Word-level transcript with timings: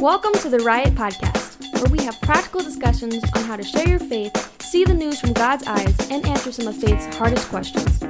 Welcome 0.00 0.32
to 0.40 0.48
the 0.48 0.58
Riot 0.60 0.94
Podcast, 0.94 1.60
where 1.74 1.90
we 1.90 2.02
have 2.04 2.18
practical 2.22 2.60
discussions 2.62 3.22
on 3.36 3.44
how 3.44 3.56
to 3.56 3.62
share 3.62 3.86
your 3.86 3.98
faith, 3.98 4.62
see 4.62 4.84
the 4.84 4.94
news 4.94 5.20
from 5.20 5.32
God's 5.34 5.66
eyes, 5.66 5.94
and 6.10 6.24
answer 6.26 6.50
some 6.52 6.66
of 6.68 6.76
faith's 6.76 7.04
hardest 7.16 7.48
questions. 7.50 8.00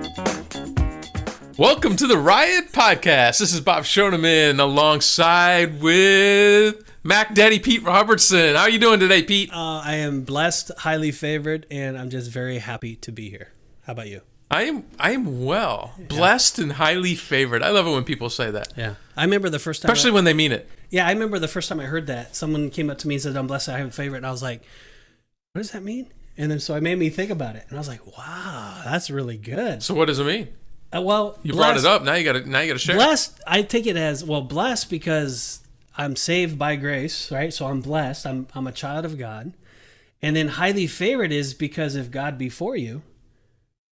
Welcome 1.59 1.97
to 1.97 2.07
the 2.07 2.17
Riot 2.17 2.71
Podcast. 2.73 3.41
This 3.41 3.53
is 3.53 3.61
Bob 3.61 3.83
Shoneman 3.85 4.61
alongside 4.61 5.81
with 5.81 6.77
Mac 7.03 7.35
Daddy 7.35 7.59
Pete 7.59 7.83
Robertson. 7.83 8.55
How 8.55 8.63
are 8.63 8.71
you 8.71 8.79
doing 8.79 9.01
today, 9.01 9.23
Pete? 9.23 9.53
Uh, 9.53 9.81
I 9.85 9.97
am 9.97 10.23
blessed, 10.23 10.71
highly 10.79 11.11
favored, 11.11 11.67
and 11.71 11.99
I'm 11.99 12.11
just 12.11 12.31
very 12.31 12.59
happy 12.59 12.97
to 12.97 13.11
be 13.11 13.31
here. 13.31 13.49
How 13.83 13.95
about 13.95 14.09
you? 14.09 14.21
I 14.53 14.63
am 14.63 14.85
I 14.99 15.13
am 15.13 15.45
well, 15.45 15.95
blessed 15.99 16.59
and 16.59 16.73
highly 16.73 17.15
favored. 17.15 17.63
I 17.63 17.71
love 17.71 17.87
it 17.87 17.91
when 17.91 18.05
people 18.05 18.31
say 18.31 18.51
that, 18.51 18.73
Yeah, 18.77 18.95
I 19.17 19.25
remember 19.25 19.49
the 19.49 19.59
first 19.61 19.83
time. 19.83 19.91
especially 19.91 20.11
I, 20.11 20.15
when 20.15 20.25
they 20.25 20.35
mean 20.35 20.51
it. 20.53 20.69
Yeah, 20.91 21.07
I 21.07 21.13
remember 21.13 21.39
the 21.39 21.49
first 21.49 21.69
time 21.69 21.81
I 21.81 21.85
heard 21.85 22.07
that. 22.09 22.37
Someone 22.37 22.71
came 22.71 22.91
up 22.91 22.99
to 22.99 23.09
me 23.09 23.15
and 23.15 23.23
said, 23.23 23.37
"I'm 23.37 23.47
blessed, 23.47 23.69
I 23.69 23.79
have 23.79 23.89
a 23.89 23.93
favorite," 23.93 24.19
and 24.19 24.27
I 24.27 24.31
was 24.31 24.43
like, 24.43 24.63
"What 25.53 25.63
does 25.63 25.71
that 25.71 25.83
mean?" 25.83 26.13
And 26.37 26.51
then 26.51 26.61
so 26.61 26.75
it 26.75 26.83
made 26.83 26.99
me 26.99 27.11
think 27.11 27.31
about 27.31 27.57
it, 27.57 27.65
and 27.69 27.77
I 27.77 27.81
was 27.81 27.89
like, 27.89 28.07
"Wow, 28.19 28.83
that's 28.85 29.11
really 29.11 29.37
good." 29.37 29.83
So 29.83 29.95
what 29.95 30.07
does 30.07 30.19
it 30.19 30.25
mean? 30.25 30.49
Uh, 30.95 31.01
well, 31.01 31.39
You 31.43 31.53
brought 31.53 31.77
it 31.77 31.85
up. 31.85 32.03
Now 32.03 32.15
you 32.15 32.25
got 32.25 32.33
to 32.33 32.49
now 32.49 32.61
you 32.61 32.69
got 32.69 32.75
to 32.75 32.79
share. 32.79 32.97
Blessed, 32.97 33.41
I 33.47 33.63
take 33.63 33.87
it 33.87 33.97
as 33.97 34.25
well. 34.25 34.43
Blessed 34.43 34.91
because 34.91 35.61
I'm 35.97 36.17
saved 36.17 36.59
by 36.59 36.77
grace, 36.77 37.31
right? 37.31 37.53
So 37.53 37.67
I'm 37.67 37.81
blessed. 37.81 38.27
I'm 38.27 38.49
I'm 38.55 38.67
a 38.67 38.73
child 38.73 39.05
of 39.05 39.19
God, 39.19 39.53
and 40.21 40.35
then 40.35 40.49
highly 40.49 40.87
favored 40.87 41.31
is 41.31 41.55
because 41.55 41.95
if 41.95 42.11
God 42.11 42.39
be 42.39 42.49
for 42.49 42.77
you, 42.77 43.03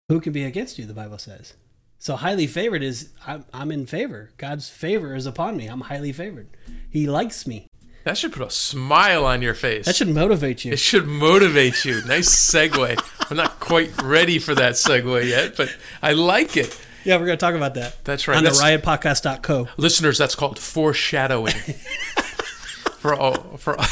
who 0.10 0.20
can 0.20 0.34
be 0.34 0.44
against 0.44 0.80
you? 0.80 0.86
The 0.86 0.94
Bible 0.94 1.18
says. 1.20 1.54
So 2.00 2.16
highly 2.16 2.48
favored 2.48 2.84
is 2.84 3.10
I'm, 3.26 3.46
I'm 3.54 3.72
in 3.72 3.86
favor. 3.86 4.32
God's 4.38 4.70
favor 4.70 5.16
is 5.16 5.26
upon 5.26 5.58
me. 5.58 5.68
I'm 5.68 5.82
highly 5.82 6.12
favored. 6.12 6.48
He 6.90 7.08
likes 7.08 7.48
me. 7.48 7.68
That 8.04 8.18
should 8.18 8.32
put 8.32 8.48
a 8.48 8.50
smile 8.50 9.26
on 9.26 9.42
your 9.42 9.54
face. 9.54 9.86
That 9.86 9.96
should 9.98 10.08
motivate 10.08 10.64
you. 10.64 10.72
it 10.72 10.80
should 10.80 11.08
motivate 11.08 11.84
you. 11.84 12.02
Nice 12.06 12.30
segue. 12.34 13.30
I'm 13.30 13.36
not 13.38 13.60
quite 13.60 14.02
ready 14.02 14.40
for 14.40 14.56
that 14.56 14.74
segue 14.76 15.28
yet, 15.28 15.58
but 15.58 15.76
I 16.02 16.14
like 16.14 16.56
it. 16.56 16.80
Yeah, 17.04 17.18
we're 17.18 17.26
going 17.26 17.38
to 17.38 17.46
talk 17.46 17.56
about 17.56 17.74
that. 17.74 18.04
That's 18.06 18.28
right. 18.28 18.38
On 18.38 18.44
That's- 18.44 18.62
the 18.62 18.66
riotpodcast.co. 18.66 19.68
Listeners, 19.78 20.18
that's 20.18 20.36
called 20.36 20.60
foreshadowing. 20.60 21.54
for 23.00 23.14
all, 23.14 23.58
for 23.58 23.76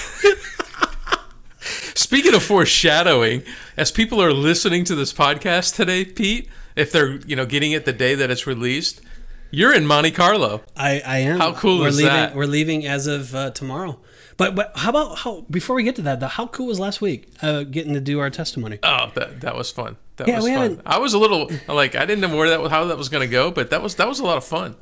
Speaking 1.96 2.36
of 2.36 2.44
foreshadowing, 2.44 3.44
as 3.76 3.92
people 3.92 4.22
are 4.22 4.32
listening 4.34 4.84
to 4.86 4.96
this 4.96 5.12
podcast 5.12 5.76
today, 5.76 6.06
Pete, 6.06 6.48
if 6.76 6.92
they're 6.92 7.18
you 7.26 7.36
know 7.36 7.46
getting 7.46 7.72
it 7.72 7.86
the 7.86 7.94
day 7.94 8.16
that 8.16 8.30
it's 8.32 8.46
released, 8.48 9.02
you're 9.52 9.74
in 9.74 9.86
Monte 9.86 10.12
Carlo. 10.12 10.62
I, 10.76 11.02
I 11.06 11.18
am. 11.20 11.40
How 11.40 11.54
cool 11.54 11.80
we're 11.80 11.88
is 11.90 11.98
leaving, 11.98 12.12
that? 12.14 12.36
We're 12.36 12.46
leaving 12.46 12.86
as 12.86 13.08
of 13.08 13.34
uh, 13.36 13.52
tomorrow. 13.52 14.00
But 14.38 14.54
but 14.56 14.74
how 14.76 14.90
about 14.90 15.20
how 15.20 15.46
before 15.50 15.76
we 15.78 15.84
get 15.84 15.96
to 15.98 16.02
that 16.04 16.20
though? 16.20 16.28
How 16.28 16.48
cool 16.48 16.68
was 16.68 16.80
last 16.80 17.00
week 17.02 17.32
uh, 17.42 17.64
getting 17.64 17.94
to 17.94 18.02
do 18.02 18.20
our 18.20 18.30
testimony? 18.30 18.80
Oh, 18.84 19.12
that 19.16 19.42
that 19.42 19.56
was 19.56 19.72
fun. 19.72 19.96
That 20.18 20.28
Yeah, 20.28 20.36
was 20.38 20.44
we 20.46 20.52
fun. 20.52 20.62
haven't- 20.62 20.82
I 20.86 20.98
was 21.00 21.14
a 21.14 21.20
little 21.20 21.50
like 21.68 21.96
I 21.96 22.06
didn't 22.06 22.22
know 22.22 22.36
where 22.36 22.50
that 22.50 22.70
how 22.70 22.86
that 22.86 22.98
was 22.98 23.08
going 23.10 23.22
to 23.26 23.32
go, 23.32 23.50
but 23.52 23.70
that 23.70 23.82
was 23.82 23.96
that 23.96 24.08
was 24.08 24.20
a 24.20 24.26
lot 24.26 24.38
of 24.38 24.44
fun. 24.44 24.76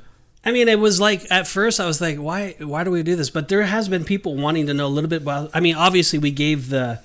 I 0.46 0.52
mean, 0.52 0.68
it 0.68 0.80
was 0.80 1.00
like 1.00 1.26
at 1.32 1.48
first 1.48 1.80
I 1.80 1.86
was 1.86 2.02
like, 2.02 2.18
why 2.18 2.56
why 2.60 2.84
do 2.84 2.90
we 2.92 3.04
do 3.04 3.16
this? 3.16 3.30
But 3.30 3.48
there 3.48 3.62
has 3.64 3.88
been 3.88 4.04
people 4.06 4.36
wanting 4.36 4.66
to 4.68 4.74
know 4.74 4.88
a 4.88 4.90
little 4.90 5.10
bit 5.10 5.22
about. 5.22 5.52
I 5.54 5.60
mean, 5.60 5.76
obviously 5.76 6.18
we 6.20 6.32
gave 6.32 6.70
the, 6.70 7.00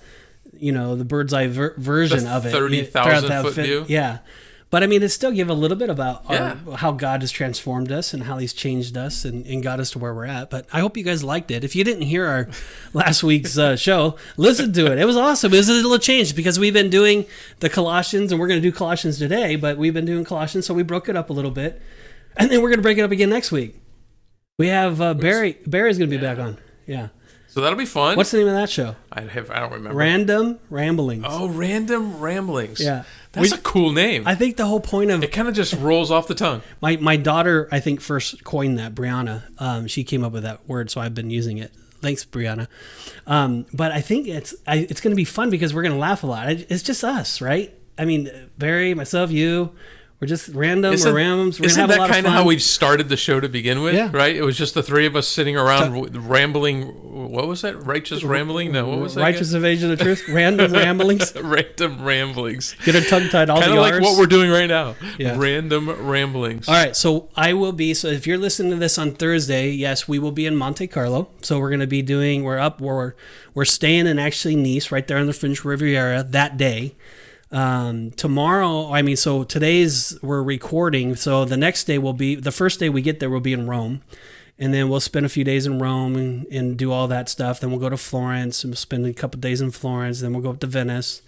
you 0.58 0.72
know, 0.72 0.96
the 0.96 1.04
bird's 1.04 1.32
eye 1.34 1.46
ver- 1.48 1.74
version 1.76 2.24
The 2.24 2.30
of 2.30 2.46
it, 2.46 2.50
30,000 2.50 2.92
30,000 3.28 3.42
foot 3.42 3.64
view? 3.64 3.84
Yeah, 3.88 4.18
but 4.70 4.82
I 4.82 4.86
mean, 4.86 5.02
it 5.02 5.08
still 5.08 5.32
give 5.32 5.48
a 5.48 5.54
little 5.54 5.76
bit 5.76 5.88
about 5.88 6.30
our, 6.30 6.76
how 6.76 6.92
God 6.92 7.22
has 7.22 7.30
transformed 7.30 7.90
us 7.90 8.12
and 8.12 8.24
how 8.24 8.36
He's 8.36 8.52
changed 8.52 8.96
us 8.96 9.24
and, 9.24 9.46
and 9.46 9.62
got 9.62 9.80
us 9.80 9.90
to 9.92 9.98
where 9.98 10.12
we're 10.12 10.26
at. 10.26 10.50
But 10.50 10.66
I 10.72 10.80
hope 10.80 10.96
you 10.96 11.04
guys 11.04 11.24
liked 11.24 11.50
it. 11.50 11.64
If 11.64 11.74
you 11.74 11.84
didn't 11.84 12.02
hear 12.02 12.26
our 12.26 12.48
last 12.92 13.22
week's 13.22 13.56
uh, 13.56 13.76
show, 13.76 14.16
listen 14.36 14.72
to 14.74 14.92
it. 14.92 14.98
It 14.98 15.06
was 15.06 15.16
awesome. 15.16 15.54
It 15.54 15.56
was 15.56 15.68
a 15.70 15.72
little 15.72 15.98
change 15.98 16.36
because 16.36 16.58
we've 16.58 16.74
been 16.74 16.90
doing 16.90 17.24
the 17.60 17.70
Colossians 17.70 18.30
and 18.30 18.40
we're 18.40 18.48
going 18.48 18.60
to 18.60 18.68
do 18.70 18.74
Colossians 18.76 19.18
today, 19.18 19.56
but 19.56 19.78
we've 19.78 19.94
been 19.94 20.04
doing 20.04 20.24
Colossians, 20.24 20.66
so 20.66 20.74
we 20.74 20.82
broke 20.82 21.08
it 21.08 21.16
up 21.16 21.30
a 21.30 21.32
little 21.32 21.50
bit, 21.50 21.80
and 22.36 22.50
then 22.50 22.60
we're 22.60 22.68
going 22.68 22.78
to 22.78 22.82
break 22.82 22.98
it 22.98 23.02
up 23.02 23.10
again 23.10 23.30
next 23.30 23.50
week. 23.50 23.74
We 24.58 24.68
have 24.68 25.00
uh, 25.00 25.14
Barry. 25.14 25.56
Barry's 25.66 25.98
going 25.98 26.10
to 26.10 26.16
be 26.16 26.20
back 26.20 26.38
on. 26.38 26.58
Yeah. 26.86 27.08
So 27.48 27.62
that'll 27.62 27.78
be 27.78 27.86
fun. 27.86 28.16
What's 28.16 28.30
the 28.30 28.38
name 28.38 28.48
of 28.48 28.54
that 28.54 28.68
show? 28.68 28.94
I 29.10 29.22
have 29.22 29.50
I 29.50 29.60
don't 29.60 29.72
remember. 29.72 29.96
Random 29.96 30.58
Ramblings. 30.68 31.24
oh, 31.26 31.48
random 31.48 32.20
ramblings. 32.20 32.78
Yeah. 32.78 33.04
That's 33.38 33.52
We- 33.52 33.58
a 33.58 33.62
cool 33.62 33.92
name. 33.92 34.22
I 34.26 34.34
think 34.34 34.56
the 34.56 34.66
whole 34.66 34.80
point 34.80 35.10
of 35.10 35.22
it 35.24 35.32
kind 35.32 35.48
of 35.48 35.54
just 35.54 35.74
rolls 35.74 36.10
off 36.10 36.28
the 36.28 36.34
tongue. 36.34 36.62
my 36.80 36.96
my 36.96 37.16
daughter, 37.16 37.68
I 37.72 37.80
think, 37.80 38.00
first 38.00 38.44
coined 38.44 38.78
that. 38.78 38.94
Brianna, 38.94 39.42
um, 39.58 39.86
she 39.86 40.04
came 40.04 40.24
up 40.24 40.32
with 40.32 40.42
that 40.44 40.68
word, 40.68 40.90
so 40.90 41.00
I've 41.00 41.14
been 41.14 41.30
using 41.30 41.58
it. 41.58 41.72
Thanks, 42.00 42.24
Brianna. 42.24 42.68
Um, 43.26 43.66
but 43.72 43.90
I 43.92 44.00
think 44.00 44.28
it's 44.28 44.54
I, 44.66 44.76
it's 44.88 45.00
going 45.00 45.10
to 45.12 45.16
be 45.16 45.24
fun 45.24 45.50
because 45.50 45.74
we're 45.74 45.82
going 45.82 45.94
to 45.94 45.98
laugh 46.00 46.22
a 46.22 46.26
lot. 46.26 46.48
It's 46.50 46.82
just 46.82 47.02
us, 47.04 47.40
right? 47.40 47.74
I 47.98 48.04
mean, 48.04 48.30
Barry, 48.56 48.94
myself, 48.94 49.30
you. 49.32 49.72
We're 50.20 50.26
just 50.26 50.48
random. 50.48 50.92
Isn't, 50.94 51.14
we're 51.14 51.20
randoms. 51.20 51.60
We're 51.60 51.66
isn't 51.66 51.84
a 51.84 51.86
that 51.86 52.10
kind 52.10 52.26
of 52.26 52.32
how 52.32 52.44
we 52.44 52.58
started 52.58 53.08
the 53.08 53.16
show 53.16 53.38
to 53.38 53.48
begin 53.48 53.82
with? 53.82 53.94
Yeah. 53.94 54.10
Right? 54.12 54.34
It 54.34 54.42
was 54.42 54.58
just 54.58 54.74
the 54.74 54.82
three 54.82 55.06
of 55.06 55.14
us 55.14 55.28
sitting 55.28 55.56
around 55.56 55.92
w 55.92 56.20
rambling. 56.20 57.30
What 57.30 57.46
was 57.46 57.62
that? 57.62 57.80
Righteous 57.84 58.24
rambling? 58.24 58.72
No, 58.72 58.88
what 58.88 58.98
was 58.98 59.14
that? 59.14 59.20
Righteous 59.20 59.52
evasion 59.52 59.92
of 59.92 60.00
truth. 60.00 60.28
Random 60.28 60.72
ramblings. 60.82 61.30
again? 61.30 61.46
Random 61.48 62.04
ramblings. 62.04 62.74
Get 62.84 62.96
her 62.96 63.00
tongue 63.00 63.28
tied. 63.28 63.48
All 63.48 63.60
Kind 63.60 63.72
of 63.74 63.78
like 63.78 63.94
R's. 63.94 64.02
what 64.02 64.18
we're 64.18 64.26
doing 64.26 64.50
right 64.50 64.66
now. 64.66 64.96
Yeah. 65.18 65.36
Random 65.38 65.88
ramblings. 66.08 66.68
All 66.68 66.74
right, 66.74 66.96
so 66.96 67.28
I 67.36 67.52
will 67.52 67.72
be. 67.72 67.94
So 67.94 68.08
if 68.08 68.26
you're 68.26 68.38
listening 68.38 68.70
to 68.72 68.76
this 68.76 68.98
on 68.98 69.12
Thursday, 69.12 69.70
yes, 69.70 70.08
we 70.08 70.18
will 70.18 70.32
be 70.32 70.46
in 70.46 70.56
Monte 70.56 70.88
Carlo. 70.88 71.28
So 71.42 71.60
we're 71.60 71.70
going 71.70 71.78
to 71.78 71.86
be 71.86 72.02
doing. 72.02 72.42
We're 72.42 72.58
up. 72.58 72.80
We're 72.80 73.14
we're 73.54 73.64
staying 73.64 74.08
in 74.08 74.18
actually 74.18 74.56
Nice, 74.56 74.90
right 74.90 75.06
there 75.06 75.18
on 75.18 75.26
the 75.26 75.32
French 75.32 75.64
Riviera 75.64 76.24
that 76.24 76.56
day. 76.56 76.96
Um, 77.50 78.10
tomorrow, 78.12 78.92
I 78.92 79.02
mean, 79.02 79.16
so 79.16 79.44
today's 79.44 80.18
we're 80.22 80.42
recording. 80.42 81.16
So 81.16 81.44
the 81.44 81.56
next 81.56 81.84
day 81.84 81.98
will 81.98 82.12
be 82.12 82.34
the 82.34 82.52
first 82.52 82.78
day 82.80 82.88
we 82.88 83.02
get 83.02 83.20
there. 83.20 83.30
We'll 83.30 83.40
be 83.40 83.52
in 83.52 83.66
Rome, 83.66 84.02
and 84.58 84.74
then 84.74 84.88
we'll 84.88 85.00
spend 85.00 85.24
a 85.24 85.30
few 85.30 85.44
days 85.44 85.66
in 85.66 85.78
Rome 85.78 86.16
and, 86.16 86.46
and 86.46 86.76
do 86.76 86.92
all 86.92 87.08
that 87.08 87.28
stuff. 87.28 87.60
Then 87.60 87.70
we'll 87.70 87.80
go 87.80 87.88
to 87.88 87.96
Florence 87.96 88.64
and 88.64 88.72
we'll 88.72 88.76
spend 88.76 89.06
a 89.06 89.14
couple 89.14 89.40
days 89.40 89.60
in 89.60 89.70
Florence. 89.70 90.20
Then 90.20 90.32
we'll 90.32 90.42
go 90.42 90.50
up 90.50 90.60
to 90.60 90.66
Venice. 90.66 91.22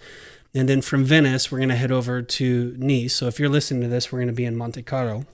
And 0.53 0.67
then 0.67 0.81
from 0.81 1.05
Venice, 1.05 1.51
we're 1.51 1.59
going 1.59 1.69
to 1.69 1.75
head 1.75 1.91
over 1.91 2.21
to 2.21 2.75
Nice. 2.77 3.13
So 3.13 3.27
if 3.27 3.39
you're 3.39 3.49
listening 3.49 3.81
to 3.81 3.87
this, 3.87 4.11
we're 4.11 4.19
going 4.19 4.27
to 4.27 4.33
be 4.33 4.45
in 4.45 4.57
Monte 4.57 4.83
Carlo 4.83 5.25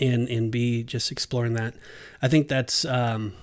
and 0.00 0.28
and 0.28 0.50
be 0.50 0.82
just 0.82 1.12
exploring 1.12 1.54
that. 1.54 1.74
I 2.22 2.28
think 2.28 2.48
that's 2.48 2.84
um, 2.84 3.34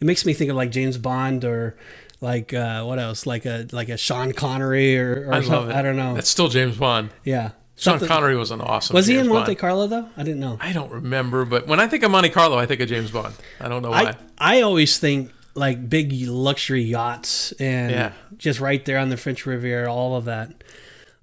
it 0.00 0.04
makes 0.04 0.26
me 0.26 0.34
think 0.34 0.50
of 0.50 0.56
like 0.56 0.70
James 0.70 0.98
Bond 0.98 1.44
or 1.44 1.76
like 2.24 2.52
uh, 2.52 2.82
what 2.84 2.98
else 2.98 3.26
like 3.26 3.44
a 3.46 3.66
like 3.70 3.88
a 3.90 3.96
Sean 3.96 4.32
Connery 4.32 4.98
or, 4.98 5.28
or 5.28 5.34
I 5.34 5.38
love 5.40 5.68
it. 5.70 5.76
I 5.76 5.82
don't 5.82 5.96
know. 5.96 6.14
That's 6.14 6.28
still 6.30 6.48
James 6.48 6.76
Bond. 6.76 7.10
yeah. 7.24 7.50
Sean 7.76 7.98
Something- 7.98 8.08
Connery 8.08 8.36
was 8.36 8.50
an 8.52 8.60
awesome. 8.60 8.94
Was 8.94 9.06
he 9.08 9.18
in 9.18 9.28
Monte 9.28 9.46
Bond. 9.46 9.58
Carlo 9.58 9.86
though? 9.88 10.08
I 10.16 10.22
didn't 10.22 10.38
know. 10.40 10.58
I 10.60 10.72
don't 10.72 10.92
remember, 10.92 11.44
but 11.44 11.66
when 11.66 11.80
I 11.80 11.88
think 11.88 12.02
of 12.04 12.10
Monte 12.12 12.30
Carlo, 12.30 12.56
I 12.56 12.66
think 12.66 12.80
of 12.80 12.88
James 12.88 13.10
Bond. 13.10 13.34
I 13.60 13.68
don't 13.68 13.82
know 13.82 13.90
why. 13.90 14.14
I 14.38 14.58
I 14.58 14.60
always 14.62 14.98
think 14.98 15.32
like 15.56 15.88
big 15.88 16.12
luxury 16.28 16.82
yachts 16.82 17.52
and 17.60 17.90
Yeah. 17.90 18.12
just 18.38 18.58
right 18.60 18.84
there 18.84 18.98
on 18.98 19.08
the 19.08 19.16
French 19.16 19.44
Riviera, 19.46 19.92
all 19.92 20.16
of 20.16 20.24
that. 20.24 20.64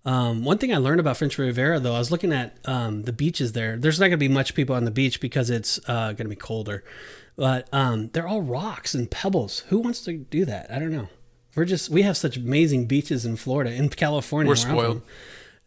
Um, 0.03 0.43
one 0.43 0.57
thing 0.57 0.73
I 0.73 0.77
learned 0.77 0.99
about 0.99 1.17
French 1.17 1.37
Riviera, 1.37 1.79
though, 1.79 1.93
I 1.93 1.99
was 1.99 2.09
looking 2.11 2.33
at 2.33 2.57
um, 2.65 3.03
the 3.03 3.13
beaches 3.13 3.51
there. 3.51 3.77
There's 3.77 3.99
not 3.99 4.05
going 4.05 4.13
to 4.13 4.17
be 4.17 4.27
much 4.27 4.55
people 4.55 4.75
on 4.75 4.83
the 4.85 4.89
beach 4.91 5.19
because 5.21 5.49
it's 5.51 5.79
uh, 5.87 6.07
going 6.13 6.25
to 6.25 6.29
be 6.29 6.35
colder, 6.35 6.83
but 7.35 7.67
um, 7.73 8.09
they're 8.13 8.27
all 8.27 8.41
rocks 8.41 8.93
and 8.93 9.09
pebbles. 9.09 9.59
Who 9.69 9.79
wants 9.79 10.01
to 10.05 10.13
do 10.17 10.45
that? 10.45 10.71
I 10.71 10.79
don't 10.79 10.91
know. 10.91 11.09
We're 11.55 11.65
just 11.65 11.89
we 11.89 12.03
have 12.03 12.17
such 12.17 12.37
amazing 12.37 12.85
beaches 12.85 13.25
in 13.25 13.35
Florida, 13.35 13.73
in 13.73 13.89
California. 13.89 14.49
We're 14.49 14.55
spoiled. 14.55 15.01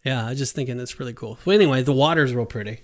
Yeah, 0.05 0.27
I 0.27 0.35
just 0.35 0.55
thinking 0.55 0.79
it's 0.81 0.99
really 0.99 1.13
cool. 1.15 1.39
Well, 1.45 1.55
anyway, 1.55 1.83
the 1.83 1.93
water's 1.93 2.35
real 2.35 2.47
pretty. 2.47 2.81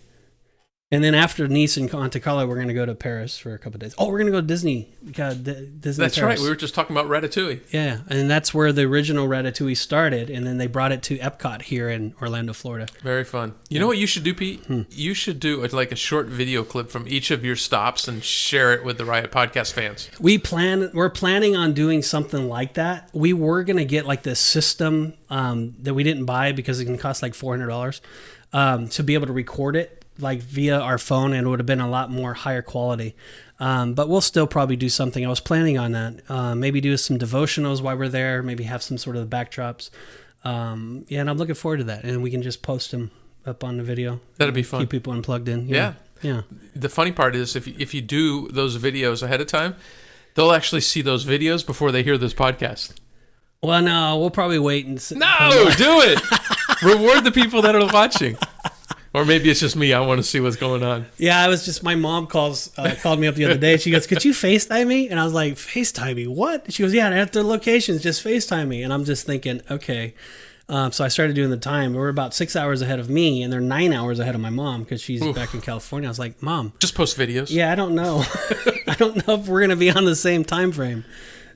And 0.92 1.04
then 1.04 1.14
after 1.14 1.46
Nice 1.46 1.76
and 1.76 1.88
Carlo, 1.88 2.48
we're 2.48 2.56
going 2.56 2.66
to 2.66 2.74
go 2.74 2.84
to 2.84 2.96
Paris 2.96 3.38
for 3.38 3.54
a 3.54 3.58
couple 3.60 3.76
of 3.76 3.80
days. 3.82 3.94
Oh, 3.96 4.08
we're 4.08 4.18
going 4.18 4.26
to 4.26 4.32
go 4.32 4.40
to 4.40 4.46
Disney. 4.46 4.92
God, 5.12 5.44
D- 5.44 5.68
Disney. 5.78 6.03
That's 6.03 6.18
Paris. 6.18 6.41
right. 6.41 6.42
We 6.42 6.48
were 6.48 6.56
just 6.56 6.74
talking 6.74 6.97
about 6.97 7.09
Ratatouille. 7.09 7.60
Yeah, 7.70 8.00
and 8.09 8.28
that's 8.28 8.53
where 8.53 8.72
the 8.72 8.82
original 8.82 9.28
Ratatouille 9.28 9.76
started, 9.76 10.30
and 10.30 10.44
then 10.44 10.59
they 10.59 10.66
brought 10.66 10.91
it 10.91 11.04
to 11.04 11.18
Epcot 11.18 11.62
here 11.62 11.88
in 11.88 12.12
Orlando, 12.20 12.53
Florida. 12.53 12.88
Very 13.04 13.22
fun. 13.22 13.54
You 13.68 13.78
know 13.78 13.86
what 13.86 13.98
you 13.98 14.09
should 14.09 14.24
do, 14.24 14.34
Pete? 14.34 14.65
Hmm. 14.66 14.82
You 14.91 15.15
should 15.15 15.38
do 15.38 15.65
a, 15.65 15.68
like 15.68 15.92
a 15.92 15.97
short 15.97 16.26
video 16.26 16.65
clip 16.65 16.91
from 16.91 17.06
each 17.06 17.30
of 17.30 17.44
your 17.44 17.54
stops 17.54 18.09
and 18.09 18.24
share 18.24 18.72
it 18.72 18.84
with 18.84 18.98
the 18.98 19.04
Riot 19.04 19.30
Podcast 19.30 19.72
fans. 19.72 20.10
We 20.18 20.38
plan. 20.38 20.91
We're 20.92 21.09
planning 21.09 21.54
on 21.54 21.72
doing 21.72 22.03
something 22.03 22.48
like 22.48 22.74
that. 22.74 23.10
We 23.12 23.32
were 23.32 23.62
gonna 23.62 23.84
get 23.84 24.06
like 24.06 24.24
this 24.24 24.41
system 24.41 25.15
um, 25.28 25.76
that 25.82 25.94
we 25.94 26.03
didn't 26.03 26.24
buy 26.24 26.50
because 26.50 26.80
it 26.80 26.86
can 26.86 26.98
cost 26.98 27.22
like 27.22 27.34
four 27.34 27.53
hundred 27.53 27.68
dollars 27.68 28.00
um, 28.53 28.88
to 28.88 29.04
be 29.04 29.15
able 29.15 29.28
to 29.28 29.32
record 29.32 29.76
it 29.76 29.99
like 30.20 30.40
via 30.42 30.78
our 30.78 30.98
phone, 30.98 31.32
and 31.32 31.46
it 31.46 31.50
would 31.50 31.58
have 31.58 31.66
been 31.66 31.80
a 31.80 31.88
lot 31.88 32.10
more 32.10 32.34
higher 32.34 32.62
quality. 32.62 33.14
Um, 33.58 33.94
but 33.94 34.08
we'll 34.08 34.20
still 34.20 34.46
probably 34.46 34.76
do 34.76 34.88
something. 34.88 35.24
I 35.24 35.28
was 35.28 35.40
planning 35.40 35.78
on 35.78 35.92
that. 35.92 36.30
Uh, 36.30 36.54
maybe 36.54 36.80
do 36.80 36.96
some 36.96 37.18
devotionals 37.18 37.82
while 37.82 37.96
we're 37.96 38.08
there. 38.08 38.42
Maybe 38.42 38.64
have 38.64 38.82
some 38.82 38.96
sort 38.98 39.16
of 39.16 39.28
backdrops. 39.28 39.90
Um, 40.44 41.04
yeah, 41.08 41.20
and 41.20 41.28
I'm 41.28 41.36
looking 41.36 41.54
forward 41.54 41.78
to 41.78 41.84
that. 41.84 42.04
And 42.04 42.22
we 42.22 42.30
can 42.30 42.42
just 42.42 42.62
post 42.62 42.90
them 42.90 43.10
up 43.44 43.62
on 43.62 43.76
the 43.76 43.82
video. 43.82 44.20
That'd 44.38 44.54
be 44.54 44.62
fun. 44.62 44.80
Keep 44.80 44.90
people 44.90 45.12
unplugged 45.12 45.48
in. 45.48 45.68
Yeah. 45.68 45.94
Yeah. 46.22 46.42
The 46.74 46.88
funny 46.88 47.12
part 47.12 47.34
is 47.36 47.56
if 47.56 47.66
you, 47.66 47.74
if 47.78 47.92
you 47.92 48.00
do 48.00 48.48
those 48.48 48.78
videos 48.78 49.22
ahead 49.22 49.40
of 49.40 49.46
time, 49.46 49.74
They'll 50.34 50.52
actually 50.52 50.80
see 50.80 51.02
those 51.02 51.24
videos 51.24 51.66
before 51.66 51.92
they 51.92 52.02
hear 52.02 52.16
this 52.16 52.34
podcast. 52.34 52.94
Well, 53.62 53.82
no, 53.82 54.18
we'll 54.18 54.30
probably 54.30 54.58
wait 54.58 54.86
and 54.86 55.00
see. 55.00 55.16
No, 55.16 55.26
do 55.76 56.00
it. 56.00 56.82
Reward 56.82 57.24
the 57.24 57.32
people 57.32 57.62
that 57.62 57.74
are 57.74 57.92
watching. 57.92 58.38
Or 59.12 59.24
maybe 59.24 59.51
it's 59.51 59.59
just 59.59 59.74
me. 59.74 59.92
I 59.92 60.01
want 60.01 60.18
to 60.18 60.22
see 60.22 60.39
what's 60.39 60.54
going 60.57 60.84
on. 60.84 61.07
Yeah, 61.18 61.42
I 61.42 61.48
was 61.48 61.65
just 61.65 61.83
my 61.83 61.97
mom 61.97 62.28
calls 62.28 62.71
uh, 62.78 62.95
called 63.03 63.18
me 63.18 63.27
up 63.27 63.34
the 63.34 63.45
other 63.45 63.59
day. 63.59 63.77
She 63.77 63.91
goes, 63.91 64.07
"Could 64.07 64.24
you 64.24 64.33
FaceTime 64.33 64.86
me?" 64.86 65.09
And 65.09 65.18
I 65.18 65.24
was 65.24 65.33
like, 65.33 65.54
"FaceTime 65.54 66.15
me? 66.15 66.27
What?" 66.28 66.72
She 66.72 66.83
goes, 66.84 66.95
"Yeah, 66.95 67.09
at 67.10 67.33
the 67.33 67.42
locations, 67.42 68.03
just 68.03 68.22
FaceTime 68.24 68.68
me." 68.68 68.83
And 68.84 68.92
I'm 68.92 69.04
just 69.04 69.27
thinking, 69.27 69.62
okay. 69.71 70.15
Um, 70.68 70.92
so 70.92 71.04
I 71.04 71.09
started 71.09 71.34
doing 71.34 71.51
the 71.51 71.57
time. 71.57 71.95
We're 71.95 72.09
about 72.09 72.33
six 72.33 72.54
hours 72.54 72.80
ahead 72.80 73.01
of 73.01 73.10
me, 73.10 73.42
and 73.42 73.53
they're 73.53 73.60
nine 73.60 73.92
hours 73.92 74.21
ahead 74.21 74.36
of 74.36 74.41
my 74.41 74.51
mom 74.51 74.84
because 74.84 75.03
she's 75.03 75.21
back 75.34 75.53
in 75.54 75.60
California. 75.60 76.09
I 76.09 76.10
was 76.13 76.21
like, 76.21 76.41
"Mom, 76.41 76.72
Just 76.78 76.95
post 76.95 77.18
videos. 77.18 77.51
yeah, 77.51 77.72
I 77.72 77.74
don't 77.74 77.97
know. 77.97 78.22
I 78.86 78.95
don't 78.95 79.27
know 79.27 79.34
if 79.34 79.48
we're 79.48 79.63
gonna 79.63 79.74
be 79.74 79.91
on 79.91 80.04
the 80.04 80.15
same 80.15 80.45
time 80.45 80.71
frame." 80.71 81.04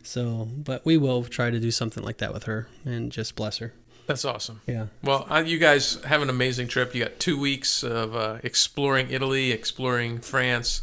So, 0.02 0.48
but 0.56 0.84
we 0.84 0.96
will 0.96 1.22
try 1.22 1.50
to 1.50 1.60
do 1.60 1.70
something 1.70 2.02
like 2.02 2.18
that 2.18 2.34
with 2.34 2.44
her 2.44 2.66
and 2.84 3.12
just 3.12 3.36
bless 3.36 3.58
her. 3.58 3.72
That's 4.06 4.24
awesome. 4.24 4.60
Yeah. 4.66 4.86
Well, 5.02 5.26
you 5.46 5.58
guys 5.58 6.02
have 6.04 6.20
an 6.22 6.28
amazing 6.30 6.68
trip. 6.68 6.94
You 6.94 7.04
got 7.04 7.18
two 7.18 7.38
weeks 7.38 7.82
of 7.82 8.14
uh, 8.14 8.38
exploring 8.42 9.10
Italy, 9.10 9.50
exploring 9.50 10.20
France. 10.20 10.82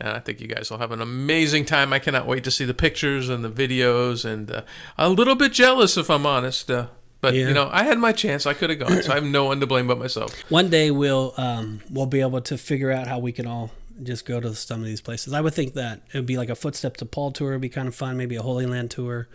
And 0.00 0.08
I 0.10 0.18
think 0.20 0.40
you 0.40 0.48
guys 0.48 0.70
will 0.70 0.78
have 0.78 0.90
an 0.90 1.00
amazing 1.02 1.64
time. 1.66 1.92
I 1.92 1.98
cannot 1.98 2.26
wait 2.26 2.44
to 2.44 2.50
see 2.50 2.64
the 2.64 2.74
pictures 2.74 3.28
and 3.28 3.44
the 3.44 3.50
videos. 3.50 4.24
And 4.24 4.50
uh, 4.50 4.62
a 4.98 5.08
little 5.10 5.34
bit 5.34 5.52
jealous, 5.52 5.96
if 5.96 6.08
I'm 6.10 6.24
honest. 6.26 6.70
Uh, 6.70 6.86
but 7.20 7.34
Yeah. 7.34 7.48
you 7.48 7.54
know, 7.54 7.68
I 7.70 7.84
had 7.84 7.98
my 7.98 8.12
chance. 8.12 8.46
I 8.46 8.54
could 8.54 8.70
have 8.70 8.78
gone, 8.80 9.02
so 9.02 9.12
I 9.12 9.14
have 9.16 9.24
no 9.24 9.44
one 9.44 9.60
to 9.60 9.66
blame 9.66 9.86
but 9.86 9.98
myself. 9.98 10.32
One 10.50 10.70
day 10.70 10.90
we'll 10.90 11.34
um, 11.36 11.80
we'll 11.90 12.06
be 12.06 12.20
able 12.20 12.40
to 12.40 12.58
figure 12.58 12.90
out 12.90 13.06
how 13.06 13.18
we 13.20 13.30
can 13.32 13.46
all 13.46 13.70
just 14.02 14.24
go 14.24 14.40
to 14.40 14.54
some 14.56 14.80
of 14.80 14.86
these 14.86 15.00
places. 15.00 15.32
I 15.34 15.40
would 15.40 15.54
think 15.54 15.74
that 15.74 16.00
it 16.12 16.18
would 16.18 16.26
be 16.26 16.36
like 16.36 16.48
a 16.48 16.56
footstep 16.56 16.96
to 16.96 17.04
Paul 17.06 17.30
tour 17.30 17.52
would 17.52 17.60
be 17.60 17.68
kind 17.68 17.86
of 17.86 17.94
fun. 17.94 18.16
Maybe 18.16 18.34
a 18.34 18.42
Holy 18.42 18.66
Land 18.66 18.90
tour. 18.90 19.28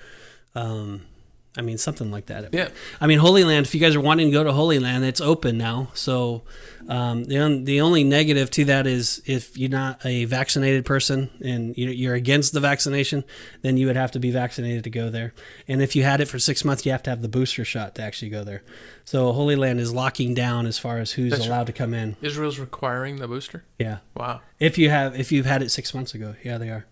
Um, 0.53 1.03
I 1.57 1.61
mean, 1.61 1.77
something 1.79 2.11
like 2.11 2.27
that. 2.27 2.53
Yeah. 2.53 2.69
I 3.01 3.07
mean, 3.07 3.19
Holy 3.19 3.43
Land. 3.43 3.65
If 3.65 3.73
you 3.73 3.81
guys 3.81 3.95
are 3.95 3.99
wanting 4.01 4.27
to 4.27 4.31
go 4.31 4.43
to 4.43 4.53
Holy 4.53 4.77
Land, 4.79 5.03
it's 5.03 5.19
open 5.19 5.57
now. 5.57 5.89
So 5.95 6.43
um, 6.87 7.23
the 7.25 7.39
on, 7.39 7.63
the 7.65 7.81
only 7.81 8.03
negative 8.03 8.51
to 8.51 8.65
that 8.65 8.85
is 8.85 9.21
if 9.25 9.57
you're 9.57 9.69
not 9.69 10.05
a 10.05 10.25
vaccinated 10.25 10.85
person 10.85 11.29
and 11.43 11.75
you- 11.77 11.89
you're 11.89 12.13
against 12.13 12.53
the 12.53 12.59
vaccination, 12.59 13.23
then 13.63 13.75
you 13.75 13.87
would 13.87 13.95
have 13.95 14.11
to 14.11 14.19
be 14.19 14.29
vaccinated 14.31 14.83
to 14.83 14.89
go 14.91 15.09
there. 15.09 15.33
And 15.67 15.81
if 15.81 15.95
you 15.95 16.03
had 16.03 16.21
it 16.21 16.27
for 16.27 16.37
six 16.39 16.63
months, 16.63 16.85
you 16.85 16.91
have 16.91 17.03
to 17.03 17.09
have 17.09 17.21
the 17.23 17.27
booster 17.27 17.65
shot 17.65 17.95
to 17.95 18.03
actually 18.03 18.29
go 18.29 18.43
there. 18.43 18.61
So 19.03 19.31
Holy 19.33 19.55
Land 19.55 19.79
is 19.79 19.91
locking 19.91 20.33
down 20.35 20.65
as 20.67 20.77
far 20.77 20.99
as 20.99 21.13
who's 21.13 21.31
That's 21.31 21.47
allowed 21.47 21.67
to 21.67 21.73
come 21.73 21.93
in. 21.93 22.15
Israel's 22.21 22.59
requiring 22.59 23.15
the 23.17 23.27
booster. 23.27 23.63
Yeah, 23.79 23.97
Wow. 24.15 24.41
if 24.59 24.77
you 24.77 24.89
have 24.91 25.19
if 25.19 25.31
you've 25.31 25.45
had 25.47 25.61
it 25.63 25.71
six 25.71 25.93
months 25.93 26.13
ago, 26.13 26.35
yeah, 26.43 26.57
they 26.59 26.69
are. 26.69 26.85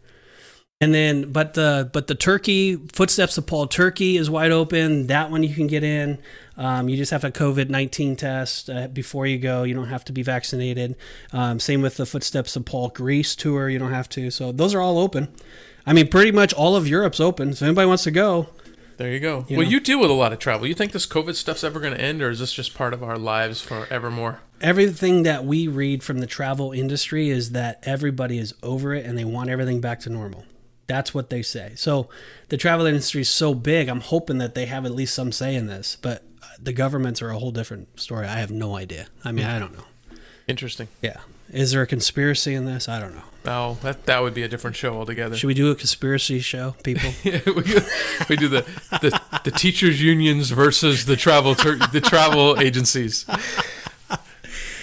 And 0.81 0.93
then, 0.93 1.31
but 1.31 1.53
the 1.53 1.89
but 1.93 2.07
the 2.07 2.15
Turkey 2.15 2.75
Footsteps 2.75 3.37
of 3.37 3.47
Paul 3.47 3.65
Turkey 3.67 4.17
is 4.17 4.29
wide 4.29 4.51
open. 4.51 5.07
That 5.07 5.31
one 5.31 5.41
you 5.41 5.55
can 5.55 5.67
get 5.67 5.85
in. 5.85 6.19
Um, 6.57 6.89
you 6.89 6.97
just 6.97 7.11
have 7.11 7.23
a 7.23 7.31
COVID 7.31 7.69
nineteen 7.69 8.17
test 8.17 8.69
uh, 8.69 8.89
before 8.89 9.25
you 9.25 9.37
go. 9.37 9.63
You 9.63 9.73
don't 9.73 9.87
have 9.87 10.03
to 10.05 10.11
be 10.11 10.21
vaccinated. 10.21 10.97
Um, 11.31 11.61
same 11.61 11.81
with 11.81 11.95
the 11.95 12.05
Footsteps 12.05 12.57
of 12.57 12.65
Paul 12.65 12.89
Greece 12.89 13.37
tour. 13.37 13.69
You 13.69 13.79
don't 13.79 13.93
have 13.93 14.09
to. 14.09 14.29
So 14.29 14.51
those 14.51 14.73
are 14.75 14.81
all 14.81 14.99
open. 14.99 15.33
I 15.85 15.93
mean, 15.93 16.09
pretty 16.09 16.33
much 16.33 16.53
all 16.53 16.75
of 16.75 16.87
Europe's 16.89 17.21
open. 17.21 17.53
So 17.53 17.63
if 17.63 17.69
anybody 17.69 17.87
wants 17.87 18.03
to 18.03 18.11
go, 18.11 18.47
There 18.97 19.11
you 19.11 19.21
go. 19.21 19.45
You 19.47 19.57
well, 19.57 19.65
know. 19.65 19.71
you 19.71 19.79
deal 19.79 20.01
with 20.01 20.09
a 20.09 20.13
lot 20.13 20.33
of 20.33 20.39
travel. 20.39 20.67
You 20.67 20.73
think 20.73 20.91
this 20.91 21.07
COVID 21.07 21.35
stuff's 21.35 21.63
ever 21.63 21.79
going 21.79 21.93
to 21.93 22.01
end, 22.01 22.21
or 22.21 22.29
is 22.29 22.39
this 22.39 22.51
just 22.51 22.75
part 22.75 22.93
of 22.93 23.01
our 23.01 23.17
lives 23.17 23.61
forevermore? 23.61 24.41
everything 24.61 25.23
that 25.23 25.45
we 25.45 25.67
read 25.67 26.01
from 26.01 26.19
the 26.19 26.25
travel 26.27 26.71
industry 26.71 27.29
is 27.29 27.51
that 27.51 27.77
everybody 27.83 28.37
is 28.39 28.53
over 28.63 28.93
it 28.93 29.05
and 29.05 29.17
they 29.17 29.25
want 29.25 29.49
everything 29.49 29.79
back 29.81 29.99
to 29.99 30.09
normal. 30.09 30.45
That's 30.87 31.13
what 31.13 31.29
they 31.29 31.41
say. 31.41 31.73
So 31.75 32.09
the 32.49 32.57
travel 32.57 32.85
industry 32.85 33.21
is 33.21 33.29
so 33.29 33.53
big. 33.55 33.87
I'm 33.87 34.01
hoping 34.01 34.37
that 34.37 34.53
they 34.55 34.65
have 34.67 34.85
at 34.85 34.91
least 34.91 35.15
some 35.15 35.31
say 35.31 35.55
in 35.55 35.67
this, 35.67 35.97
but 36.01 36.23
uh, 36.43 36.45
the 36.61 36.73
governments 36.73 37.21
are 37.21 37.29
a 37.31 37.39
whole 37.39 37.51
different 37.51 37.99
story. 37.99 38.27
I 38.27 38.35
have 38.39 38.51
no 38.51 38.75
idea. 38.75 39.07
I 39.23 39.31
mean, 39.31 39.45
I 39.45 39.57
don't 39.57 39.73
know. 39.75 39.85
Interesting. 40.47 40.87
Yeah. 41.01 41.17
Is 41.51 41.71
there 41.71 41.81
a 41.81 41.87
conspiracy 41.87 42.53
in 42.53 42.65
this? 42.65 42.87
I 42.89 42.99
don't 42.99 43.15
know. 43.15 43.23
Oh, 43.47 43.77
that 43.83 44.05
that 44.05 44.21
would 44.23 44.33
be 44.33 44.41
a 44.43 44.47
different 44.47 44.75
show 44.75 44.95
altogether. 44.95 45.35
Should 45.37 45.47
we 45.47 45.53
do 45.53 45.69
a 45.69 45.75
conspiracy 45.75 46.39
show, 46.39 46.75
people? 46.83 47.11
Yeah, 47.23 47.39
we, 47.45 47.61
we 48.29 48.35
do 48.35 48.47
the, 48.47 48.65
the 49.01 49.21
the 49.43 49.51
teachers 49.51 50.01
unions 50.01 50.49
versus 50.49 51.05
the 51.05 51.15
travel 51.15 51.53
tur- 51.53 51.77
the 51.91 52.01
travel 52.01 52.59
agencies. 52.59 53.25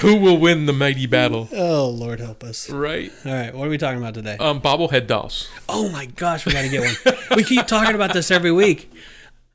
Who 0.02 0.16
will 0.16 0.36
win 0.38 0.66
the 0.66 0.72
mighty 0.72 1.06
battle? 1.06 1.48
oh, 1.52 1.88
Lord 1.88 2.20
help 2.20 2.44
us. 2.44 2.68
Right. 2.68 3.12
All 3.24 3.32
right. 3.32 3.54
What 3.54 3.66
are 3.66 3.70
we 3.70 3.78
talking 3.78 3.98
about 3.98 4.14
today? 4.14 4.36
Um, 4.38 4.60
bobblehead 4.60 5.06
dolls. 5.06 5.48
Oh 5.68 5.88
my 5.88 6.06
gosh, 6.06 6.44
we 6.44 6.52
got 6.52 6.62
to 6.62 6.68
get 6.68 6.80
one. 7.04 7.14
we 7.36 7.44
keep 7.44 7.66
talking 7.66 7.94
about 7.94 8.12
this 8.12 8.30
every 8.30 8.52
week. 8.52 8.90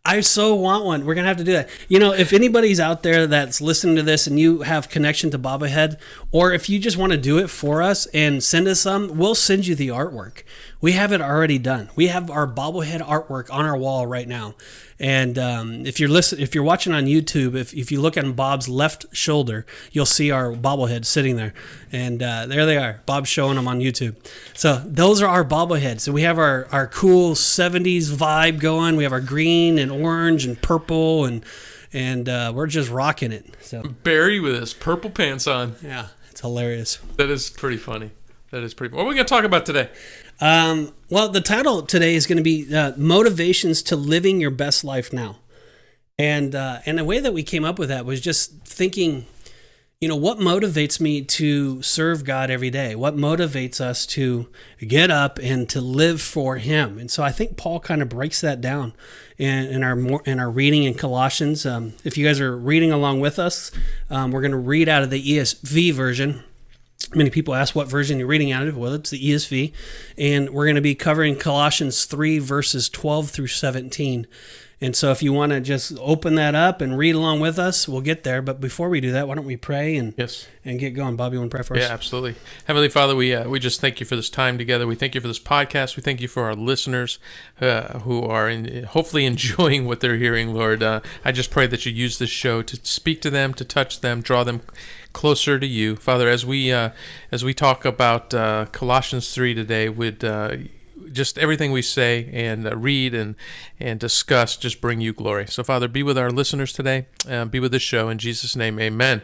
I 0.05 0.21
so 0.21 0.55
want 0.55 0.85
one. 0.85 1.05
We're 1.05 1.15
gonna 1.15 1.27
have 1.27 1.35
to 1.35 1.44
do 1.44 1.51
that. 1.51 1.67
You 1.89 1.99
know, 1.99 2.13
if 2.13 2.31
anybody's 2.31 2.79
out 2.79 3.03
there 3.03 3.27
that's 3.27 3.59
listening 3.59 3.97
to 3.97 4.03
this 4.03 4.25
and 4.25 4.39
you 4.39 4.61
have 4.61 4.88
connection 4.88 5.29
to 5.31 5.38
Bobblehead, 5.39 5.99
or 6.31 6.53
if 6.53 6.69
you 6.69 6.79
just 6.79 6.95
want 6.95 7.11
to 7.11 7.17
do 7.17 7.38
it 7.39 7.50
for 7.50 7.81
us 7.81 8.05
and 8.13 8.41
send 8.41 8.69
us 8.69 8.79
some, 8.79 9.17
we'll 9.17 9.35
send 9.35 9.67
you 9.67 9.75
the 9.75 9.89
artwork. 9.89 10.43
We 10.79 10.91
have 10.91 11.12
it 11.12 11.21
already 11.21 11.57
done. 11.57 11.89
We 11.95 12.07
have 12.07 12.29
our 12.29 12.47
bobblehead 12.47 13.01
artwork 13.01 13.51
on 13.51 13.65
our 13.65 13.75
wall 13.75 14.06
right 14.06 14.27
now. 14.27 14.53
And 15.00 15.38
um, 15.38 15.85
if 15.85 16.00
you're 16.00 16.09
listen, 16.09 16.39
if 16.39 16.53
you're 16.53 16.63
watching 16.63 16.94
on 16.94 17.06
YouTube, 17.06 17.56
if, 17.56 17.74
if 17.74 17.91
you 17.91 18.00
look 18.00 18.18
on 18.18 18.33
Bob's 18.33 18.69
left 18.69 19.06
shoulder, 19.12 19.65
you'll 19.91 20.06
see 20.06 20.29
our 20.31 20.51
bobblehead 20.53 21.06
sitting 21.06 21.35
there. 21.35 21.53
And 21.91 22.21
uh, 22.21 22.45
there 22.45 22.65
they 22.65 22.77
are. 22.77 23.01
Bob's 23.06 23.29
showing 23.29 23.56
them 23.56 23.68
on 23.68 23.79
YouTube. 23.79 24.15
So 24.53 24.81
those 24.85 25.21
are 25.21 25.27
our 25.27 25.44
bobbleheads. 25.44 26.01
So 26.01 26.12
we 26.12 26.21
have 26.24 26.38
our, 26.38 26.68
our 26.71 26.88
cool 26.88 27.33
70s 27.33 28.12
vibe 28.12 28.59
going. 28.59 28.95
We 28.95 29.03
have 29.03 29.13
our 29.13 29.21
green 29.21 29.77
and 29.79 29.91
orange 29.91 30.45
and 30.45 30.62
purple 30.62 31.25
and 31.25 31.44
and 31.94 32.27
uh, 32.27 32.51
we're 32.53 32.68
just 32.68 32.91
rocking 32.91 33.31
it. 33.31 33.56
So 33.62 33.81
Barry 33.81 34.39
with 34.39 34.59
his 34.59 34.74
purple 34.74 35.09
pants 35.09 35.47
on. 35.47 35.75
yeah, 35.81 36.07
it's 36.29 36.41
hilarious. 36.41 36.97
That 37.15 37.29
is 37.29 37.50
pretty 37.50 37.77
funny. 37.77 38.12
That 38.51 38.63
is 38.63 38.74
pretty. 38.74 38.95
What 38.95 39.03
are 39.03 39.07
we 39.07 39.15
going 39.15 39.25
to 39.25 39.29
talk 39.29 39.44
about 39.44 39.65
today? 39.65 39.89
Um, 40.39 40.94
well, 41.10 41.30
the 41.30 41.42
title 41.42 41.81
today 41.81 42.16
is 42.16 42.28
going 42.28 42.38
to 42.38 42.44
be 42.44 42.74
uh, 42.74 42.94
"Motivations 42.95 43.81
to 43.84 43.95
Living 43.95 44.39
Your 44.39 44.51
Best 44.51 44.84
Life 44.84 45.12
Now," 45.12 45.38
and 46.19 46.54
uh, 46.54 46.80
and 46.86 46.98
the 46.98 47.04
way 47.04 47.19
that 47.19 47.34
we 47.34 47.44
came 47.44 47.66
up 47.66 47.80
with 47.80 47.89
that 47.89 48.06
was 48.06 48.22
just 48.22 48.60
thinking, 48.63 49.25
you 50.00 50.07
know, 50.07 50.16
what 50.16 50.38
motivates 50.38 51.01
me 51.01 51.24
to 51.24 51.81
serve 51.81 52.24
God 52.24 52.51
every 52.51 52.69
day? 52.69 52.94
What 52.94 53.16
motivates 53.16 53.81
us 53.81 54.06
to 54.07 54.48
get 54.80 55.10
up 55.10 55.39
and 55.42 55.68
to 55.69 55.81
live 55.81 56.22
for 56.22 56.57
Him? 56.57 57.00
And 57.00 57.10
so 57.10 57.24
I 57.24 57.32
think 57.32 57.58
Paul 57.58 57.79
kind 57.79 58.03
of 58.03 58.10
breaks 58.10 58.39
that 58.41 58.62
down 58.62 58.94
in, 59.39 59.65
in 59.65 59.84
our 59.84 59.96
more, 59.96 60.22
in 60.24 60.39
our 60.39 60.51
reading 60.51 60.84
in 60.84 60.94
Colossians. 60.94 61.65
Um, 61.65 61.94
if 62.03 62.15
you 62.15 62.27
guys 62.27 62.39
are 62.39 62.56
reading 62.56 62.91
along 62.91 63.22
with 63.22 63.39
us, 63.39 63.72
um, 64.12 64.32
we're 64.32 64.41
going 64.41 64.51
to 64.51 64.58
read 64.58 64.88
out 64.88 65.01
of 65.01 65.10
the 65.10 65.24
ESV 65.24 65.94
version. 65.94 66.44
Many 67.13 67.30
people 67.30 67.54
ask 67.56 67.74
what 67.75 67.88
version 67.88 68.20
you're 68.20 68.27
reading 68.27 68.51
out 68.51 68.68
of. 68.68 68.75
Well, 68.77 68.94
it's 68.94 69.12
the 69.12 69.20
ESV. 69.32 69.72
And 70.18 70.50
we're 70.50 70.66
going 70.66 70.75
to 70.75 70.82
be 70.82 70.96
covering 70.96 71.38
Colossians 71.38 72.06
3, 72.06 72.39
verses 72.39 72.89
12 72.89 73.30
through 73.30 73.48
17. 73.48 74.27
And 74.80 74.96
so 74.96 75.10
if 75.10 75.24
you 75.24 75.34
want 75.34 75.54
to 75.54 75.60
just 75.62 75.98
open 76.00 76.36
that 76.36 76.54
up 76.54 76.82
and 76.82 76.98
read 77.00 77.16
along 77.16 77.39
with 77.39 77.58
us, 77.58 77.88
we'll 77.88 78.01
get 78.01 78.24
there. 78.24 78.44
But 78.44 78.62
before 78.62 78.89
we 78.89 79.01
do 79.01 79.12
that, 79.12 79.27
why 79.27 79.34
don't 79.34 79.46
we 79.46 79.58
pray 79.58 79.96
and, 79.96 80.13
Yes. 80.18 80.48
and 80.63 80.80
get 80.80 80.92
going? 80.92 81.16
Bobby, 81.16 81.34
you 81.36 81.39
want 81.39 81.50
to 81.50 81.56
pray 81.58 81.63
for 81.63 81.75
us? 81.75 81.82
Yeah, 81.82 81.92
absolutely. 81.92 82.36
Heavenly 82.66 82.89
Father, 82.89 83.16
we 83.16 83.34
uh, 83.34 83.50
we 83.50 83.58
just 83.60 83.82
thank 83.82 84.00
you 84.00 84.06
for 84.06 84.16
this 84.16 84.30
time 84.30 84.56
together. 84.60 84.86
We 84.86 84.94
thank 84.94 85.16
you 85.16 85.22
for 85.22 85.27
this 85.27 85.39
podcast. 85.39 85.98
We 85.98 86.04
thank 86.04 86.22
you 86.22 86.27
for 86.27 86.44
our 86.44 86.54
listeners 86.54 87.18
uh, 87.60 88.00
who 88.00 88.22
are 88.24 88.48
in, 88.48 88.84
hopefully 88.84 89.25
enjoying 89.25 89.86
what 89.86 90.00
they're 90.00 90.18
hearing, 90.18 90.54
Lord. 90.54 90.84
Uh, 90.84 91.00
I 91.25 91.32
just 91.32 91.50
pray 91.50 91.66
that 91.66 91.84
you 91.88 91.92
use 91.92 92.20
this 92.20 92.30
show 92.30 92.62
to 92.62 92.75
speak 92.84 93.20
to 93.22 93.32
them, 93.32 93.56
to 93.56 93.66
touch 93.66 94.01
them, 94.01 94.22
draw 94.22 94.44
them 94.44 94.62
closer 95.17 95.57
to 95.57 95.65
you, 95.65 95.95
Father. 95.95 96.29
As 96.29 96.45
we 96.45 96.71
uh, 96.71 96.91
as 97.31 97.43
we 97.43 97.51
talk 97.51 97.86
about 97.86 98.36
uh, 98.36 98.67
Colossians 98.71 99.33
three 99.33 99.55
today, 99.55 99.89
would 99.89 100.24
uh, 100.24 100.57
just 101.12 101.39
everything 101.39 101.71
we 101.71 101.81
say 101.81 102.29
and 102.31 102.67
uh, 102.67 102.77
read 102.77 103.15
and 103.15 103.33
and 103.79 104.00
discuss 104.00 104.55
just 104.55 104.79
bring 104.79 105.01
you 105.01 105.13
glory. 105.13 105.47
So, 105.47 105.63
Father, 105.63 105.88
be 105.88 106.03
with 106.03 106.19
our 106.19 106.29
listeners 106.29 106.71
today. 106.71 107.07
Uh, 107.27 107.45
be 107.45 107.59
with 107.59 107.71
the 107.71 107.79
show 107.79 108.09
in 108.09 108.19
Jesus' 108.19 108.55
name. 108.55 108.79
Amen. 108.79 109.24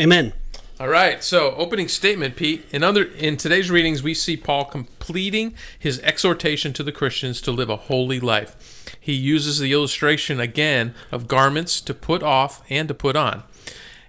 Amen. 0.00 0.32
All 0.78 0.88
right. 0.88 1.24
So, 1.24 1.56
opening 1.56 1.88
statement, 1.88 2.36
Pete. 2.36 2.64
In 2.70 2.84
other 2.84 3.02
in 3.02 3.36
today's 3.36 3.68
readings, 3.68 4.04
we 4.04 4.14
see 4.14 4.36
Paul 4.36 4.66
completing 4.66 5.54
his 5.76 5.98
exhortation 6.02 6.72
to 6.74 6.84
the 6.84 6.92
Christians 6.92 7.40
to 7.40 7.50
live 7.50 7.68
a 7.68 7.76
holy 7.76 8.20
life. 8.20 8.86
He 9.00 9.14
uses 9.14 9.58
the 9.58 9.72
illustration 9.72 10.38
again 10.38 10.94
of 11.10 11.26
garments 11.26 11.80
to 11.80 11.94
put 11.94 12.22
off 12.22 12.62
and 12.70 12.86
to 12.86 12.94
put 12.94 13.16
on. 13.16 13.42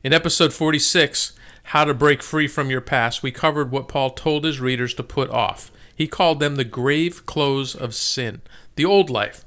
In 0.07 0.13
episode 0.13 0.53
46, 0.53 1.33
How 1.63 1.83
to 1.83 1.93
Break 1.93 2.23
Free 2.23 2.47
from 2.47 2.69
Your 2.69 2.79
Past, 2.79 3.21
we 3.21 3.29
covered 3.29 3.71
what 3.71 3.89
Paul 3.89 4.11
told 4.11 4.45
his 4.45 4.61
readers 4.61 4.93
to 4.93 5.03
put 5.03 5.29
off. 5.29 5.69
He 5.93 6.07
called 6.07 6.39
them 6.39 6.55
the 6.55 6.63
grave 6.63 7.25
clothes 7.25 7.75
of 7.75 7.93
sin, 7.93 8.39
the 8.77 8.85
old 8.85 9.09
life. 9.09 9.43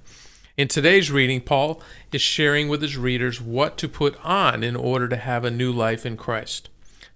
In 0.59 0.69
today's 0.69 1.11
reading, 1.11 1.41
Paul 1.41 1.81
is 2.13 2.21
sharing 2.21 2.69
with 2.69 2.83
his 2.83 2.99
readers 2.99 3.41
what 3.41 3.79
to 3.79 3.89
put 3.89 4.23
on 4.23 4.63
in 4.63 4.77
order 4.77 5.09
to 5.09 5.17
have 5.17 5.47
a 5.47 5.51
new 5.51 5.73
life 5.73 6.05
in 6.05 6.19
Christ. 6.19 6.69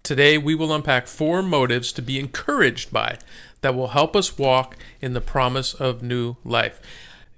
Today, 0.02 0.38
we 0.38 0.54
will 0.54 0.72
unpack 0.72 1.06
four 1.06 1.42
motives 1.42 1.92
to 1.92 2.00
be 2.00 2.18
encouraged 2.18 2.94
by 2.94 3.18
that 3.60 3.74
will 3.74 3.88
help 3.88 4.16
us 4.16 4.38
walk 4.38 4.78
in 5.02 5.12
the 5.12 5.20
promise 5.20 5.74
of 5.74 6.02
new 6.02 6.36
life. 6.46 6.80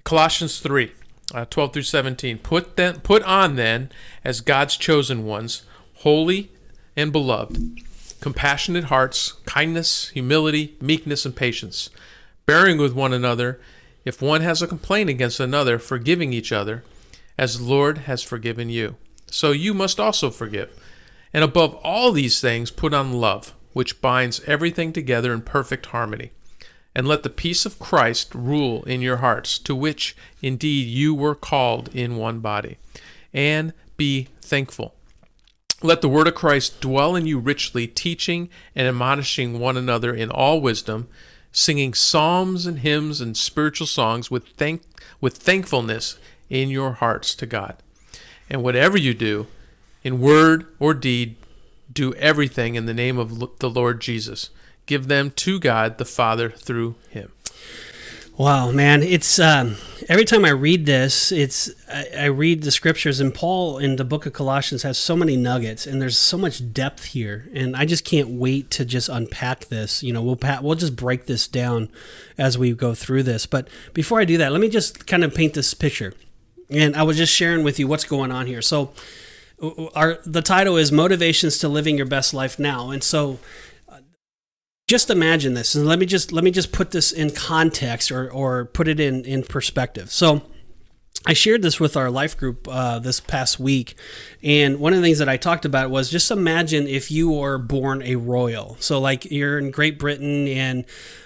Colossians 0.04 0.60
3 0.60 0.92
uh, 1.34 1.44
12 1.46 1.72
through 1.72 1.82
17. 1.82 2.38
Put, 2.38 2.76
then, 2.76 3.00
put 3.00 3.22
on 3.24 3.56
then, 3.56 3.90
as 4.24 4.40
God's 4.40 4.76
chosen 4.76 5.24
ones, 5.24 5.62
holy 5.96 6.50
and 6.96 7.12
beloved, 7.12 7.80
compassionate 8.20 8.84
hearts, 8.84 9.32
kindness, 9.44 10.08
humility, 10.10 10.76
meekness, 10.80 11.24
and 11.24 11.36
patience, 11.36 11.90
bearing 12.44 12.78
with 12.78 12.94
one 12.94 13.12
another. 13.12 13.60
If 14.04 14.22
one 14.22 14.40
has 14.40 14.62
a 14.62 14.68
complaint 14.68 15.10
against 15.10 15.40
another, 15.40 15.78
forgiving 15.78 16.32
each 16.32 16.52
other, 16.52 16.84
as 17.38 17.58
the 17.58 17.64
Lord 17.64 17.98
has 17.98 18.22
forgiven 18.22 18.70
you. 18.70 18.96
So 19.26 19.50
you 19.52 19.74
must 19.74 20.00
also 20.00 20.30
forgive. 20.30 20.70
And 21.32 21.44
above 21.44 21.74
all 21.82 22.12
these 22.12 22.40
things, 22.40 22.70
put 22.70 22.94
on 22.94 23.12
love, 23.12 23.52
which 23.72 24.00
binds 24.00 24.40
everything 24.46 24.92
together 24.92 25.32
in 25.32 25.42
perfect 25.42 25.86
harmony. 25.86 26.30
And 26.94 27.06
let 27.06 27.24
the 27.24 27.30
peace 27.30 27.66
of 27.66 27.78
Christ 27.78 28.34
rule 28.34 28.82
in 28.84 29.02
your 29.02 29.18
hearts, 29.18 29.58
to 29.60 29.74
which 29.74 30.16
indeed 30.40 30.88
you 30.88 31.14
were 31.14 31.34
called 31.34 31.94
in 31.94 32.16
one 32.16 32.40
body. 32.40 32.78
And 33.34 33.74
be 33.98 34.28
thankful. 34.40 34.95
Let 35.82 36.00
the 36.00 36.08
word 36.08 36.26
of 36.26 36.34
Christ 36.34 36.80
dwell 36.80 37.14
in 37.14 37.26
you 37.26 37.38
richly, 37.38 37.86
teaching 37.86 38.48
and 38.74 38.88
admonishing 38.88 39.58
one 39.58 39.76
another 39.76 40.14
in 40.14 40.30
all 40.30 40.60
wisdom, 40.60 41.08
singing 41.52 41.92
psalms 41.92 42.66
and 42.66 42.78
hymns 42.78 43.20
and 43.20 43.36
spiritual 43.36 43.86
songs 43.86 44.30
with 44.30 44.48
thank 44.48 44.82
with 45.20 45.36
thankfulness 45.36 46.18
in 46.48 46.70
your 46.70 46.92
hearts 46.92 47.34
to 47.34 47.46
God. 47.46 47.76
And 48.48 48.62
whatever 48.62 48.96
you 48.96 49.12
do, 49.12 49.46
in 50.02 50.20
word 50.20 50.66
or 50.78 50.94
deed, 50.94 51.36
do 51.92 52.14
everything 52.14 52.74
in 52.74 52.86
the 52.86 52.94
name 52.94 53.18
of 53.18 53.58
the 53.58 53.70
Lord 53.70 54.00
Jesus. 54.00 54.50
Give 54.86 55.08
them 55.08 55.30
to 55.32 55.58
God 55.58 55.98
the 55.98 56.04
Father 56.04 56.50
through 56.50 56.94
him. 57.10 57.32
Wow, 58.38 58.70
man! 58.70 59.02
It's 59.02 59.38
um, 59.38 59.76
every 60.10 60.26
time 60.26 60.44
I 60.44 60.50
read 60.50 60.84
this, 60.84 61.32
it's 61.32 61.70
I, 61.88 62.06
I, 62.18 62.24
read 62.26 62.64
the 62.64 62.70
scriptures, 62.70 63.18
and 63.18 63.32
Paul 63.32 63.78
in 63.78 63.96
the 63.96 64.04
book 64.04 64.26
of 64.26 64.34
Colossians 64.34 64.82
has 64.82 64.98
so 64.98 65.16
many 65.16 65.38
nuggets, 65.38 65.86
and 65.86 66.02
there's 66.02 66.18
so 66.18 66.36
much 66.36 66.74
depth 66.74 67.04
here, 67.04 67.48
and 67.54 67.74
I 67.74 67.86
just 67.86 68.04
can't 68.04 68.28
wait 68.28 68.70
to 68.72 68.84
just 68.84 69.08
unpack 69.08 69.66
this. 69.66 70.02
You 70.02 70.12
know, 70.12 70.20
we'll 70.20 70.38
we'll 70.60 70.74
just 70.74 70.96
break 70.96 71.24
this 71.24 71.48
down 71.48 71.88
as 72.36 72.58
we 72.58 72.72
go 72.72 72.94
through 72.94 73.22
this. 73.22 73.46
But 73.46 73.68
before 73.94 74.20
I 74.20 74.26
do 74.26 74.36
that, 74.36 74.52
let 74.52 74.60
me 74.60 74.68
just 74.68 75.06
kind 75.06 75.24
of 75.24 75.34
paint 75.34 75.54
this 75.54 75.72
picture, 75.72 76.12
and 76.68 76.94
I 76.94 77.04
was 77.04 77.16
just 77.16 77.32
sharing 77.32 77.64
with 77.64 77.78
you 77.78 77.88
what's 77.88 78.04
going 78.04 78.32
on 78.32 78.46
here. 78.46 78.60
So, 78.60 78.92
our 79.94 80.18
the 80.26 80.42
title 80.42 80.76
is 80.76 80.92
"Motivations 80.92 81.56
to 81.60 81.70
Living 81.70 81.96
Your 81.96 82.04
Best 82.04 82.34
Life 82.34 82.58
Now," 82.58 82.90
and 82.90 83.02
so 83.02 83.38
just 84.86 85.10
imagine 85.10 85.54
this 85.54 85.74
and 85.74 85.86
let 85.86 85.98
me 85.98 86.06
just 86.06 86.32
let 86.32 86.44
me 86.44 86.50
just 86.50 86.70
put 86.72 86.92
this 86.92 87.10
in 87.12 87.30
context 87.30 88.12
or 88.12 88.30
or 88.30 88.66
put 88.66 88.86
it 88.86 89.00
in 89.00 89.24
in 89.24 89.42
perspective. 89.42 90.12
So 90.12 90.42
I 91.28 91.32
shared 91.32 91.62
this 91.62 91.80
with 91.80 91.96
our 91.96 92.08
life 92.08 92.36
group 92.36 92.68
uh, 92.70 93.00
this 93.00 93.18
past 93.18 93.58
week, 93.58 93.96
and 94.44 94.78
one 94.78 94.92
of 94.92 95.00
the 95.00 95.04
things 95.04 95.18
that 95.18 95.28
I 95.28 95.36
talked 95.36 95.64
about 95.64 95.90
was 95.90 96.08
just 96.08 96.30
imagine 96.30 96.86
if 96.86 97.10
you 97.10 97.32
were 97.32 97.58
born 97.58 98.00
a 98.02 98.14
royal. 98.14 98.76
So, 98.78 99.00
like 99.00 99.24
you're 99.24 99.58
in 99.58 99.72
Great 99.72 99.98
Britain 99.98 100.46
and 100.46 100.84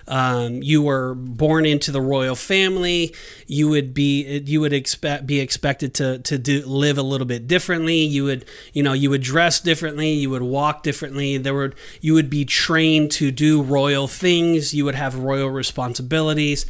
um, 0.08 0.62
you 0.62 0.80
were 0.80 1.14
born 1.14 1.66
into 1.66 1.92
the 1.92 2.00
royal 2.00 2.34
family, 2.34 3.14
you 3.46 3.68
would 3.68 3.92
be 3.92 4.38
you 4.46 4.62
would 4.62 4.72
expect 4.72 5.26
be 5.26 5.38
expected 5.38 5.92
to 5.94 6.18
to 6.20 6.38
do, 6.38 6.64
live 6.64 6.96
a 6.96 7.02
little 7.02 7.26
bit 7.26 7.46
differently. 7.46 7.98
You 7.98 8.24
would 8.24 8.46
you 8.72 8.82
know 8.82 8.94
you 8.94 9.10
would 9.10 9.22
dress 9.22 9.60
differently, 9.60 10.12
you 10.12 10.30
would 10.30 10.40
walk 10.40 10.82
differently. 10.82 11.36
There 11.36 11.54
would 11.54 11.74
you 12.00 12.14
would 12.14 12.30
be 12.30 12.46
trained 12.46 13.10
to 13.12 13.30
do 13.30 13.62
royal 13.62 14.08
things. 14.08 14.72
You 14.72 14.86
would 14.86 14.94
have 14.94 15.14
royal 15.16 15.50
responsibilities 15.50 16.64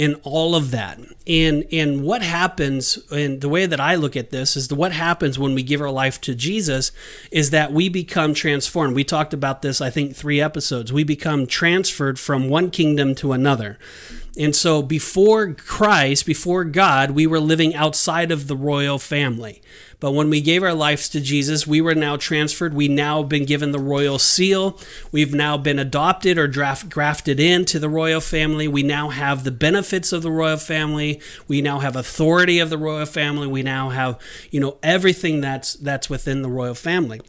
in 0.00 0.14
all 0.22 0.54
of 0.54 0.70
that. 0.70 0.98
And 1.26 1.66
and 1.70 2.02
what 2.02 2.22
happens 2.22 2.98
and 3.10 3.42
the 3.42 3.50
way 3.50 3.66
that 3.66 3.80
I 3.80 3.96
look 3.96 4.16
at 4.16 4.30
this 4.30 4.56
is 4.56 4.68
the 4.68 4.74
what 4.74 4.92
happens 4.92 5.38
when 5.38 5.54
we 5.54 5.62
give 5.62 5.82
our 5.82 5.90
life 5.90 6.18
to 6.22 6.34
Jesus 6.34 6.90
is 7.30 7.50
that 7.50 7.70
we 7.70 7.90
become 7.90 8.32
transformed. 8.32 8.96
We 8.96 9.04
talked 9.04 9.34
about 9.34 9.60
this 9.60 9.82
I 9.82 9.90
think 9.90 10.16
3 10.16 10.40
episodes. 10.40 10.90
We 10.90 11.04
become 11.04 11.46
transferred 11.46 12.18
from 12.18 12.48
one 12.48 12.70
kingdom 12.70 13.14
to 13.16 13.32
another. 13.32 13.78
And 14.40 14.56
so 14.56 14.80
before 14.80 15.52
Christ, 15.52 16.24
before 16.24 16.64
God, 16.64 17.10
we 17.10 17.26
were 17.26 17.38
living 17.38 17.74
outside 17.74 18.32
of 18.32 18.46
the 18.46 18.56
royal 18.56 18.98
family. 18.98 19.60
But 20.00 20.12
when 20.12 20.30
we 20.30 20.40
gave 20.40 20.62
our 20.62 20.72
lives 20.72 21.10
to 21.10 21.20
Jesus, 21.20 21.66
we 21.66 21.82
were 21.82 21.94
now 21.94 22.16
transferred. 22.16 22.72
We 22.72 22.88
now 22.88 23.22
been 23.22 23.44
given 23.44 23.72
the 23.72 23.78
royal 23.78 24.18
seal. 24.18 24.80
We've 25.12 25.34
now 25.34 25.58
been 25.58 25.78
adopted 25.78 26.38
or 26.38 26.48
draft, 26.48 26.88
grafted 26.88 27.38
into 27.38 27.78
the 27.78 27.90
royal 27.90 28.22
family. 28.22 28.66
We 28.66 28.82
now 28.82 29.10
have 29.10 29.44
the 29.44 29.50
benefits 29.50 30.10
of 30.10 30.22
the 30.22 30.30
royal 30.30 30.56
family. 30.56 31.20
We 31.46 31.60
now 31.60 31.80
have 31.80 31.94
authority 31.94 32.60
of 32.60 32.70
the 32.70 32.78
royal 32.78 33.04
family. 33.04 33.46
We 33.46 33.62
now 33.62 33.90
have, 33.90 34.18
you 34.50 34.58
know, 34.58 34.78
everything 34.82 35.42
that's 35.42 35.74
that's 35.74 36.08
within 36.08 36.40
the 36.40 36.48
royal 36.48 36.74
family. 36.74 37.20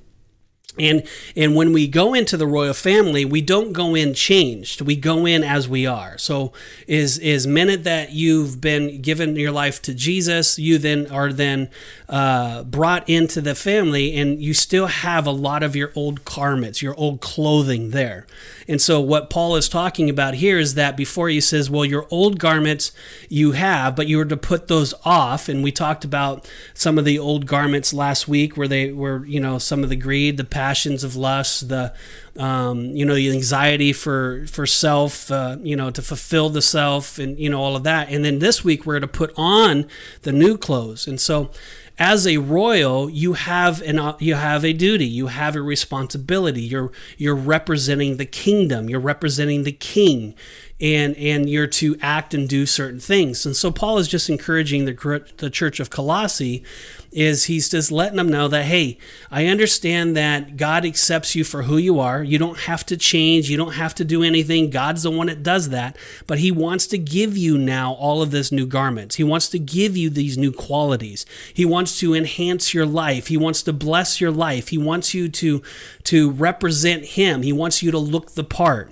And 0.80 1.04
and 1.36 1.54
when 1.54 1.74
we 1.74 1.86
go 1.88 2.13
into 2.13 2.38
the 2.38 2.48
royal 2.48 2.74
family, 2.74 3.25
we 3.25 3.42
don't 3.42 3.74
go 3.74 3.94
in 3.94 4.13
changed. 4.13 4.80
We 4.80 4.96
go 4.96 5.25
in 5.25 5.44
as 5.44 5.68
we 5.68 5.86
are. 5.86 6.18
So 6.18 6.54
is 6.88 7.18
is 7.20 7.46
minute 7.46 7.84
that 7.84 8.13
you've 8.13 8.62
been 8.62 9.01
given 9.01 9.36
your 9.36 9.51
life 9.51 9.82
to 9.82 9.94
Jesus, 9.94 10.58
you 10.58 10.78
then 10.78 11.12
are 11.12 11.34
then 11.34 11.70
uh, 12.08 12.63
brought 12.63 13.08
into 13.10 13.42
the 13.42 13.54
family, 13.54 14.16
and 14.16 14.42
you 14.42 14.54
still 14.54 14.88
have 14.88 15.28
a 15.28 15.32
lot 15.32 15.62
of 15.62 15.75
your 15.75 15.92
old 15.94 16.24
garments, 16.24 16.82
your 16.82 16.96
old 16.96 17.20
clothing 17.20 17.90
there. 17.90 18.25
And 18.68 18.82
so 18.82 19.01
what 19.01 19.30
Paul 19.30 19.58
is 19.58 19.68
talking 19.68 20.10
about 20.10 20.36
here 20.36 20.58
is 20.58 20.75
that 20.75 20.96
before 20.96 21.28
he 21.28 21.42
says, 21.42 21.70
well, 21.70 21.84
your 21.84 22.08
old 22.10 22.40
garments 22.40 22.94
you 23.28 23.51
have, 23.51 23.96
but 23.96 24.08
you 24.08 24.18
were 24.18 24.25
to 24.25 24.38
put 24.38 24.68
those 24.68 24.94
off. 25.04 25.50
And 25.50 25.63
we 25.63 25.72
talked 25.72 26.06
about 26.06 26.50
some 26.74 26.98
of 26.98 27.04
the 27.04 27.20
old 27.20 27.48
garments 27.48 27.94
last 27.94 28.30
week, 28.30 28.56
where 28.56 28.70
they 28.70 28.92
were, 28.92 29.25
you 29.25 29.40
know, 29.42 29.58
some 29.58 29.84
of 29.84 29.90
the 29.90 29.96
greed, 29.98 30.38
the 30.38 30.46
passions 30.62 31.03
of 31.03 31.15
lust, 31.15 31.70
the 31.70 31.91
um, 32.38 32.86
you 32.96 33.03
know, 33.03 33.15
the 33.15 33.32
anxiety 33.32 33.91
for 33.94 34.46
for 34.46 34.68
self, 34.68 35.32
uh, 35.32 35.58
you 35.62 35.75
know, 35.75 35.89
to 35.89 36.03
fulfill 36.03 36.50
the 36.50 36.62
self, 36.62 37.18
and 37.18 37.39
you 37.39 37.50
know 37.50 37.60
all 37.60 37.75
of 37.75 37.84
that. 37.84 38.10
And 38.10 38.24
then 38.24 38.38
this 38.38 38.63
week 38.63 38.86
we're 38.86 39.00
to 39.00 39.08
put 39.08 39.34
on 39.36 39.88
the 40.22 40.32
new 40.32 40.58
clothes. 40.60 41.08
And 41.08 41.20
so, 41.20 41.50
as 41.98 42.27
a 42.27 42.38
royal, 42.38 43.10
you 43.10 43.34
have 43.34 43.82
an 43.82 43.98
uh, 43.98 44.15
you 44.20 44.36
have 44.36 44.63
a 44.63 44.72
duty, 44.72 45.08
you 45.08 45.27
have 45.27 45.56
a 45.56 45.63
responsibility. 45.63 46.62
You're 46.62 46.91
you're 47.18 47.36
representing 47.36 48.18
the 48.18 48.27
kingdom. 48.27 48.88
You're 48.88 49.08
representing 49.13 49.63
the 49.63 49.72
king 49.72 50.36
and 50.80 51.15
and 51.18 51.50
you're 51.50 51.68
to 51.68 51.96
act 52.01 52.34
and 52.34 52.48
do 52.48 52.65
certain 52.65 53.00
things. 53.00 53.46
And 53.46 53.56
so 53.56 53.72
Paul 53.72 53.98
is 53.98 54.08
just 54.08 54.30
encouraging 54.30 54.86
the 54.86 55.24
the 55.38 55.50
church 55.50 55.80
of 55.80 55.89
Colossae 55.89 56.63
is 57.12 57.46
he's 57.46 57.70
just 57.70 57.91
letting 57.91 58.18
them 58.18 58.30
know 58.30 58.48
that 58.48 58.65
hey, 58.65 58.98
I 59.30 59.48
understand 59.48 60.15
that 60.15 60.56
God 60.58 60.86
accepts 60.86 61.36
you 61.36 61.44
for 61.44 61.63
who 61.63 61.77
you 61.77 62.00
are. 62.00 62.24
You 62.24 62.38
don't 62.38 62.60
have 62.60 62.86
to 62.88 62.98
change, 62.98 63.50
you 63.50 63.58
don't 63.58 63.74
have 63.74 63.94
to 63.96 64.06
do 64.06 64.24
anything. 64.24 64.70
God's 64.70 65.03
the 65.03 65.12
one 65.12 65.27
that 65.27 65.44
does 65.44 65.70
that, 65.70 65.98
but 66.27 66.39
he 66.39 66.51
wants 66.51 66.88
to 66.88 66.98
give 66.98 67.38
you 67.38 67.58
now 67.58 67.94
all 67.94 68.22
of 68.22 68.32
this 68.32 68.51
new 68.51 68.65
garments. 68.65 69.15
He 69.15 69.24
wants 69.24 69.50
to 69.50 69.60
give 69.60 69.98
you 69.98 70.10
these 70.10 70.38
new 70.38 70.51
qualities. 70.51 71.25
He 71.53 71.65
wants 71.65 72.00
to 72.00 72.13
enhance 72.13 72.74
your 72.74 72.86
life. 72.86 73.27
He 73.27 73.38
wants 73.38 73.62
to 73.63 73.74
bless 73.74 74.22
your 74.22 74.32
life. 74.32 74.70
He 74.70 74.77
wants 74.77 75.13
you 75.13 75.27
to 75.30 75.62
to 76.03 76.32
represent 76.32 77.06
him. 77.06 77.41
He 77.41 77.53
wants 77.53 77.84
you 77.84 77.91
to 77.91 78.00
look 78.00 78.32
the 78.32 78.44
part. 78.44 78.91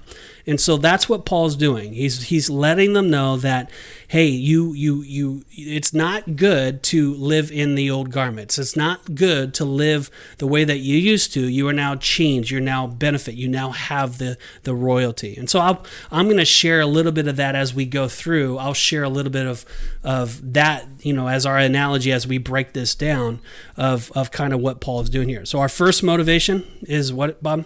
And 0.49 0.59
so 0.59 0.77
that's 0.77 1.07
what 1.07 1.25
Paul's 1.25 1.55
doing. 1.55 1.93
He's 1.93 2.23
he's 2.23 2.49
letting 2.49 2.93
them 2.93 3.11
know 3.11 3.37
that 3.37 3.69
hey, 4.07 4.25
you 4.25 4.73
you 4.73 5.03
you 5.03 5.45
it's 5.51 5.93
not 5.93 6.35
good 6.35 6.81
to 6.81 7.13
live 7.13 7.51
in 7.51 7.75
the 7.75 7.91
old 7.91 8.09
garments. 8.09 8.57
It's 8.57 8.75
not 8.75 9.13
good 9.13 9.53
to 9.53 9.63
live 9.65 10.09
the 10.39 10.47
way 10.47 10.63
that 10.63 10.79
you 10.79 10.97
used 10.97 11.33
to. 11.33 11.47
You 11.47 11.67
are 11.67 11.73
now 11.73 11.95
changed. 11.95 12.49
You're 12.49 12.61
now 12.61 12.87
benefit. 12.87 13.35
You 13.35 13.47
now 13.47 13.69
have 13.69 14.17
the 14.17 14.39
the 14.63 14.73
royalty. 14.73 15.37
And 15.37 15.47
so 15.47 15.59
I'll, 15.59 15.85
I'm 16.11 16.25
going 16.25 16.37
to 16.37 16.45
share 16.45 16.81
a 16.81 16.87
little 16.87 17.11
bit 17.11 17.27
of 17.27 17.35
that 17.35 17.55
as 17.55 17.75
we 17.75 17.85
go 17.85 18.07
through. 18.07 18.57
I'll 18.57 18.73
share 18.73 19.03
a 19.03 19.09
little 19.09 19.31
bit 19.31 19.45
of 19.45 19.63
of 20.03 20.53
that, 20.53 20.87
you 21.01 21.13
know, 21.13 21.27
as 21.27 21.45
our 21.45 21.59
analogy 21.59 22.11
as 22.11 22.25
we 22.25 22.39
break 22.39 22.73
this 22.73 22.95
down 22.95 23.39
of 23.77 24.11
of 24.15 24.31
kind 24.31 24.53
of 24.53 24.59
what 24.59 24.81
Paul 24.81 25.01
is 25.01 25.11
doing 25.11 25.29
here. 25.29 25.45
So 25.45 25.59
our 25.59 25.69
first 25.69 26.01
motivation 26.01 26.65
is 26.81 27.13
what 27.13 27.43
Bob 27.43 27.65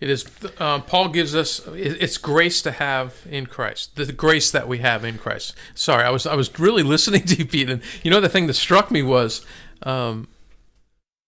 it 0.00 0.10
is 0.10 0.26
uh, 0.58 0.80
Paul 0.80 1.08
gives 1.08 1.34
us 1.34 1.60
it's 1.68 2.18
grace 2.18 2.60
to 2.62 2.72
have 2.72 3.26
in 3.30 3.46
Christ, 3.46 3.96
the 3.96 4.12
grace 4.12 4.50
that 4.50 4.68
we 4.68 4.78
have 4.78 5.04
in 5.04 5.16
Christ. 5.16 5.54
Sorry, 5.74 6.04
I 6.04 6.10
was 6.10 6.26
I 6.26 6.34
was 6.34 6.58
really 6.58 6.82
listening 6.94 7.24
to 7.24 7.36
you, 7.36 7.46
Pete, 7.46 7.70
and 7.70 7.82
you 8.02 8.10
know 8.10 8.20
the 8.20 8.28
thing 8.28 8.46
that 8.46 8.54
struck 8.54 8.90
me 8.90 9.02
was 9.02 9.44
um, 9.82 10.28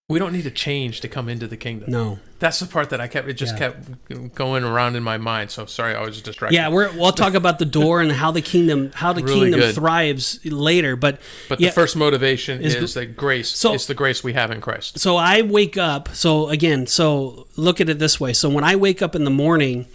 we 0.09 0.17
don't 0.17 0.33
need 0.33 0.43
to 0.43 0.51
change 0.51 1.01
to 1.01 1.07
come 1.07 1.29
into 1.29 1.47
the 1.47 1.55
kingdom. 1.55 1.91
No, 1.91 2.19
that's 2.39 2.59
the 2.59 2.65
part 2.65 2.89
that 2.89 2.99
I 2.99 3.07
kept. 3.07 3.29
It 3.29 3.35
just 3.35 3.59
yeah. 3.59 3.73
kept 4.09 4.33
going 4.33 4.63
around 4.63 4.95
in 4.95 5.03
my 5.03 5.19
mind. 5.19 5.51
So 5.51 5.67
sorry, 5.67 5.93
I 5.93 6.01
was 6.01 6.19
distracted. 6.21 6.55
Yeah, 6.55 6.69
we 6.69 6.87
will 6.97 7.11
talk 7.11 7.35
about 7.35 7.59
the 7.59 7.65
door 7.65 8.01
and 8.01 8.11
how 8.11 8.31
the 8.31 8.41
kingdom 8.41 8.91
how 8.95 9.13
the 9.13 9.21
really 9.23 9.41
kingdom 9.41 9.59
good. 9.59 9.75
thrives 9.75 10.43
later. 10.43 10.95
But 10.95 11.21
but 11.47 11.59
yeah, 11.59 11.69
the 11.69 11.73
first 11.73 11.95
motivation 11.95 12.59
is, 12.59 12.73
is 12.73 12.95
that 12.95 13.15
grace. 13.15 13.49
So 13.49 13.73
it's 13.73 13.85
the 13.85 13.93
grace 13.93 14.23
we 14.23 14.33
have 14.33 14.49
in 14.49 14.61
Christ. 14.61 14.97
So 14.97 15.15
I 15.15 15.43
wake 15.43 15.77
up. 15.77 16.09
So 16.09 16.49
again, 16.49 16.87
so 16.87 17.45
look 17.55 17.79
at 17.79 17.87
it 17.87 17.99
this 17.99 18.19
way. 18.19 18.33
So 18.33 18.49
when 18.49 18.63
I 18.63 18.75
wake 18.75 19.01
up 19.01 19.15
in 19.15 19.23
the 19.23 19.31
morning. 19.31 19.85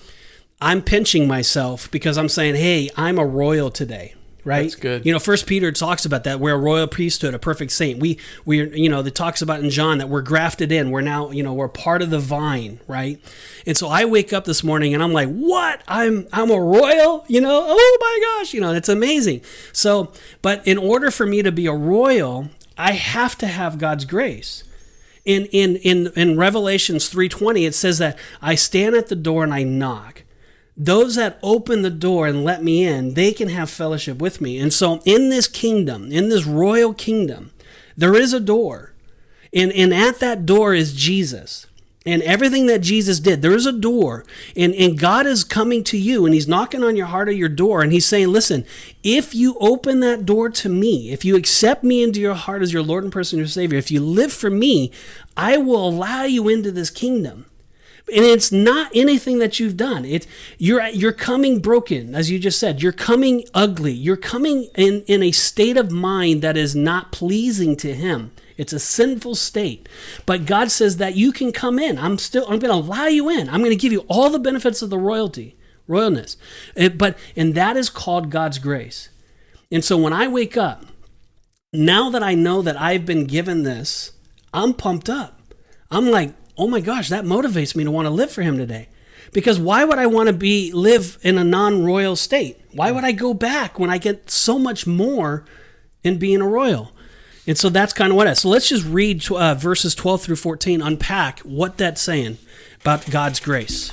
I'm 0.60 0.80
pinching 0.82 1.26
myself 1.28 1.90
because 1.90 2.16
I'm 2.16 2.28
saying, 2.28 2.54
hey, 2.54 2.88
I'm 2.96 3.18
a 3.18 3.26
royal 3.26 3.70
today. 3.70 4.14
Right. 4.44 4.62
That's 4.62 4.74
good. 4.74 5.06
You 5.06 5.12
know, 5.12 5.18
First 5.18 5.46
Peter 5.46 5.72
talks 5.72 6.04
about 6.04 6.24
that. 6.24 6.38
We're 6.38 6.54
a 6.54 6.58
royal 6.58 6.86
priesthood, 6.86 7.32
a 7.32 7.38
perfect 7.38 7.72
saint. 7.72 7.98
We 7.98 8.18
we 8.44 8.68
you 8.78 8.90
know, 8.90 9.00
it 9.00 9.14
talks 9.14 9.40
about 9.40 9.60
in 9.60 9.70
John 9.70 9.98
that 9.98 10.08
we're 10.08 10.22
grafted 10.22 10.70
in. 10.70 10.90
We're 10.90 11.00
now, 11.00 11.30
you 11.30 11.42
know, 11.42 11.54
we're 11.54 11.68
part 11.68 12.02
of 12.02 12.10
the 12.10 12.18
vine, 12.18 12.80
right? 12.86 13.18
And 13.66 13.76
so 13.76 13.88
I 13.88 14.04
wake 14.04 14.32
up 14.34 14.44
this 14.44 14.62
morning 14.62 14.92
and 14.92 15.02
I'm 15.02 15.12
like, 15.12 15.28
what? 15.28 15.82
I'm 15.88 16.26
I'm 16.32 16.50
a 16.50 16.60
royal, 16.60 17.24
you 17.26 17.40
know? 17.40 17.64
Oh 17.66 17.98
my 18.00 18.40
gosh, 18.42 18.52
you 18.52 18.60
know, 18.60 18.72
it's 18.72 18.88
amazing. 18.88 19.40
So, 19.72 20.12
but 20.42 20.66
in 20.66 20.76
order 20.76 21.10
for 21.10 21.24
me 21.24 21.42
to 21.42 21.50
be 21.50 21.66
a 21.66 21.72
royal, 21.72 22.50
I 22.76 22.92
have 22.92 23.38
to 23.38 23.46
have 23.46 23.78
God's 23.78 24.04
grace. 24.04 24.64
In 25.24 25.46
in 25.46 25.76
in 25.76 26.12
in 26.16 26.36
Revelations 26.36 27.08
3:20 27.10 27.66
it 27.66 27.74
says 27.74 27.96
that 27.96 28.18
I 28.42 28.56
stand 28.56 28.94
at 28.94 29.08
the 29.08 29.16
door 29.16 29.42
and 29.42 29.54
I 29.54 29.62
knock 29.62 30.23
those 30.76 31.14
that 31.14 31.38
open 31.42 31.82
the 31.82 31.90
door 31.90 32.26
and 32.26 32.44
let 32.44 32.62
me 32.62 32.84
in, 32.84 33.14
they 33.14 33.32
can 33.32 33.48
have 33.48 33.70
fellowship 33.70 34.18
with 34.18 34.40
me. 34.40 34.58
And 34.58 34.72
so, 34.72 35.00
in 35.04 35.30
this 35.30 35.46
kingdom, 35.46 36.10
in 36.10 36.28
this 36.28 36.46
royal 36.46 36.92
kingdom, 36.92 37.52
there 37.96 38.14
is 38.14 38.32
a 38.32 38.40
door. 38.40 38.92
And, 39.52 39.70
and 39.72 39.94
at 39.94 40.18
that 40.18 40.44
door 40.44 40.74
is 40.74 40.92
Jesus. 40.92 41.66
And 42.06 42.20
everything 42.22 42.66
that 42.66 42.82
Jesus 42.82 43.18
did, 43.18 43.40
there 43.40 43.54
is 43.54 43.64
a 43.64 43.72
door. 43.72 44.26
And, 44.54 44.74
and 44.74 44.98
God 44.98 45.26
is 45.26 45.42
coming 45.42 45.82
to 45.84 45.96
you 45.96 46.26
and 46.26 46.34
He's 46.34 46.48
knocking 46.48 46.82
on 46.82 46.96
your 46.96 47.06
heart 47.06 47.28
or 47.28 47.32
your 47.32 47.48
door. 47.48 47.80
And 47.80 47.92
He's 47.92 48.04
saying, 48.04 48.28
Listen, 48.28 48.66
if 49.02 49.34
you 49.34 49.56
open 49.58 50.00
that 50.00 50.26
door 50.26 50.50
to 50.50 50.68
me, 50.68 51.12
if 51.12 51.24
you 51.24 51.36
accept 51.36 51.84
me 51.84 52.02
into 52.02 52.20
your 52.20 52.34
heart 52.34 52.62
as 52.62 52.72
your 52.72 52.82
Lord 52.82 53.04
and 53.04 53.12
personal 53.12 53.46
Savior, 53.46 53.78
if 53.78 53.90
you 53.90 54.00
live 54.00 54.32
for 54.32 54.50
me, 54.50 54.90
I 55.36 55.56
will 55.56 55.88
allow 55.88 56.24
you 56.24 56.48
into 56.48 56.72
this 56.72 56.90
kingdom 56.90 57.46
and 58.12 58.24
it's 58.24 58.52
not 58.52 58.90
anything 58.94 59.38
that 59.38 59.58
you've 59.58 59.76
done. 59.76 60.04
It 60.04 60.26
you're 60.58 60.86
you're 60.88 61.12
coming 61.12 61.60
broken 61.60 62.14
as 62.14 62.30
you 62.30 62.38
just 62.38 62.58
said. 62.58 62.82
You're 62.82 62.92
coming 62.92 63.44
ugly. 63.54 63.92
You're 63.92 64.16
coming 64.16 64.68
in 64.74 65.02
in 65.06 65.22
a 65.22 65.32
state 65.32 65.78
of 65.78 65.90
mind 65.90 66.42
that 66.42 66.56
is 66.56 66.76
not 66.76 67.12
pleasing 67.12 67.76
to 67.76 67.94
him. 67.94 68.32
It's 68.58 68.74
a 68.74 68.78
sinful 68.78 69.36
state. 69.36 69.88
But 70.26 70.44
god 70.44 70.70
says 70.70 70.98
that 70.98 71.14
you 71.14 71.32
can 71.32 71.50
come 71.50 71.78
in. 71.78 71.98
I'm 71.98 72.18
still 72.18 72.44
i'm 72.44 72.58
going 72.58 72.72
to 72.72 72.86
allow 72.86 73.06
you 73.06 73.30
in. 73.30 73.48
I'm 73.48 73.60
going 73.60 73.70
to 73.70 73.76
give 73.76 73.92
you 73.92 74.04
all 74.06 74.28
the 74.28 74.38
benefits 74.38 74.82
of 74.82 74.90
the 74.90 74.98
royalty 74.98 75.56
royalness. 75.88 76.36
But 76.96 77.16
and 77.34 77.54
that 77.54 77.76
is 77.76 77.88
called 77.88 78.30
god's 78.30 78.58
grace. 78.58 79.08
And 79.72 79.82
so 79.82 79.96
when 79.96 80.12
i 80.12 80.28
wake 80.28 80.58
up 80.58 80.84
now 81.72 82.10
that 82.10 82.22
i 82.22 82.34
know 82.34 82.60
that 82.60 82.78
i've 82.78 83.06
been 83.06 83.24
given 83.24 83.62
this 83.62 84.12
i'm 84.52 84.74
pumped 84.74 85.08
up. 85.08 85.40
I'm 85.90 86.10
like 86.10 86.34
oh 86.56 86.68
my 86.68 86.80
gosh, 86.80 87.08
that 87.08 87.24
motivates 87.24 87.74
me 87.74 87.84
to 87.84 87.90
want 87.90 88.06
to 88.06 88.10
live 88.10 88.30
for 88.30 88.42
him 88.42 88.56
today. 88.56 88.88
Because 89.32 89.58
why 89.58 89.84
would 89.84 89.98
I 89.98 90.06
want 90.06 90.28
to 90.28 90.32
be 90.32 90.72
live 90.72 91.18
in 91.22 91.38
a 91.38 91.44
non-royal 91.44 92.16
state? 92.16 92.60
Why 92.72 92.92
would 92.92 93.04
I 93.04 93.12
go 93.12 93.34
back 93.34 93.78
when 93.78 93.90
I 93.90 93.98
get 93.98 94.30
so 94.30 94.58
much 94.58 94.86
more 94.86 95.44
in 96.02 96.18
being 96.18 96.40
a 96.40 96.46
royal? 96.46 96.92
And 97.46 97.58
so 97.58 97.68
that's 97.68 97.92
kind 97.92 98.10
of 98.10 98.16
what 98.16 98.26
is. 98.26 98.40
So 98.40 98.48
let's 98.48 98.68
just 98.68 98.86
read 98.86 99.30
uh, 99.30 99.54
verses 99.54 99.94
12 99.94 100.22
through 100.22 100.36
14, 100.36 100.80
unpack 100.80 101.40
what 101.40 101.76
that's 101.76 102.00
saying 102.00 102.38
about 102.80 103.10
God's 103.10 103.40
grace. 103.40 103.90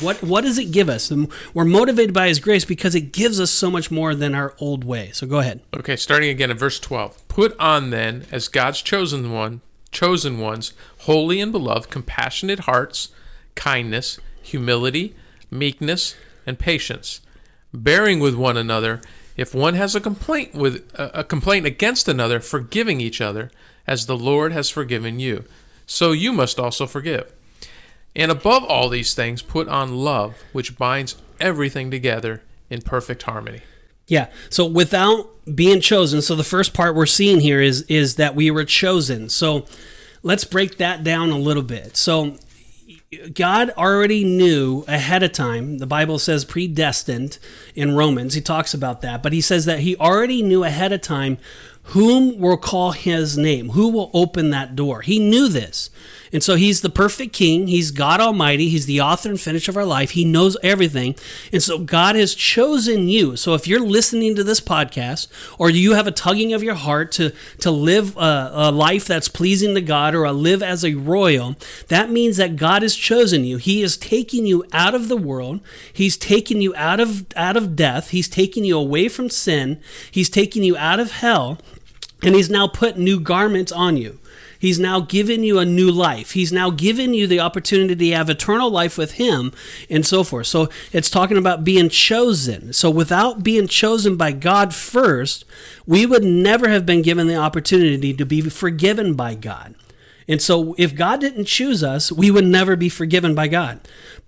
What, 0.00 0.22
what 0.22 0.42
does 0.42 0.58
it 0.58 0.72
give 0.72 0.88
us? 0.88 1.12
We're 1.52 1.64
motivated 1.64 2.14
by 2.14 2.28
His 2.28 2.40
grace 2.40 2.64
because 2.64 2.94
it 2.94 3.12
gives 3.12 3.40
us 3.40 3.50
so 3.50 3.70
much 3.70 3.90
more 3.90 4.14
than 4.14 4.34
our 4.34 4.54
old 4.58 4.84
way. 4.84 5.10
So 5.12 5.26
go 5.26 5.40
ahead. 5.40 5.60
Okay, 5.76 5.96
starting 5.96 6.30
again 6.30 6.50
at 6.50 6.58
verse 6.58 6.78
12. 6.78 7.28
Put 7.28 7.58
on 7.58 7.90
then, 7.90 8.26
as 8.30 8.48
God's 8.48 8.82
chosen 8.82 9.32
one, 9.32 9.60
chosen 9.90 10.38
ones, 10.38 10.72
holy 11.02 11.40
and 11.40 11.52
beloved, 11.52 11.90
compassionate 11.90 12.60
hearts, 12.60 13.08
kindness, 13.54 14.18
humility, 14.42 15.14
meekness, 15.50 16.14
and 16.46 16.58
patience, 16.58 17.20
bearing 17.72 18.20
with 18.20 18.34
one 18.34 18.56
another. 18.56 19.00
If 19.36 19.54
one 19.54 19.74
has 19.74 19.94
a 19.94 20.00
complaint 20.00 20.54
with 20.54 20.90
a 20.94 21.24
complaint 21.24 21.66
against 21.66 22.06
another, 22.08 22.40
forgiving 22.40 23.00
each 23.00 23.20
other, 23.20 23.50
as 23.86 24.06
the 24.06 24.16
Lord 24.16 24.52
has 24.52 24.70
forgiven 24.70 25.18
you, 25.18 25.44
so 25.86 26.12
you 26.12 26.32
must 26.32 26.60
also 26.60 26.86
forgive. 26.86 27.32
And 28.14 28.30
above 28.30 28.62
all 28.64 28.88
these 28.88 29.14
things, 29.14 29.42
put 29.42 29.68
on 29.68 29.96
love, 29.96 30.36
which 30.52 30.76
binds 30.76 31.16
everything 31.40 31.90
together 31.90 32.42
in 32.68 32.82
perfect 32.82 33.22
harmony. 33.22 33.62
Yeah. 34.06 34.28
So 34.50 34.66
without 34.66 35.30
being 35.54 35.80
chosen, 35.80 36.22
so 36.22 36.36
the 36.36 36.44
first 36.44 36.74
part 36.74 36.94
we're 36.94 37.06
seeing 37.06 37.40
here 37.40 37.60
is 37.60 37.82
is 37.82 38.16
that 38.16 38.34
we 38.34 38.50
were 38.50 38.64
chosen. 38.64 39.28
So 39.28 39.66
let's 40.22 40.44
break 40.44 40.78
that 40.78 41.04
down 41.04 41.30
a 41.30 41.38
little 41.38 41.62
bit. 41.62 41.96
So 41.96 42.36
God 43.34 43.70
already 43.70 44.24
knew 44.24 44.84
ahead 44.88 45.22
of 45.22 45.32
time. 45.32 45.78
The 45.78 45.86
Bible 45.86 46.18
says 46.18 46.44
predestined 46.44 47.38
in 47.74 47.94
Romans. 47.94 48.34
He 48.34 48.40
talks 48.40 48.72
about 48.72 49.02
that, 49.02 49.22
but 49.22 49.32
he 49.32 49.40
says 49.40 49.66
that 49.66 49.80
he 49.80 49.96
already 49.96 50.42
knew 50.42 50.64
ahead 50.64 50.92
of 50.92 51.02
time 51.02 51.38
whom 51.86 52.38
will 52.38 52.56
call 52.56 52.92
his 52.92 53.36
name, 53.36 53.70
who 53.70 53.88
will 53.88 54.10
open 54.14 54.50
that 54.50 54.76
door. 54.76 55.02
He 55.02 55.18
knew 55.18 55.48
this. 55.48 55.90
And 56.32 56.42
so 56.42 56.54
he's 56.54 56.80
the 56.80 56.88
perfect 56.88 57.34
king. 57.34 57.66
He's 57.66 57.90
God 57.90 58.18
Almighty. 58.18 58.70
He's 58.70 58.86
the 58.86 59.02
author 59.02 59.28
and 59.28 59.38
finish 59.38 59.68
of 59.68 59.76
our 59.76 59.84
life. 59.84 60.12
He 60.12 60.24
knows 60.24 60.56
everything. 60.62 61.14
And 61.52 61.62
so 61.62 61.78
God 61.78 62.16
has 62.16 62.34
chosen 62.34 63.08
you. 63.08 63.36
So 63.36 63.52
if 63.52 63.68
you're 63.68 63.80
listening 63.80 64.34
to 64.36 64.44
this 64.44 64.60
podcast 64.60 65.28
or 65.58 65.68
you 65.68 65.92
have 65.92 66.06
a 66.06 66.12
tugging 66.12 66.54
of 66.54 66.62
your 66.62 66.74
heart 66.74 67.12
to, 67.12 67.32
to 67.58 67.70
live 67.70 68.16
a, 68.16 68.50
a 68.54 68.72
life 68.72 69.04
that's 69.04 69.28
pleasing 69.28 69.74
to 69.74 69.82
God 69.82 70.14
or 70.14 70.24
a 70.24 70.32
live 70.32 70.62
as 70.62 70.84
a 70.84 70.94
royal, 70.94 71.56
that 71.88 72.08
means 72.08 72.38
that 72.38 72.56
God 72.56 72.80
has 72.80 72.96
chosen 72.96 73.44
you. 73.44 73.58
He 73.58 73.82
is 73.82 73.98
taking 73.98 74.46
you 74.46 74.64
out 74.72 74.94
of 74.94 75.08
the 75.08 75.16
world. 75.18 75.60
He's 75.92 76.16
taking 76.16 76.62
you 76.62 76.74
out 76.76 77.00
of, 77.00 77.26
out 77.36 77.58
of 77.58 77.76
death. 77.76 78.08
He's 78.10 78.28
taking 78.28 78.64
you 78.64 78.78
away 78.78 79.08
from 79.08 79.28
sin. 79.28 79.82
He's 80.10 80.30
taking 80.30 80.64
you 80.64 80.78
out 80.78 80.98
of 80.98 81.10
hell. 81.10 81.58
And 82.22 82.34
he's 82.34 82.50
now 82.50 82.68
put 82.68 82.96
new 82.96 83.18
garments 83.18 83.72
on 83.72 83.96
you. 83.96 84.18
He's 84.62 84.78
now 84.78 85.00
given 85.00 85.42
you 85.42 85.58
a 85.58 85.64
new 85.64 85.90
life. 85.90 86.32
He's 86.32 86.52
now 86.52 86.70
given 86.70 87.14
you 87.14 87.26
the 87.26 87.40
opportunity 87.40 88.10
to 88.10 88.16
have 88.16 88.30
eternal 88.30 88.70
life 88.70 88.96
with 88.96 89.14
Him 89.14 89.52
and 89.90 90.06
so 90.06 90.22
forth. 90.22 90.46
So 90.46 90.68
it's 90.92 91.10
talking 91.10 91.36
about 91.36 91.64
being 91.64 91.88
chosen. 91.88 92.72
So 92.72 92.88
without 92.88 93.42
being 93.42 93.66
chosen 93.66 94.14
by 94.14 94.30
God 94.30 94.72
first, 94.72 95.44
we 95.84 96.06
would 96.06 96.22
never 96.22 96.68
have 96.68 96.86
been 96.86 97.02
given 97.02 97.26
the 97.26 97.34
opportunity 97.34 98.14
to 98.14 98.24
be 98.24 98.40
forgiven 98.42 99.14
by 99.14 99.34
God. 99.34 99.74
And 100.28 100.40
so, 100.40 100.76
if 100.78 100.94
God 100.94 101.20
didn't 101.20 101.46
choose 101.46 101.82
us, 101.82 102.12
we 102.12 102.30
would 102.30 102.46
never 102.46 102.76
be 102.76 102.88
forgiven 102.88 103.34
by 103.34 103.48
God. 103.48 103.80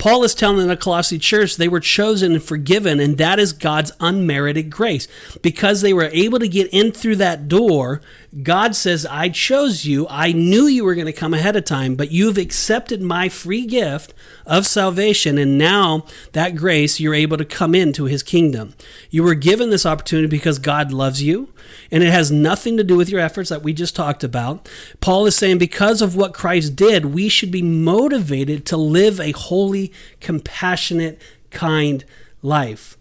Paul 0.04 0.22
is 0.22 0.34
telling 0.34 0.68
the 0.68 0.76
Colossae 0.76 1.18
church 1.18 1.56
they 1.56 1.66
were 1.66 1.80
chosen 1.80 2.32
and 2.32 2.42
forgiven, 2.42 3.00
and 3.00 3.16
that 3.16 3.38
is 3.38 3.54
God's 3.54 3.90
unmerited 4.00 4.68
grace. 4.68 5.08
Because 5.40 5.80
they 5.80 5.94
were 5.94 6.10
able 6.12 6.38
to 6.40 6.46
get 6.46 6.68
in 6.74 6.92
through 6.92 7.16
that 7.16 7.48
door, 7.48 8.02
God 8.42 8.76
says, 8.76 9.06
I 9.06 9.30
chose 9.30 9.86
you. 9.86 10.06
I 10.10 10.32
knew 10.32 10.66
you 10.66 10.84
were 10.84 10.94
going 10.94 11.06
to 11.06 11.12
come 11.14 11.32
ahead 11.32 11.56
of 11.56 11.64
time, 11.64 11.94
but 11.94 12.10
you've 12.10 12.36
accepted 12.36 13.00
my 13.00 13.30
free 13.30 13.64
gift 13.64 14.12
of 14.44 14.66
salvation, 14.66 15.38
and 15.38 15.56
now 15.56 16.04
that 16.32 16.54
grace, 16.54 17.00
you're 17.00 17.14
able 17.14 17.38
to 17.38 17.46
come 17.46 17.74
into 17.74 18.04
his 18.04 18.22
kingdom. 18.22 18.74
You 19.08 19.22
were 19.22 19.34
given 19.34 19.70
this 19.70 19.86
opportunity 19.86 20.28
because 20.28 20.58
God 20.58 20.92
loves 20.92 21.22
you, 21.22 21.53
and 21.90 22.02
it 22.02 22.10
has 22.10 22.30
nothing 22.30 22.76
to 22.76 22.84
do 22.84 22.96
with 22.96 23.08
your 23.08 23.20
efforts 23.20 23.50
that 23.50 23.62
we 23.62 23.72
just 23.72 23.96
talked 23.96 24.24
about. 24.24 24.68
Paul 25.00 25.26
is 25.26 25.36
saying, 25.36 25.58
because 25.58 26.02
of 26.02 26.16
what 26.16 26.34
Christ 26.34 26.76
did, 26.76 27.06
we 27.06 27.28
should 27.28 27.50
be 27.50 27.62
motivated 27.62 28.66
to 28.66 28.76
live 28.76 29.20
a 29.20 29.32
holy, 29.32 29.92
compassionate, 30.20 31.20
kind 31.50 32.04
life. 32.42 32.96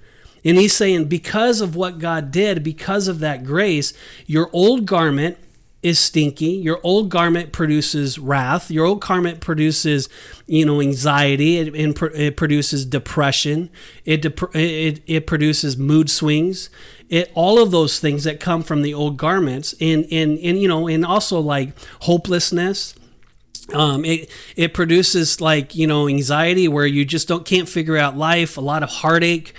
And 0.45 0.57
he's 0.57 0.75
saying, 0.75 1.05
because 1.05 1.61
of 1.61 1.75
what 1.75 1.99
God 1.99 2.31
did, 2.31 2.63
because 2.63 3.07
of 3.07 3.19
that 3.19 3.45
grace, 3.45 3.93
your 4.25 4.49
old 4.51 4.85
garment 4.85 5.37
is 5.83 5.99
stinky. 5.99 6.47
Your 6.47 6.79
old 6.81 7.09
garment 7.09 7.51
produces 7.51 8.17
wrath. 8.17 8.71
Your 8.71 8.85
old 8.85 9.01
garment 9.01 9.41
produces, 9.41 10.09
you 10.47 10.65
know, 10.65 10.81
anxiety. 10.81 11.57
It, 11.57 11.95
it 12.15 12.37
produces 12.37 12.85
depression. 12.85 13.69
It, 14.05 14.21
dep- 14.21 14.55
it 14.55 15.03
it 15.05 15.27
produces 15.27 15.77
mood 15.77 16.09
swings. 16.09 16.69
It 17.09 17.31
all 17.35 17.61
of 17.61 17.71
those 17.71 17.99
things 17.99 18.23
that 18.23 18.39
come 18.39 18.63
from 18.63 18.81
the 18.81 18.93
old 18.93 19.17
garments, 19.17 19.75
and 19.81 20.07
and 20.09 20.39
and 20.39 20.59
you 20.61 20.67
know, 20.67 20.87
and 20.87 21.05
also 21.05 21.39
like 21.39 21.73
hopelessness. 22.01 22.95
Um, 23.73 24.03
it 24.03 24.29
it 24.55 24.73
produces 24.73 25.39
like 25.41 25.75
you 25.75 25.85
know 25.85 26.07
anxiety 26.07 26.67
where 26.67 26.85
you 26.87 27.05
just 27.05 27.27
don't 27.27 27.45
can't 27.45 27.67
figure 27.67 27.97
out 27.97 28.17
life. 28.17 28.57
A 28.57 28.61
lot 28.61 28.83
of 28.83 28.89
heartache. 28.89 29.53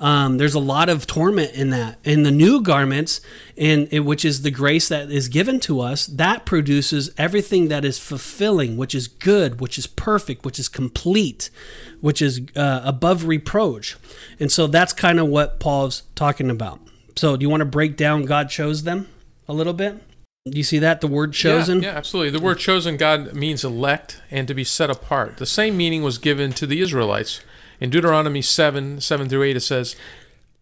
Um, 0.00 0.38
there's 0.38 0.54
a 0.54 0.60
lot 0.60 0.88
of 0.88 1.06
torment 1.06 1.52
in 1.52 1.70
that. 1.70 1.98
In 2.04 2.22
the 2.22 2.30
new 2.30 2.62
garments, 2.62 3.20
and 3.56 3.88
which 4.06 4.24
is 4.24 4.42
the 4.42 4.50
grace 4.50 4.88
that 4.88 5.10
is 5.10 5.28
given 5.28 5.60
to 5.60 5.80
us, 5.80 6.06
that 6.06 6.46
produces 6.46 7.10
everything 7.18 7.68
that 7.68 7.84
is 7.84 7.98
fulfilling, 7.98 8.78
which 8.78 8.94
is 8.94 9.06
good, 9.06 9.60
which 9.60 9.76
is 9.76 9.86
perfect, 9.86 10.44
which 10.44 10.58
is 10.58 10.68
complete, 10.68 11.50
which 12.00 12.22
is 12.22 12.40
uh, 12.56 12.80
above 12.82 13.26
reproach. 13.26 13.96
And 14.40 14.50
so 14.50 14.66
that's 14.66 14.94
kind 14.94 15.20
of 15.20 15.28
what 15.28 15.60
Paul's 15.60 16.04
talking 16.14 16.48
about. 16.48 16.80
So, 17.16 17.36
do 17.36 17.42
you 17.42 17.50
want 17.50 17.60
to 17.60 17.66
break 17.66 17.96
down 17.96 18.24
God 18.24 18.48
chose 18.48 18.84
them 18.84 19.06
a 19.46 19.52
little 19.52 19.74
bit? 19.74 19.96
Do 20.46 20.56
you 20.56 20.64
see 20.64 20.78
that? 20.78 21.02
The 21.02 21.06
word 21.06 21.34
chosen? 21.34 21.82
Yeah, 21.82 21.90
yeah, 21.90 21.98
absolutely. 21.98 22.30
The 22.30 22.42
word 22.42 22.58
chosen, 22.58 22.96
God 22.96 23.34
means 23.34 23.62
elect 23.62 24.22
and 24.30 24.48
to 24.48 24.54
be 24.54 24.64
set 24.64 24.88
apart. 24.88 25.36
The 25.36 25.44
same 25.44 25.76
meaning 25.76 26.02
was 26.02 26.16
given 26.16 26.52
to 26.52 26.66
the 26.66 26.80
Israelites 26.80 27.42
In 27.80 27.88
Deuteronomy 27.88 28.42
7 28.42 29.00
7 29.00 29.28
through 29.28 29.42
8, 29.42 29.56
it 29.56 29.60
says, 29.60 29.96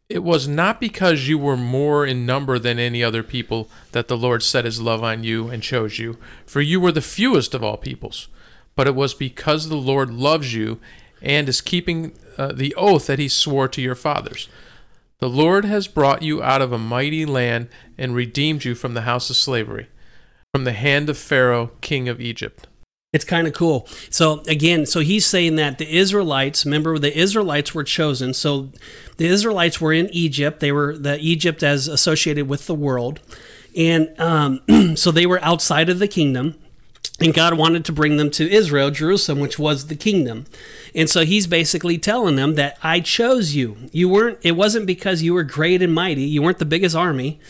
It 0.08 0.22
was 0.22 0.46
not 0.46 0.80
because 0.80 1.28
you 1.28 1.36
were 1.36 1.56
more 1.56 2.06
in 2.06 2.24
number 2.24 2.58
than 2.58 2.78
any 2.78 3.02
other 3.02 3.22
people 3.22 3.68
that 3.92 4.08
the 4.08 4.16
Lord 4.16 4.42
set 4.42 4.64
his 4.64 4.80
love 4.80 5.02
on 5.02 5.24
you 5.24 5.48
and 5.48 5.62
chose 5.62 5.98
you, 5.98 6.16
for 6.46 6.60
you 6.60 6.80
were 6.80 6.92
the 6.92 7.00
fewest 7.00 7.54
of 7.54 7.64
all 7.64 7.76
peoples. 7.76 8.28
But 8.76 8.86
it 8.86 8.94
was 8.94 9.12
because 9.12 9.68
the 9.68 9.76
Lord 9.76 10.10
loves 10.10 10.54
you 10.54 10.78
and 11.20 11.48
is 11.48 11.60
keeping 11.60 12.12
uh, 12.36 12.52
the 12.52 12.72
oath 12.76 13.08
that 13.08 13.18
he 13.18 13.28
swore 13.28 13.66
to 13.66 13.82
your 13.82 13.96
fathers. 13.96 14.48
The 15.18 15.28
Lord 15.28 15.64
has 15.64 15.88
brought 15.88 16.22
you 16.22 16.40
out 16.40 16.62
of 16.62 16.72
a 16.72 16.78
mighty 16.78 17.26
land 17.26 17.68
and 17.98 18.14
redeemed 18.14 18.64
you 18.64 18.76
from 18.76 18.94
the 18.94 19.00
house 19.00 19.28
of 19.30 19.34
slavery, 19.34 19.88
from 20.54 20.62
the 20.62 20.72
hand 20.72 21.10
of 21.10 21.18
Pharaoh, 21.18 21.72
king 21.80 22.08
of 22.08 22.20
Egypt. 22.20 22.68
It's 23.10 23.24
kind 23.24 23.46
of 23.46 23.54
cool. 23.54 23.88
So 24.10 24.42
again, 24.46 24.84
so 24.84 25.00
he's 25.00 25.24
saying 25.24 25.56
that 25.56 25.78
the 25.78 25.96
Israelites, 25.96 26.66
remember 26.66 26.98
the 26.98 27.16
Israelites 27.16 27.74
were 27.74 27.84
chosen. 27.84 28.34
So 28.34 28.68
the 29.16 29.26
Israelites 29.26 29.80
were 29.80 29.94
in 29.94 30.10
Egypt. 30.10 30.60
They 30.60 30.72
were 30.72 30.94
the 30.94 31.18
Egypt 31.18 31.62
as 31.62 31.88
associated 31.88 32.48
with 32.48 32.66
the 32.66 32.74
world, 32.74 33.20
and 33.74 34.12
um, 34.20 34.94
so 34.96 35.10
they 35.10 35.24
were 35.24 35.42
outside 35.42 35.88
of 35.88 35.98
the 35.98 36.08
kingdom. 36.08 36.54
And 37.20 37.34
God 37.34 37.58
wanted 37.58 37.84
to 37.86 37.92
bring 37.92 38.16
them 38.16 38.30
to 38.32 38.48
Israel, 38.48 38.92
Jerusalem, 38.92 39.40
which 39.40 39.58
was 39.58 39.88
the 39.88 39.96
kingdom. 39.96 40.44
And 40.94 41.10
so 41.10 41.24
he's 41.24 41.48
basically 41.48 41.98
telling 41.98 42.36
them 42.36 42.54
that 42.54 42.78
I 42.80 43.00
chose 43.00 43.56
you. 43.56 43.76
You 43.90 44.08
weren't, 44.08 44.38
it 44.42 44.52
wasn't 44.52 44.86
because 44.86 45.20
you 45.20 45.34
were 45.34 45.42
great 45.42 45.82
and 45.82 45.92
mighty. 45.92 46.22
You 46.22 46.42
weren't 46.42 46.60
the 46.60 46.64
biggest 46.64 46.94
army. 46.94 47.40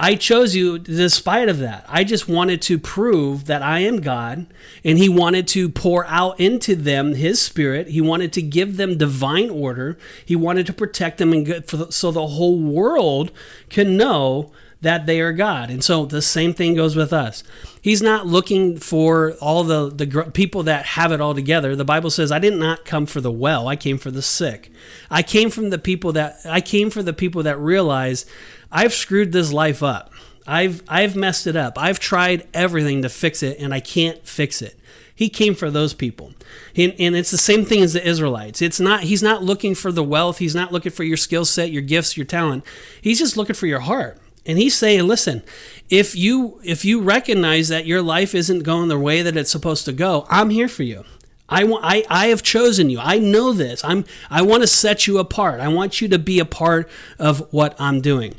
I 0.00 0.14
chose 0.14 0.56
you 0.56 0.78
despite 0.78 1.50
of 1.50 1.58
that. 1.58 1.84
I 1.86 2.04
just 2.04 2.26
wanted 2.26 2.62
to 2.62 2.78
prove 2.78 3.44
that 3.44 3.60
I 3.60 3.80
am 3.80 4.00
God, 4.00 4.46
and 4.82 4.96
He 4.96 5.10
wanted 5.10 5.46
to 5.48 5.68
pour 5.68 6.06
out 6.06 6.40
into 6.40 6.74
them 6.74 7.14
His 7.14 7.40
Spirit. 7.40 7.88
He 7.88 8.00
wanted 8.00 8.32
to 8.32 8.42
give 8.42 8.78
them 8.78 8.96
divine 8.96 9.50
order. 9.50 9.98
He 10.24 10.34
wanted 10.34 10.64
to 10.66 10.72
protect 10.72 11.18
them 11.18 11.34
and 11.34 11.44
good 11.44 11.66
the, 11.68 11.92
so 11.92 12.10
the 12.10 12.28
whole 12.28 12.58
world 12.58 13.30
can 13.68 13.98
know 13.98 14.50
that 14.80 15.04
they 15.04 15.20
are 15.20 15.32
God. 15.32 15.70
And 15.70 15.84
so 15.84 16.06
the 16.06 16.22
same 16.22 16.54
thing 16.54 16.74
goes 16.74 16.96
with 16.96 17.12
us. 17.12 17.44
He's 17.82 18.00
not 18.00 18.26
looking 18.26 18.78
for 18.78 19.34
all 19.40 19.64
the, 19.64 19.90
the 19.90 20.06
gr- 20.06 20.22
people 20.22 20.62
that 20.62 20.86
have 20.86 21.12
it 21.12 21.20
all 21.20 21.34
together. 21.34 21.76
The 21.76 21.84
Bible 21.84 22.10
says, 22.10 22.32
I 22.32 22.38
did 22.38 22.54
not 22.54 22.86
come 22.86 23.04
for 23.04 23.20
the 23.20 23.30
well, 23.30 23.68
I 23.68 23.76
came 23.76 23.98
for 23.98 24.10
the 24.10 24.22
sick. 24.22 24.72
I 25.10 25.22
came 25.22 25.50
from 25.50 25.68
the 25.70 25.78
people 25.78 26.12
that 26.12 26.38
I 26.46 26.62
came 26.62 26.88
for 26.88 27.02
the 27.02 27.12
people 27.12 27.42
that 27.42 27.58
realize 27.58 28.24
I've 28.72 28.92
screwed 28.92 29.32
this 29.32 29.52
life 29.52 29.82
up. 29.82 30.12
I've 30.46 30.82
I've 30.88 31.16
messed 31.16 31.46
it 31.46 31.56
up. 31.56 31.78
I've 31.78 32.00
tried 32.00 32.46
everything 32.54 33.02
to 33.02 33.08
fix 33.08 33.42
it 33.42 33.58
and 33.58 33.72
I 33.72 33.80
can't 33.80 34.26
fix 34.26 34.62
it. 34.62 34.78
He 35.14 35.28
came 35.28 35.54
for 35.54 35.70
those 35.70 35.92
people. 35.92 36.32
And, 36.74 36.94
and, 36.98 37.14
it's 37.14 37.30
the 37.30 37.36
same 37.36 37.66
thing 37.66 37.82
as 37.82 37.92
the 37.92 38.02
Israelites. 38.06 38.62
It's 38.62 38.80
not 38.80 39.02
he's 39.02 39.22
not 39.22 39.42
looking 39.42 39.74
for 39.74 39.92
the 39.92 40.02
wealth, 40.02 40.38
he's 40.38 40.54
not 40.54 40.72
looking 40.72 40.92
for 40.92 41.04
your 41.04 41.18
skill 41.18 41.44
set, 41.44 41.70
your 41.70 41.82
gifts, 41.82 42.16
your 42.16 42.26
talent. 42.26 42.64
He's 43.02 43.18
just 43.18 43.36
looking 43.36 43.54
for 43.54 43.66
your 43.66 43.80
heart. 43.80 44.18
And 44.46 44.56
he's 44.58 44.74
saying, 44.74 45.06
listen, 45.06 45.42
if 45.90 46.16
you 46.16 46.60
if 46.64 46.84
you 46.84 47.02
recognize 47.02 47.68
that 47.68 47.86
your 47.86 48.00
life 48.00 48.34
isn't 48.34 48.62
going 48.62 48.88
the 48.88 48.98
way 48.98 49.22
that 49.22 49.36
it's 49.36 49.50
supposed 49.50 49.84
to 49.84 49.92
go, 49.92 50.26
I'm 50.30 50.50
here 50.50 50.68
for 50.68 50.84
you. 50.84 51.04
I 51.50 51.64
want 51.64 51.84
I, 51.84 52.04
I 52.08 52.28
have 52.28 52.42
chosen 52.42 52.88
you. 52.88 52.98
I 52.98 53.18
know 53.18 53.52
this. 53.52 53.84
I'm 53.84 54.06
I 54.30 54.42
want 54.42 54.62
to 54.62 54.66
set 54.66 55.06
you 55.06 55.18
apart. 55.18 55.60
I 55.60 55.68
want 55.68 56.00
you 56.00 56.08
to 56.08 56.18
be 56.18 56.38
a 56.38 56.44
part 56.44 56.88
of 57.18 57.46
what 57.52 57.78
I'm 57.78 58.00
doing. 58.00 58.36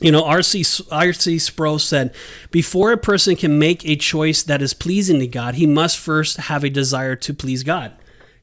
You 0.00 0.12
know, 0.12 0.24
R.C. 0.24 0.64
R.C. 0.90 1.38
Sproul 1.38 1.78
said, 1.78 2.14
before 2.50 2.92
a 2.92 2.98
person 2.98 3.34
can 3.34 3.58
make 3.58 3.84
a 3.84 3.96
choice 3.96 4.42
that 4.42 4.60
is 4.60 4.74
pleasing 4.74 5.20
to 5.20 5.26
God, 5.26 5.54
he 5.54 5.66
must 5.66 5.96
first 5.96 6.36
have 6.36 6.64
a 6.64 6.70
desire 6.70 7.16
to 7.16 7.32
please 7.32 7.62
God. 7.62 7.92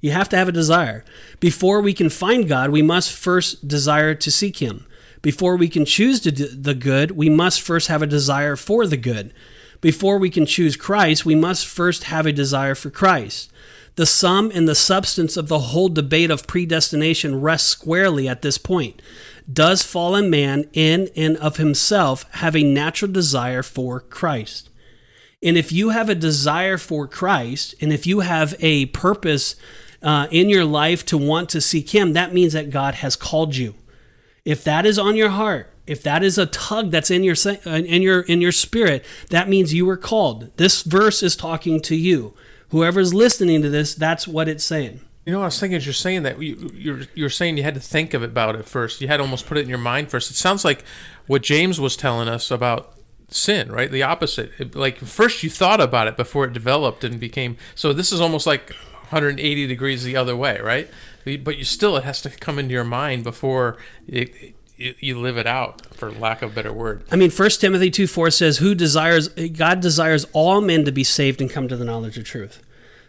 You 0.02 0.12
have 0.12 0.28
to 0.30 0.38
have 0.38 0.50
a 0.50 0.54
desire. 0.54 1.06
Before 1.40 1.80
we 1.80 1.94
can 1.94 2.10
find 2.10 2.48
God, 2.48 2.72
we 2.72 2.82
must 2.82 3.14
first 3.14 3.68
desire 3.68 4.14
to 4.16 4.32
seek 4.32 4.58
Him. 4.58 4.86
Before 5.22 5.56
we 5.56 5.70
can 5.70 5.86
choose 5.86 6.20
the 6.20 6.76
good, 6.78 7.12
we 7.12 7.30
must 7.30 7.62
first 7.62 7.88
have 7.88 8.02
a 8.02 8.08
desire 8.08 8.58
for 8.58 8.86
the 8.86 8.98
good. 8.98 9.34
Before 9.80 10.18
we 10.18 10.30
can 10.30 10.46
choose 10.46 10.76
Christ, 10.76 11.26
we 11.26 11.36
must 11.36 11.66
first 11.66 12.06
have 12.06 12.26
a 12.26 12.34
desire 12.34 12.76
for 12.76 12.90
Christ. 12.90 13.50
The 13.96 14.06
sum 14.06 14.52
and 14.54 14.68
the 14.68 14.76
substance 14.76 15.38
of 15.38 15.48
the 15.48 15.60
whole 15.60 15.88
debate 15.88 16.32
of 16.32 16.48
predestination 16.48 17.40
rests 17.40 17.70
squarely 17.70 18.28
at 18.28 18.42
this 18.42 18.58
point. 18.58 19.02
Does 19.52 19.84
fallen 19.84 20.30
man, 20.30 20.70
in 20.74 21.10
and 21.16 21.38
of 21.38 21.58
himself, 21.58 22.26
have 22.36 22.56
a 22.56 22.64
natural 22.64 23.12
desire 23.12 23.64
for 23.64 24.00
Christ? 24.00 24.70
And 25.44 25.58
if 25.58 25.72
you 25.72 25.90
have 25.90 26.10
a 26.10 26.16
desire 26.16 26.78
for 26.78 27.06
Christ, 27.08 27.76
and 27.82 27.92
if 27.92 28.08
you 28.08 28.22
have 28.22 28.56
a 28.62 28.86
purpose 28.88 29.58
uh, 30.02 30.28
in 30.32 30.50
your 30.50 30.64
life 30.64 31.06
to 31.08 31.18
want 31.18 31.50
to 31.50 31.62
seek 31.62 31.94
Him, 31.94 32.14
that 32.14 32.34
means 32.34 32.54
that 32.54 32.70
God 32.70 32.96
has 32.96 33.16
called 33.16 33.56
you. 33.56 33.76
If 34.46 34.64
that 34.64 34.86
is 34.86 34.98
on 34.98 35.16
your 35.16 35.30
heart, 35.30 35.70
if 35.86 36.02
that 36.04 36.24
is 36.24 36.38
a 36.38 36.46
tug 36.46 36.92
that's 36.92 37.12
in 37.12 37.24
your 37.24 37.36
uh, 37.46 37.70
in 37.70 38.02
your 38.02 38.22
in 38.22 38.40
your 38.40 38.52
spirit, 38.54 39.06
that 39.30 39.50
means 39.50 39.74
you 39.74 39.86
were 39.86 39.98
called. 39.98 40.56
This 40.56 40.82
verse 40.82 41.22
is 41.22 41.36
talking 41.36 41.82
to 41.82 41.96
you. 41.96 42.34
Whoever's 42.70 43.14
listening 43.14 43.62
to 43.62 43.70
this, 43.70 43.94
that's 43.94 44.28
what 44.28 44.48
it's 44.48 44.64
saying. 44.64 45.02
You 45.26 45.32
know, 45.32 45.42
I 45.42 45.46
was 45.46 45.60
thinking 45.60 45.78
as 45.78 45.86
you're 45.86 45.94
saying 45.94 46.24
that 46.24 46.42
you, 46.42 46.72
you're 46.76 47.02
you're 47.16 47.30
saying 47.30 47.58
you 47.58 47.64
had 47.64 47.76
to 47.76 47.80
think 47.80 48.14
of 48.14 48.24
it 48.24 48.32
about 48.32 48.56
it 48.56 48.66
first. 48.66 49.00
You 49.00 49.08
had 49.08 49.18
to 49.18 49.24
almost 49.24 49.46
put 49.46 49.58
it 49.58 49.62
in 49.62 49.70
your 49.70 49.78
mind 49.78 50.10
first. 50.10 50.30
It 50.30 50.36
sounds 50.36 50.66
like 50.66 50.84
what 51.28 51.42
James 51.44 51.80
was 51.80 51.96
telling 51.96 52.28
us 52.28 52.52
about 52.52 52.94
sin, 53.30 53.72
right? 53.72 53.90
The 53.90 54.04
opposite. 54.04 54.52
It, 54.60 54.76
like 54.76 54.98
first 54.98 55.42
you 55.42 55.50
thought 55.50 55.80
about 55.80 56.08
it 56.08 56.18
before 56.18 56.46
it 56.46 56.54
developed 56.54 57.04
and 57.04 57.20
became. 57.20 57.58
So 57.74 57.94
this 57.94 58.12
is 58.12 58.20
almost 58.20 58.46
like 58.46 58.72
180 59.14 59.68
degrees 59.68 60.04
the 60.04 60.18
other 60.18 60.36
way, 60.36 60.60
right? 60.60 60.90
But 61.24 61.58
you 61.58 61.64
still 61.64 61.96
it 61.96 62.04
has 62.04 62.22
to 62.24 62.30
come 62.30 62.60
into 62.60 62.74
your 62.74 62.84
mind 62.84 63.24
before 63.24 63.78
it, 64.08 64.56
you 64.78 65.20
live 65.20 65.38
it 65.38 65.48
out 65.48 65.86
for 65.96 66.12
lack 66.12 66.42
of 66.42 66.52
a 66.52 66.56
better 66.56 66.74
word 66.74 67.04
i 67.12 67.16
mean 67.16 67.30
First 67.30 67.62
timothy 67.62 67.92
2 67.92 68.08
4 68.08 68.32
says 68.32 68.58
who 68.58 68.74
desires 68.74 69.28
god 69.30 69.80
desires 69.80 70.26
all 70.34 70.62
men 70.62 70.84
to 70.86 70.92
be 70.92 71.04
saved 71.04 71.40
and 71.42 71.50
come 71.50 71.68
to 71.68 71.78
the 71.78 71.86
knowledge 71.86 72.18
of 72.18 72.26
truth 72.26 72.62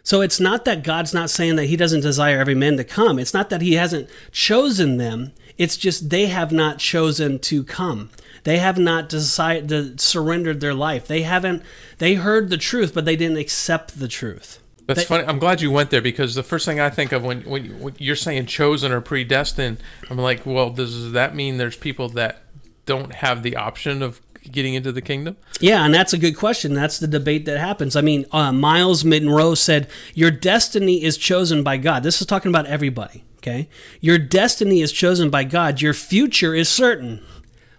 so 0.04 0.20
it's 0.20 0.38
not 0.38 0.64
that 0.66 0.84
God's 0.84 1.12
not 1.12 1.30
saying 1.30 1.56
that 1.56 1.66
He 1.66 1.76
doesn't 1.76 2.02
desire 2.02 2.38
every 2.38 2.54
man 2.54 2.76
to 2.76 2.84
come. 2.84 3.18
It's 3.18 3.34
not 3.34 3.50
that 3.50 3.62
He 3.62 3.72
hasn't 3.72 4.08
chosen 4.30 4.98
them. 4.98 5.32
It's 5.56 5.76
just 5.76 6.10
they 6.10 6.26
have 6.26 6.52
not 6.52 6.78
chosen 6.78 7.38
to 7.40 7.64
come. 7.64 8.10
They 8.44 8.58
have 8.58 8.78
not 8.78 9.08
decided 9.08 9.68
to 9.70 9.98
surrendered 9.98 10.60
their 10.60 10.74
life. 10.74 11.06
They 11.08 11.22
haven't. 11.22 11.62
They 11.98 12.14
heard 12.14 12.50
the 12.50 12.58
truth, 12.58 12.92
but 12.92 13.06
they 13.06 13.16
didn't 13.16 13.38
accept 13.38 13.98
the 13.98 14.08
truth. 14.08 14.60
That's 14.86 15.00
they, 15.00 15.06
funny. 15.06 15.24
I'm 15.24 15.38
glad 15.38 15.62
you 15.62 15.70
went 15.70 15.88
there 15.88 16.02
because 16.02 16.34
the 16.34 16.42
first 16.42 16.66
thing 16.66 16.78
I 16.78 16.90
think 16.90 17.12
of 17.12 17.24
when, 17.24 17.40
when, 17.42 17.80
when 17.80 17.94
you're 17.98 18.16
saying 18.16 18.44
chosen 18.46 18.92
or 18.92 19.00
predestined, 19.00 19.78
I'm 20.10 20.18
like, 20.18 20.44
well, 20.44 20.68
does 20.68 21.12
that 21.12 21.34
mean 21.34 21.56
there's 21.56 21.76
people 21.76 22.10
that 22.10 22.42
don't 22.84 23.14
have 23.14 23.42
the 23.42 23.56
option 23.56 24.02
of 24.02 24.20
getting 24.50 24.74
into 24.74 24.92
the 24.92 25.02
kingdom? 25.02 25.36
Yeah, 25.60 25.84
and 25.84 25.94
that's 25.94 26.12
a 26.12 26.18
good 26.18 26.36
question. 26.36 26.74
That's 26.74 26.98
the 26.98 27.06
debate 27.06 27.44
that 27.46 27.58
happens. 27.58 27.96
I 27.96 28.00
mean, 28.00 28.26
uh, 28.32 28.52
Myles 28.52 29.04
Munroe 29.04 29.54
said, 29.54 29.88
Your 30.14 30.30
destiny 30.30 31.02
is 31.02 31.16
chosen 31.16 31.62
by 31.62 31.76
God. 31.76 32.02
This 32.02 32.20
is 32.20 32.26
talking 32.26 32.50
about 32.50 32.66
everybody, 32.66 33.24
okay? 33.38 33.68
Your 34.00 34.18
destiny 34.18 34.80
is 34.80 34.92
chosen 34.92 35.30
by 35.30 35.44
God. 35.44 35.80
Your 35.80 35.94
future 35.94 36.54
is 36.54 36.68
certain. 36.68 37.22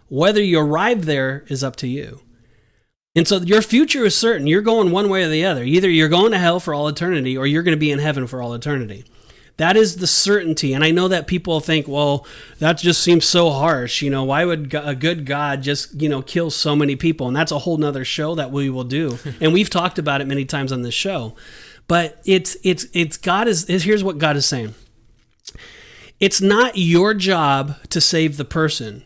Whether 0.07 0.43
you 0.43 0.59
arrive 0.59 1.05
there 1.05 1.45
is 1.47 1.63
up 1.63 1.75
to 1.77 1.87
you. 1.87 2.21
And 3.15 3.27
so 3.27 3.37
your 3.37 3.61
future 3.61 4.03
is 4.03 4.15
certain. 4.15 4.45
You're 4.45 4.61
going 4.61 4.91
one 4.91 5.09
way 5.09 5.23
or 5.23 5.29
the 5.29 5.45
other. 5.45 5.63
Either 5.63 5.89
you're 5.89 6.09
going 6.09 6.31
to 6.33 6.37
hell 6.37 6.59
for 6.59 6.73
all 6.73 6.87
eternity 6.87 7.37
or 7.37 7.47
you're 7.47 7.63
going 7.63 7.75
to 7.75 7.79
be 7.79 7.91
in 7.91 7.99
heaven 7.99 8.27
for 8.27 8.41
all 8.41 8.53
eternity. 8.53 9.05
That 9.57 9.77
is 9.77 9.97
the 9.97 10.07
certainty. 10.07 10.73
And 10.73 10.83
I 10.83 10.91
know 10.91 11.07
that 11.07 11.27
people 11.27 11.61
think, 11.61 11.87
well, 11.87 12.27
that 12.59 12.77
just 12.77 13.01
seems 13.01 13.25
so 13.25 13.51
harsh. 13.51 14.01
You 14.01 14.09
know, 14.09 14.25
why 14.25 14.43
would 14.43 14.73
a 14.73 14.95
good 14.95 15.25
God 15.25 15.61
just, 15.61 16.01
you 16.01 16.09
know, 16.09 16.21
kill 16.21 16.51
so 16.51 16.75
many 16.75 16.95
people? 16.97 17.27
And 17.27 17.35
that's 17.35 17.53
a 17.53 17.59
whole 17.59 17.77
nother 17.77 18.03
show 18.03 18.35
that 18.35 18.51
we 18.51 18.69
will 18.69 18.83
do. 18.83 19.17
and 19.39 19.53
we've 19.53 19.69
talked 19.69 19.97
about 19.97 20.19
it 20.19 20.27
many 20.27 20.43
times 20.43 20.71
on 20.73 20.81
this 20.81 20.93
show. 20.93 21.35
But 21.87 22.19
it's, 22.25 22.57
it's, 22.63 22.87
it's 22.93 23.15
God 23.15 23.47
is, 23.47 23.65
here's 23.67 24.03
what 24.03 24.17
God 24.17 24.35
is 24.35 24.45
saying. 24.45 24.73
It's 26.19 26.41
not 26.41 26.77
your 26.77 27.13
job 27.13 27.75
to 27.89 28.01
save 28.01 28.37
the 28.37 28.45
person. 28.45 29.03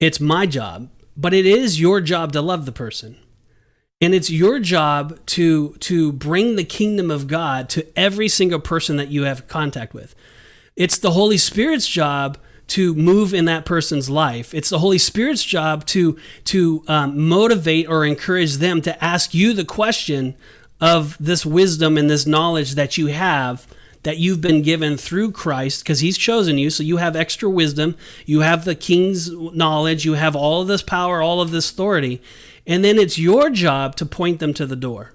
It's 0.00 0.20
my 0.20 0.44
job, 0.44 0.90
but 1.16 1.32
it 1.32 1.46
is 1.46 1.80
your 1.80 2.00
job 2.00 2.32
to 2.32 2.42
love 2.42 2.66
the 2.66 2.72
person. 2.72 3.16
And 4.00 4.14
it's 4.14 4.30
your 4.30 4.58
job 4.58 5.18
to 5.26 5.74
to 5.80 6.12
bring 6.12 6.56
the 6.56 6.64
kingdom 6.64 7.10
of 7.10 7.26
God 7.26 7.68
to 7.70 7.98
every 7.98 8.28
single 8.28 8.60
person 8.60 8.96
that 8.96 9.08
you 9.08 9.22
have 9.22 9.48
contact 9.48 9.94
with. 9.94 10.14
It's 10.76 10.98
the 10.98 11.12
Holy 11.12 11.38
Spirit's 11.38 11.88
job 11.88 12.38
to 12.66 12.94
move 12.94 13.34
in 13.34 13.44
that 13.44 13.64
person's 13.64 14.08
life. 14.08 14.54
It's 14.54 14.70
the 14.70 14.78
Holy 14.78 14.98
Spirit's 14.98 15.44
job 15.44 15.86
to 15.86 16.18
to 16.44 16.84
um, 16.88 17.28
motivate 17.28 17.88
or 17.88 18.04
encourage 18.04 18.54
them 18.54 18.82
to 18.82 19.04
ask 19.04 19.34
you 19.34 19.52
the 19.52 19.64
question 19.64 20.34
of 20.80 21.16
this 21.18 21.46
wisdom 21.46 21.96
and 21.96 22.10
this 22.10 22.26
knowledge 22.26 22.74
that 22.74 22.98
you 22.98 23.06
have 23.06 23.66
that 24.02 24.18
you've 24.18 24.40
been 24.40 24.60
given 24.60 24.96
through 24.98 25.32
Christ 25.32 25.82
because 25.82 26.00
he's 26.00 26.18
chosen 26.18 26.58
you 26.58 26.68
so 26.68 26.82
you 26.82 26.98
have 26.98 27.16
extra 27.16 27.48
wisdom 27.48 27.96
you 28.26 28.40
have 28.40 28.64
the 28.64 28.74
king's 28.74 29.30
knowledge 29.30 30.04
you 30.04 30.14
have 30.14 30.36
all 30.36 30.62
of 30.62 30.68
this 30.68 30.82
power 30.82 31.22
all 31.22 31.40
of 31.40 31.52
this 31.52 31.70
authority 31.70 32.20
and 32.66 32.84
then 32.84 32.98
it's 32.98 33.18
your 33.18 33.50
job 33.50 33.96
to 33.96 34.06
point 34.06 34.38
them 34.38 34.54
to 34.54 34.66
the 34.66 34.76
door. 34.76 35.12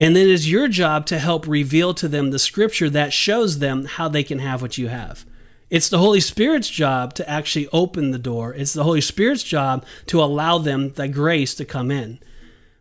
And 0.00 0.14
then 0.14 0.28
it's 0.28 0.46
your 0.46 0.68
job 0.68 1.06
to 1.06 1.18
help 1.18 1.46
reveal 1.46 1.92
to 1.94 2.08
them 2.08 2.30
the 2.30 2.38
scripture 2.38 2.88
that 2.90 3.12
shows 3.12 3.58
them 3.58 3.84
how 3.84 4.08
they 4.08 4.22
can 4.22 4.38
have 4.38 4.62
what 4.62 4.78
you 4.78 4.88
have. 4.88 5.24
It's 5.70 5.88
the 5.88 5.98
Holy 5.98 6.20
Spirit's 6.20 6.68
job 6.68 7.14
to 7.14 7.28
actually 7.28 7.68
open 7.72 8.10
the 8.10 8.18
door. 8.18 8.54
It's 8.54 8.72
the 8.72 8.84
Holy 8.84 9.00
Spirit's 9.00 9.42
job 9.42 9.84
to 10.06 10.22
allow 10.22 10.58
them 10.58 10.90
the 10.90 11.08
grace 11.08 11.54
to 11.56 11.64
come 11.64 11.90
in. 11.90 12.20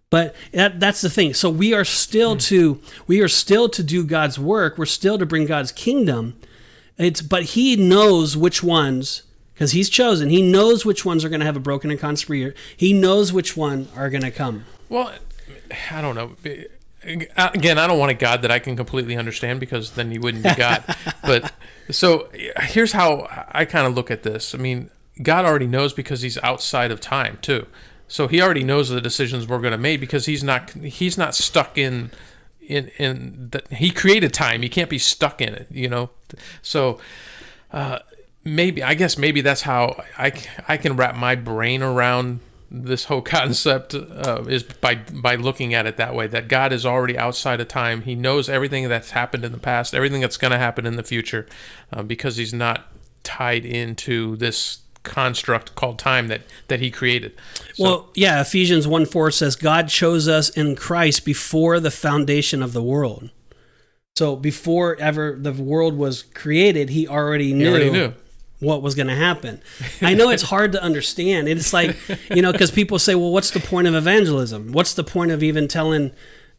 But 0.10 0.36
that, 0.54 0.80
that's 0.80 1.02
the 1.02 1.10
thing. 1.10 1.34
So 1.34 1.50
we 1.50 1.74
are 1.74 1.84
still 1.84 2.36
mm. 2.36 2.42
to 2.44 2.82
we 3.08 3.20
are 3.20 3.28
still 3.28 3.68
to 3.70 3.84
do 3.84 4.06
God's 4.06 4.40
work. 4.40 4.78
We're 4.78 4.86
still 4.86 5.18
to 5.18 5.26
bring 5.26 5.46
God's 5.46 5.74
kingdom. 5.74 6.40
It's 6.98 7.22
but 7.22 7.44
He 7.44 7.76
knows 7.76 8.38
which 8.38 8.64
ones 8.64 9.24
because 9.58 9.72
He's 9.72 9.90
chosen. 9.90 10.30
He 10.30 10.42
knows 10.42 10.86
which 10.86 11.04
ones 11.04 11.26
are 11.26 11.30
going 11.30 11.40
to 11.40 11.46
have 11.46 11.58
a 11.58 11.60
broken 11.60 11.90
and 11.90 12.00
constant 12.00 12.28
spirit. 12.28 12.58
He 12.76 12.94
knows 12.94 13.34
which 13.34 13.58
one 13.58 13.88
are 13.96 14.10
going 14.10 14.22
to 14.22 14.32
come. 14.32 14.66
Well, 14.88 15.14
I 15.92 16.02
don't 16.02 16.16
know. 16.16 16.36
Again, 17.04 17.78
I 17.78 17.88
don't 17.88 18.00
want 18.00 18.12
a 18.12 18.16
God 18.16 18.42
that 18.42 18.52
I 18.52 18.60
can 18.60 18.76
completely 18.76 19.18
understand 19.18 19.60
because 19.60 19.92
then 19.92 20.12
He 20.12 20.20
wouldn't 20.20 20.44
be 20.44 20.54
God. 20.56 20.84
but 21.24 21.54
so 21.90 22.30
here's 22.60 22.92
how 22.92 23.28
I 23.52 23.66
kind 23.66 23.88
of 23.88 23.96
look 23.96 24.12
at 24.12 24.24
this. 24.24 24.54
I 24.54 24.58
mean, 24.58 24.92
God 25.22 25.46
already 25.46 25.68
knows 25.68 25.94
because 25.94 26.22
He's 26.22 26.38
outside 26.40 26.92
of 26.92 27.02
time 27.02 27.40
too. 27.42 27.66
So 28.08 28.28
he 28.28 28.42
already 28.42 28.64
knows 28.64 28.90
the 28.90 29.02
decisions 29.02 29.48
we're 29.48 29.60
going 29.60 29.72
to 29.72 29.78
make 29.78 30.00
because 30.00 30.26
he's 30.26 30.44
not 30.44 30.72
he's 30.72 31.18
not 31.18 31.36
stuck 31.36 31.78
in 31.78 32.12
in 32.62 32.88
in 32.98 33.50
that 33.52 33.72
he 33.74 33.92
created 33.92 34.34
time. 34.34 34.62
He 34.62 34.70
can't 34.70 34.90
be 34.90 34.98
stuck 34.98 35.42
in 35.42 35.54
it, 35.54 35.68
you 35.70 35.90
know. 35.90 36.12
So 36.62 37.00
uh, 37.72 38.00
maybe 38.48 38.82
I 38.82 38.94
guess 38.94 39.18
maybe 39.18 39.42
that's 39.42 39.62
how 39.62 40.04
I 40.18 40.32
I 40.68 40.78
can 40.78 40.96
wrap 40.96 41.16
my 41.16 41.36
brain 41.36 41.84
around 41.84 42.40
this 42.72 43.06
whole 43.06 43.22
concept 43.38 43.94
uh, 43.94 44.44
is 44.48 44.64
by 44.64 44.96
by 44.96 45.36
looking 45.36 45.74
at 45.74 45.86
it 45.86 45.98
that 45.98 46.16
way 46.16 46.28
that 46.28 46.48
God 46.48 46.74
is 46.74 46.86
already 46.86 47.18
outside 47.18 47.60
of 47.60 47.68
time. 47.68 48.02
He 48.02 48.16
knows 48.16 48.50
everything 48.50 48.88
that's 48.88 49.12
happened 49.12 49.46
in 49.46 49.52
the 49.52 49.60
past, 49.60 49.94
everything 49.94 50.22
that's 50.22 50.38
going 50.38 50.52
to 50.52 50.58
happen 50.58 50.86
in 50.86 50.96
the 50.96 51.04
future, 51.04 51.48
uh, 51.92 52.04
because 52.04 52.38
he's 52.38 52.54
not 52.54 52.88
tied 53.24 53.66
into 53.66 54.36
this 54.38 54.80
construct 55.04 55.74
called 55.76 55.98
time 56.00 56.28
that 56.28 56.42
that 56.68 56.80
he 56.80 56.92
created. 56.92 57.34
So, 57.76 57.84
well, 57.84 58.10
yeah, 58.14 58.42
Ephesians 58.42 58.88
1 58.88 59.06
4 59.06 59.32
says 59.32 59.56
God 59.56 59.88
chose 59.90 60.28
us 60.28 60.50
in 60.50 60.76
Christ 60.76 61.26
before 61.26 61.80
the 61.80 61.92
foundation 61.92 62.62
of 62.62 62.74
the 62.74 62.84
world. 62.84 63.30
So 64.18 64.36
before 64.36 64.96
ever 65.00 65.38
the 65.40 65.54
world 65.54 65.96
was 65.96 66.24
created, 66.24 66.90
he 66.90 67.08
already 67.08 67.54
knew, 67.54 67.66
he 67.66 67.70
already 67.70 67.90
knew. 67.92 68.14
What 68.60 68.82
was 68.82 68.96
going 68.96 69.08
to 69.08 69.16
happen. 69.16 69.62
I 70.02 70.14
know 70.14 70.30
it's 70.30 70.44
hard 70.44 70.72
to 70.72 70.82
understand. 70.82 71.48
It's 71.48 71.74
like, 71.74 71.96
you 72.30 72.42
know, 72.42 72.52
because 72.52 72.72
people 72.72 72.98
say, 73.00 73.16
well, 73.16 73.32
what's 73.32 73.52
the 73.52 73.60
point 73.60 73.88
of 73.88 73.96
evangelism? 73.96 74.72
What's 74.72 74.94
the 74.94 75.04
point 75.04 75.32
of 75.32 75.44
even 75.44 75.68
telling 75.68 76.12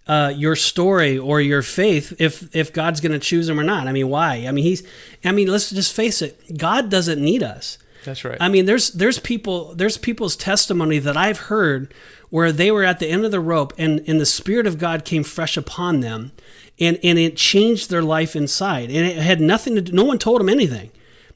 uh, 0.09 0.33
your 0.35 0.57
story 0.57 1.19
or 1.19 1.41
your 1.41 1.61
faith 1.61 2.15
if 2.19 2.55
if 2.57 2.73
God's 2.73 3.01
going 3.01 3.13
to 3.13 3.19
choose 3.19 3.47
them 3.47 3.61
or 3.61 3.63
not. 3.63 3.87
I 3.87 3.93
mean, 3.93 4.09
why? 4.09 4.47
I 4.49 4.53
mean, 4.53 4.65
he's. 4.65 4.83
I 5.23 5.33
mean, 5.33 5.49
let's 5.49 5.71
just 5.71 5.95
face 5.95 6.23
it. 6.23 6.57
God 6.57 6.89
doesn't 6.89 7.23
need 7.23 7.43
us. 7.43 7.77
That's 8.05 8.25
right. 8.25 8.39
I 8.41 8.49
mean, 8.49 8.65
there's 8.65 8.91
there's 8.93 9.19
people 9.19 9.75
there's 9.75 9.99
people's 9.99 10.35
testimony 10.35 10.99
that 10.99 11.17
I've 11.17 11.39
heard 11.39 11.93
where 12.31 12.53
they 12.53 12.71
were 12.71 12.85
at 12.85 13.01
the 13.01 13.09
end 13.09 13.27
of 13.27 13.31
the 13.31 13.41
rope 13.41 13.75
and 13.77 14.03
and 14.09 14.19
the 14.19 14.27
spirit 14.27 14.67
of 14.67 14.79
God 14.79 15.05
came 15.05 15.25
fresh 15.25 15.59
upon 15.59 16.01
them 16.01 16.33
and 16.81 16.99
and 17.03 17.19
it 17.19 17.37
changed 17.37 17.91
their 17.91 18.03
life 18.03 18.35
inside. 18.35 18.91
And 18.91 19.07
it 19.07 19.19
had 19.19 19.43
nothing 19.43 19.75
to 19.75 19.83
do 19.83 19.93
no 19.93 20.05
one 20.05 20.19
told 20.19 20.41
them 20.41 20.49
anything. 20.49 20.91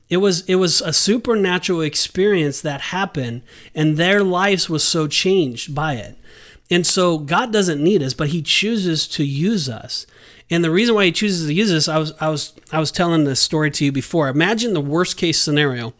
It 0.08 0.18
was 0.18 0.42
it 0.48 0.56
was 0.56 0.80
a 0.80 0.92
supernatural 0.92 1.80
experience 1.80 2.60
that 2.60 2.80
happened 2.80 3.42
and 3.74 3.96
their 3.96 4.22
lives 4.22 4.68
was 4.68 4.84
so 4.84 5.06
changed 5.06 5.74
by 5.74 5.94
it. 5.94 6.16
And 6.70 6.86
so 6.86 7.18
God 7.18 7.52
doesn't 7.52 7.82
need 7.82 8.02
us, 8.02 8.14
but 8.14 8.28
he 8.28 8.42
chooses 8.42 9.06
to 9.08 9.24
use 9.24 9.68
us. 9.68 10.06
And 10.50 10.62
the 10.62 10.70
reason 10.70 10.94
why 10.94 11.06
he 11.06 11.12
chooses 11.12 11.46
to 11.46 11.54
use 11.54 11.72
us, 11.72 11.88
I 11.88 11.98
was 11.98 12.12
I 12.20 12.28
was 12.28 12.52
I 12.70 12.78
was 12.78 12.92
telling 12.92 13.24
this 13.24 13.40
story 13.40 13.70
to 13.72 13.84
you 13.84 13.92
before. 13.92 14.28
Imagine 14.28 14.74
the 14.74 14.80
worst 14.80 15.16
case 15.16 15.40
scenario 15.40 15.94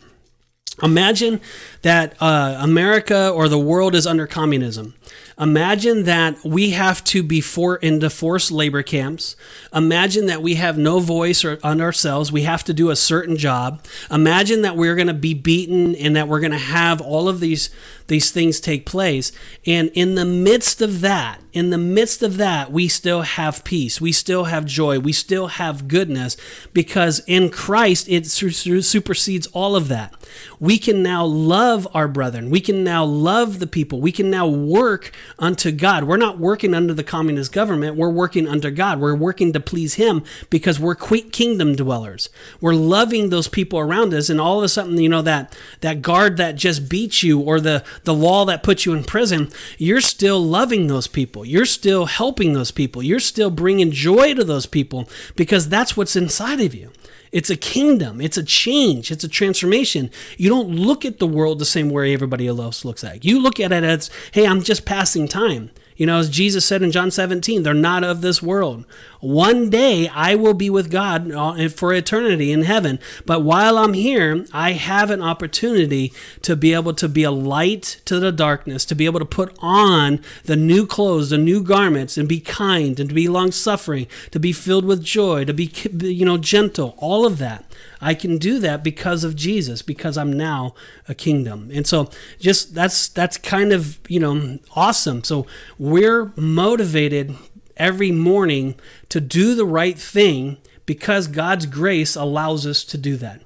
Imagine 0.80 1.40
that 1.82 2.16
uh, 2.20 2.56
America 2.60 3.30
or 3.30 3.48
the 3.48 3.58
world 3.58 3.94
is 3.94 4.06
under 4.06 4.26
communism. 4.26 4.94
Imagine 5.42 6.05
that 6.05 6.44
we 6.44 6.70
have 6.70 7.02
to 7.02 7.24
be 7.24 7.40
for 7.40 7.74
into 7.76 8.09
forced 8.09 8.52
labor 8.52 8.85
camps. 8.85 9.35
Imagine 9.74 10.26
that 10.26 10.40
we 10.40 10.55
have 10.55 10.78
no 10.78 11.00
voice 11.00 11.44
or, 11.44 11.59
on 11.64 11.81
ourselves. 11.81 12.31
We 12.31 12.42
have 12.42 12.62
to 12.64 12.72
do 12.72 12.90
a 12.90 12.96
certain 12.96 13.37
job. 13.37 13.85
Imagine 14.09 14.62
that 14.62 14.76
we're 14.76 14.94
going 14.94 15.09
to 15.09 15.14
be 15.14 15.35
beaten 15.35 15.96
and 15.96 16.14
that 16.14 16.28
we're 16.28 16.38
going 16.38 16.52
to 16.52 16.59
have 16.59 17.00
all 17.00 17.28
of 17.28 17.40
these 17.40 17.70
these 18.07 18.31
things 18.31 18.61
take 18.61 18.87
place. 18.87 19.33
And 19.66 19.90
in 19.94 20.14
the 20.14 20.24
midst 20.24 20.81
of 20.81 21.00
that, 21.00 21.40
in 21.52 21.70
the 21.70 21.78
midst 21.78 22.22
of 22.22 22.38
that, 22.38 22.72
we 22.72 22.88
still 22.88 23.22
have 23.22 23.62
peace. 23.62 24.00
We 24.00 24.12
still 24.12 24.44
have 24.44 24.64
joy. 24.64 24.98
We 24.98 25.12
still 25.12 25.48
have 25.48 25.86
goodness 25.86 26.36
because 26.72 27.20
in 27.26 27.50
Christ 27.50 28.08
it 28.08 28.26
supersedes 28.26 29.46
all 29.48 29.76
of 29.76 29.88
that. 29.88 30.14
We 30.58 30.78
can 30.78 31.02
now 31.02 31.24
love 31.24 31.86
our 31.92 32.08
brethren. 32.08 32.48
We 32.48 32.60
can 32.60 32.82
now 32.82 33.04
love 33.04 33.58
the 33.58 33.66
people. 33.66 34.00
We 34.00 34.12
can 34.12 34.30
now 34.30 34.46
work 34.46 35.12
unto 35.38 35.70
God. 35.72 36.04
We're 36.04 36.16
not 36.16 36.38
working 36.38 36.72
under 36.72 36.94
the 36.94 37.04
communist 37.04 37.52
government. 37.52 37.96
We're 37.96 38.10
working 38.10 38.48
under 38.48 38.70
God. 38.70 38.98
We're 38.98 39.14
working 39.14 39.52
to 39.52 39.60
please 39.60 39.94
Him 39.94 40.22
because 40.48 40.80
we're 40.80 40.94
quick 40.94 41.32
kingdom 41.32 41.76
dwellers. 41.76 42.30
We're 42.60 42.74
loving 42.74 43.28
those 43.28 43.48
people 43.48 43.78
around 43.78 44.14
us. 44.14 44.30
And 44.30 44.40
all 44.40 44.58
of 44.58 44.64
a 44.64 44.68
sudden, 44.68 44.96
you 44.98 45.08
know, 45.08 45.22
that, 45.22 45.56
that 45.80 46.00
guard 46.00 46.38
that 46.38 46.56
just 46.56 46.88
beats 46.88 47.22
you 47.22 47.40
or 47.40 47.60
the, 47.60 47.84
the 48.04 48.14
law 48.14 48.46
that 48.46 48.62
puts 48.62 48.86
you 48.86 48.94
in 48.94 49.04
prison, 49.04 49.50
you're 49.76 50.00
still 50.00 50.42
loving 50.42 50.86
those 50.86 51.06
people. 51.42 51.52
You're 51.52 51.66
still 51.66 52.07
helping 52.07 52.52
those 52.52 52.70
people. 52.70 53.02
You're 53.02 53.20
still 53.20 53.50
bringing 53.50 53.90
joy 53.90 54.35
to 54.35 54.44
those 54.44 54.66
people 54.66 55.09
because 55.37 55.68
that's 55.68 55.96
what's 55.96 56.16
inside 56.16 56.61
of 56.61 56.74
you. 56.74 56.92
It's 57.33 57.50
a 57.50 57.57
kingdom. 57.57 58.20
It's 58.20 58.37
a 58.37 58.42
change. 58.42 59.11
It's 59.11 59.24
a 59.24 59.28
transformation. 59.28 60.11
You 60.37 60.50
don't 60.50 60.68
look 60.68 61.05
at 61.05 61.18
the 61.18 61.26
world 61.26 61.59
the 61.59 61.64
same 61.64 61.90
way 61.90 62.12
everybody 62.12 62.46
else 62.46 62.85
looks 62.85 63.05
at. 63.05 63.24
You 63.24 63.40
look 63.40 63.59
at 63.59 63.72
it 63.72 63.85
as, 63.85 64.11
hey, 64.33 64.46
I'm 64.46 64.62
just 64.62 64.85
passing 64.85 65.28
time. 65.28 65.70
You 65.96 66.07
know, 66.07 66.18
as 66.18 66.31
Jesus 66.31 66.64
said 66.64 66.83
in 66.83 66.90
John 66.90 67.11
17, 67.11 67.62
they're 67.62 67.74
not 67.74 68.05
of 68.05 68.20
this 68.20 68.42
world. 68.42 68.85
One 69.20 69.70
day 69.70 70.09
I 70.09 70.35
will 70.35 70.55
be 70.55 70.68
with 70.68 70.90
God 70.90 71.31
uh, 71.31 71.68
for 71.68 71.92
eternity 71.92 72.50
in 72.50 72.62
heaven. 72.62 72.98
But 73.24 73.42
while 73.42 73.78
I'm 73.78 73.92
here, 73.92 74.44
I 74.52 74.72
have 74.72 75.11
an 75.11 75.22
opportunity 75.22 76.12
to 76.42 76.57
be 76.57 76.74
able 76.74 76.94
to 76.94 77.09
be 77.09 77.22
a 77.22 77.31
light 77.31 78.00
to 78.07 78.18
the 78.18 78.33
darkness, 78.33 78.85
to 78.87 78.94
be 78.94 79.05
able 79.05 79.20
to 79.20 79.26
put 79.26 79.57
on 79.61 80.20
the 80.44 80.57
new 80.57 80.87
clothes, 80.87 81.31
the 81.31 81.38
new 81.38 81.62
garments, 81.62 82.18
and 82.18 82.28
be 82.28 82.40
kind 82.40 82.98
and 82.98 83.11
to 83.11 83.14
be 83.14 83.28
long 83.28 83.52
suffering, 83.52 84.07
to 84.31 84.40
be 84.40 84.52
filled 84.52 84.85
with 84.85 85.05
joy, 85.05 85.44
to 85.44 85.55
be, 85.55 85.70
you 86.00 86.24
know, 86.24 86.38
gentle, 86.38 86.94
all 86.98 87.24
of 87.26 87.38
that. 87.38 87.64
I 88.02 88.14
can 88.14 88.36
do 88.36 88.58
that 88.58 88.82
because 88.82 89.22
of 89.22 89.36
Jesus, 89.36 89.80
because 89.80 90.18
I'm 90.18 90.32
now 90.32 90.74
a 91.08 91.14
kingdom. 91.14 91.70
And 91.72 91.86
so 91.86 92.10
just 92.40 92.74
that's 92.74 93.08
that's 93.08 93.38
kind 93.38 93.72
of, 93.72 93.98
you 94.08 94.18
know, 94.18 94.58
awesome. 94.74 95.22
So 95.22 95.46
we're 95.78 96.32
motivated 96.36 97.36
every 97.76 98.10
morning 98.10 98.74
to 99.08 99.20
do 99.20 99.54
the 99.54 99.64
right 99.64 99.98
thing 99.98 100.58
because 100.84 101.28
God's 101.28 101.66
grace 101.66 102.16
allows 102.16 102.66
us 102.66 102.84
to 102.84 102.98
do 102.98 103.16
that. 103.18 103.40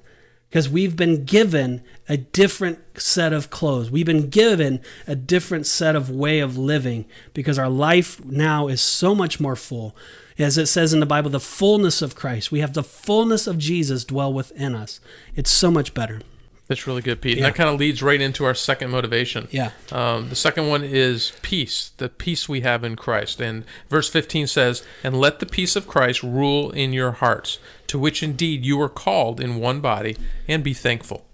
Because 0.57 0.69
we've 0.69 0.95
been 0.95 1.23
given 1.23 1.83
a 2.09 2.17
different 2.17 2.79
set 2.99 3.31
of 3.31 3.51
clothes. 3.51 3.91
We've 3.91 4.07
been 4.07 4.31
given 4.31 4.81
a 5.05 5.15
different 5.15 5.67
set 5.67 5.95
of 5.95 6.09
way 6.09 6.39
of 6.39 6.57
living 6.57 7.05
because 7.35 7.59
our 7.59 7.69
life 7.69 8.25
now 8.25 8.67
is 8.67 8.81
so 8.81 9.13
much 9.13 9.39
more 9.39 9.55
full 9.55 9.95
as 10.39 10.57
it 10.57 10.65
says 10.65 10.93
in 10.93 10.99
the 10.99 11.05
Bible, 11.05 11.29
the 11.29 11.39
fullness 11.39 12.01
of 12.01 12.15
Christ. 12.15 12.51
We 12.51 12.61
have 12.61 12.73
the 12.73 12.81
fullness 12.81 13.45
of 13.45 13.59
Jesus 13.59 14.03
dwell 14.03 14.33
within 14.33 14.73
us. 14.73 14.99
It's 15.35 15.51
so 15.51 15.69
much 15.69 15.93
better. 15.93 16.21
That's 16.67 16.85
really 16.85 17.01
good, 17.01 17.21
Pete. 17.21 17.37
Yeah. 17.37 17.45
And 17.45 17.53
that 17.53 17.55
kind 17.55 17.69
of 17.69 17.79
leads 17.79 18.03
right 18.03 18.19
into 18.19 18.43
our 18.43 18.53
second 18.53 18.91
motivation. 18.91 19.47
Yeah. 19.51 19.71
Um, 19.91 20.29
the 20.29 20.35
second 20.35 20.67
one 20.67 20.83
is 20.83 21.33
peace, 21.41 21.91
the 21.97 22.09
peace 22.09 22.49
we 22.49 22.61
have 22.61 22.83
in 22.83 22.95
Christ. 22.95 23.39
And 23.39 23.63
verse 23.89 24.09
15 24.09 24.47
says, 24.47 24.83
And 25.03 25.19
let 25.19 25.39
the 25.39 25.45
peace 25.45 25.75
of 25.75 25.87
Christ 25.87 26.23
rule 26.23 26.71
in 26.71 26.93
your 26.93 27.11
hearts, 27.11 27.59
to 27.87 27.99
which 27.99 28.23
indeed 28.23 28.65
you 28.65 28.81
are 28.81 28.89
called 28.89 29.39
in 29.39 29.59
one 29.59 29.81
body, 29.81 30.17
and 30.47 30.63
be 30.63 30.73
thankful. 30.73 31.25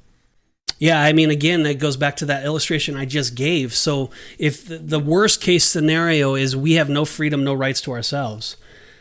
Yeah, 0.80 1.02
I 1.02 1.14
mean, 1.14 1.30
again, 1.30 1.64
that 1.64 1.80
goes 1.80 1.96
back 1.96 2.16
to 2.18 2.26
that 2.26 2.44
illustration 2.44 2.98
I 2.98 3.06
just 3.06 3.36
gave. 3.36 3.74
So, 3.74 4.10
if 4.38 4.66
the 4.68 5.00
worst 5.00 5.40
case 5.40 5.66
scenario 5.66 6.36
is 6.36 6.58
we 6.58 6.74
have 6.74 6.90
no 6.90 7.06
freedom, 7.06 7.44
no 7.44 7.54
rights 7.54 7.80
to 7.82 7.92
ourselves, 7.92 8.58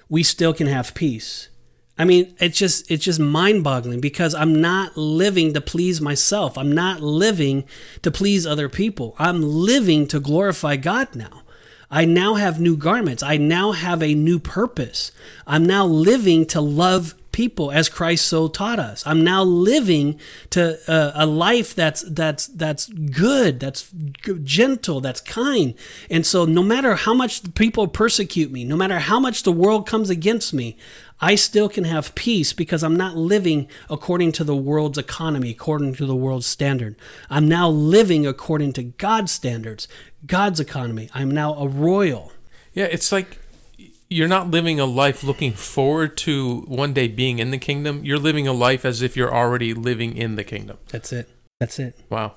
we 0.08 0.22
still 0.22 0.54
can 0.54 0.66
have 0.66 0.94
peace. 0.94 1.48
I 1.98 2.04
mean, 2.04 2.34
it's 2.38 2.58
just 2.58 2.90
it's 2.90 3.04
just 3.04 3.20
mind-boggling 3.20 4.00
because 4.00 4.34
I'm 4.34 4.60
not 4.60 4.96
living 4.96 5.52
to 5.54 5.60
please 5.60 6.00
myself. 6.00 6.56
I'm 6.56 6.72
not 6.72 7.00
living 7.00 7.64
to 8.02 8.10
please 8.10 8.46
other 8.46 8.68
people. 8.68 9.14
I'm 9.18 9.42
living 9.42 10.06
to 10.08 10.20
glorify 10.20 10.76
God 10.76 11.14
now. 11.14 11.42
I 11.90 12.04
now 12.06 12.34
have 12.34 12.58
new 12.58 12.76
garments. 12.76 13.22
I 13.22 13.36
now 13.36 13.72
have 13.72 14.02
a 14.02 14.14
new 14.14 14.38
purpose. 14.38 15.12
I'm 15.46 15.66
now 15.66 15.84
living 15.84 16.46
to 16.46 16.60
love 16.60 17.14
people 17.32 17.72
as 17.72 17.88
Christ 17.88 18.26
so 18.26 18.46
taught 18.48 18.78
us. 18.78 19.02
I'm 19.06 19.24
now 19.24 19.42
living 19.42 20.20
to 20.50 20.78
a 20.86 21.26
life 21.26 21.74
that's 21.74 22.02
that's 22.02 22.46
that's 22.46 22.86
good, 22.88 23.58
that's 23.58 23.90
gentle, 24.44 25.00
that's 25.00 25.20
kind. 25.20 25.74
And 26.10 26.24
so 26.24 26.44
no 26.44 26.62
matter 26.62 26.94
how 26.94 27.14
much 27.14 27.54
people 27.54 27.88
persecute 27.88 28.52
me, 28.52 28.64
no 28.64 28.76
matter 28.76 28.98
how 29.00 29.18
much 29.18 29.42
the 29.42 29.52
world 29.52 29.86
comes 29.86 30.10
against 30.10 30.54
me, 30.54 30.76
I 31.20 31.36
still 31.36 31.68
can 31.68 31.84
have 31.84 32.16
peace 32.16 32.52
because 32.52 32.82
I'm 32.82 32.96
not 32.96 33.16
living 33.16 33.68
according 33.88 34.32
to 34.32 34.44
the 34.44 34.56
world's 34.56 34.98
economy, 34.98 35.50
according 35.50 35.94
to 35.94 36.06
the 36.06 36.16
world's 36.16 36.46
standard. 36.46 36.96
I'm 37.30 37.46
now 37.46 37.68
living 37.68 38.26
according 38.26 38.72
to 38.74 38.82
God's 38.82 39.30
standards, 39.30 39.86
God's 40.26 40.58
economy. 40.58 41.08
I'm 41.14 41.30
now 41.30 41.54
a 41.54 41.68
royal. 41.68 42.32
Yeah, 42.74 42.86
it's 42.86 43.12
like 43.12 43.38
you're 44.12 44.28
not 44.28 44.50
living 44.50 44.78
a 44.78 44.84
life 44.84 45.24
looking 45.24 45.52
forward 45.52 46.16
to 46.18 46.60
one 46.62 46.92
day 46.92 47.08
being 47.08 47.38
in 47.38 47.50
the 47.50 47.58
kingdom. 47.58 48.04
You're 48.04 48.18
living 48.18 48.46
a 48.46 48.52
life 48.52 48.84
as 48.84 49.02
if 49.02 49.16
you're 49.16 49.34
already 49.34 49.74
living 49.74 50.16
in 50.16 50.36
the 50.36 50.44
kingdom. 50.44 50.78
That's 50.88 51.12
it. 51.12 51.28
That's 51.58 51.78
it. 51.78 51.98
Wow. 52.10 52.34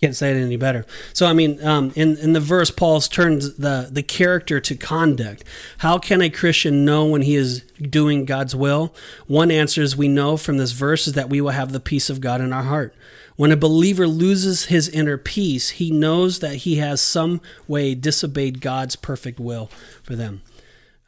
Can't 0.00 0.14
say 0.14 0.30
it 0.30 0.40
any 0.40 0.56
better. 0.56 0.86
So 1.12 1.26
I 1.26 1.32
mean, 1.32 1.64
um, 1.64 1.92
in 1.96 2.16
in 2.18 2.32
the 2.32 2.40
verse, 2.40 2.70
Paul's 2.70 3.08
turns 3.08 3.56
the 3.56 3.88
the 3.90 4.02
character 4.04 4.60
to 4.60 4.76
conduct. 4.76 5.42
How 5.78 5.98
can 5.98 6.22
a 6.22 6.30
Christian 6.30 6.84
know 6.84 7.04
when 7.06 7.22
he 7.22 7.34
is 7.34 7.62
doing 7.80 8.24
God's 8.24 8.54
will? 8.54 8.94
One 9.26 9.50
answer 9.50 9.82
is 9.82 9.96
we 9.96 10.06
know 10.06 10.36
from 10.36 10.56
this 10.56 10.70
verse 10.70 11.08
is 11.08 11.14
that 11.14 11.28
we 11.28 11.40
will 11.40 11.50
have 11.50 11.72
the 11.72 11.80
peace 11.80 12.10
of 12.10 12.20
God 12.20 12.40
in 12.40 12.52
our 12.52 12.62
heart. 12.62 12.94
When 13.34 13.50
a 13.50 13.56
believer 13.56 14.06
loses 14.06 14.66
his 14.66 14.88
inner 14.88 15.16
peace, 15.16 15.70
he 15.70 15.90
knows 15.90 16.38
that 16.40 16.56
he 16.56 16.76
has 16.76 17.00
some 17.00 17.40
way 17.66 17.96
disobeyed 17.96 18.60
God's 18.60 18.94
perfect 18.94 19.40
will 19.40 19.68
for 20.04 20.14
them. 20.14 20.42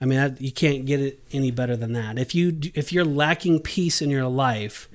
I 0.01 0.07
mean, 0.07 0.37
you 0.41 0.51
can't 0.51 0.87
get 0.87 1.01
it 1.01 1.23
any 1.31 1.51
better 1.51 1.77
than 1.77 1.93
that. 1.93 2.19
If 2.19 2.35
you 2.35 2.59
if 2.75 2.93
you're 2.93 3.05
lacking 3.05 3.61
peace 3.61 4.01
in 4.01 4.09
your 4.09 4.27
life, 4.29 4.89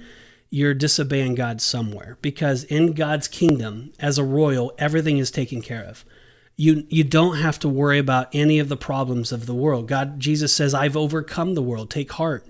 you're 0.49 0.73
disobeying 0.73 1.35
God 1.35 1.61
somewhere 1.61 2.17
because 2.21 2.63
in 2.63 2.93
God's 2.93 3.27
kingdom, 3.27 3.91
as 3.99 4.17
a 4.17 4.23
royal, 4.23 4.73
everything 4.79 5.17
is 5.17 5.29
taken 5.29 5.61
care 5.61 5.83
of. 5.83 6.03
You 6.55 6.85
you 6.89 7.03
don't 7.03 7.37
have 7.37 7.59
to 7.59 7.69
worry 7.69 7.99
about 7.99 8.33
any 8.33 8.57
of 8.57 8.69
the 8.69 8.77
problems 8.77 9.31
of 9.31 9.45
the 9.45 9.53
world. 9.53 9.87
God 9.87 10.19
Jesus 10.19 10.51
says, 10.51 10.73
"I've 10.73 10.97
overcome 10.97 11.53
the 11.53 11.61
world. 11.61 11.91
Take 11.91 12.11
heart." 12.13 12.47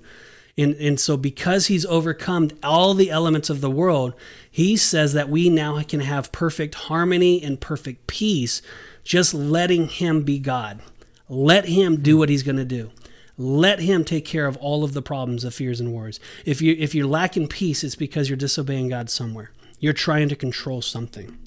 And 0.57 0.75
and 0.75 0.97
so 0.97 1.17
because 1.17 1.67
he's 1.67 1.85
overcome 1.85 2.51
all 2.63 2.93
the 2.93 3.09
elements 3.09 3.49
of 3.49 3.59
the 3.59 3.71
world, 3.71 4.13
he 4.49 4.77
says 4.77 5.11
that 5.11 5.29
we 5.29 5.49
now 5.49 5.81
can 5.81 5.99
have 5.99 6.31
perfect 6.31 6.75
harmony 6.75 7.43
and 7.43 7.59
perfect 7.59 8.07
peace 8.07 8.61
just 9.03 9.33
letting 9.33 9.87
him 9.87 10.23
be 10.23 10.39
God. 10.39 10.79
Let 11.27 11.65
him 11.65 12.01
do 12.01 12.17
what 12.17 12.29
he's 12.29 12.43
going 12.43 12.57
to 12.57 12.65
do. 12.65 12.91
Let 13.37 13.79
him 13.79 14.05
take 14.05 14.25
care 14.25 14.45
of 14.47 14.55
all 14.57 14.83
of 14.83 14.93
the 14.93 15.01
problems 15.01 15.43
of 15.43 15.53
fears 15.53 15.79
and 15.81 15.93
worries. 15.93 16.19
If 16.45 16.61
you 16.61 16.75
if 16.79 16.95
you're 16.95 17.07
lacking 17.07 17.47
peace, 17.47 17.83
it's 17.83 17.95
because 17.95 18.29
you're 18.29 18.37
disobeying 18.37 18.89
God 18.89 19.09
somewhere. 19.09 19.51
You're 19.79 19.93
trying 19.93 20.29
to 20.29 20.35
control 20.35 20.81
something. 20.81 21.37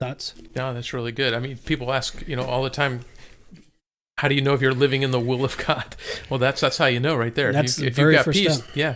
Thoughts? 0.00 0.34
Yeah, 0.54 0.72
that's 0.72 0.92
really 0.92 1.12
good. 1.12 1.34
I 1.34 1.40
mean, 1.40 1.56
people 1.56 1.92
ask, 1.92 2.26
you 2.28 2.36
know, 2.36 2.44
all 2.44 2.62
the 2.62 2.70
time, 2.70 3.00
how 4.18 4.28
do 4.28 4.34
you 4.34 4.40
know 4.40 4.52
if 4.52 4.60
you're 4.60 4.74
living 4.74 5.02
in 5.02 5.10
the 5.10 5.18
will 5.18 5.44
of 5.44 5.56
God? 5.56 5.96
Well, 6.30 6.38
that's 6.38 6.60
that's 6.60 6.76
how 6.76 6.86
you 6.86 7.00
know 7.00 7.16
right 7.16 7.34
there. 7.34 7.52
That's 7.52 7.78
if, 7.78 7.82
you, 7.82 7.86
if 7.88 7.94
very 7.96 8.12
you've 8.12 8.18
got 8.18 8.24
first 8.26 8.38
peace, 8.38 8.54
step. 8.58 8.76
yeah. 8.76 8.94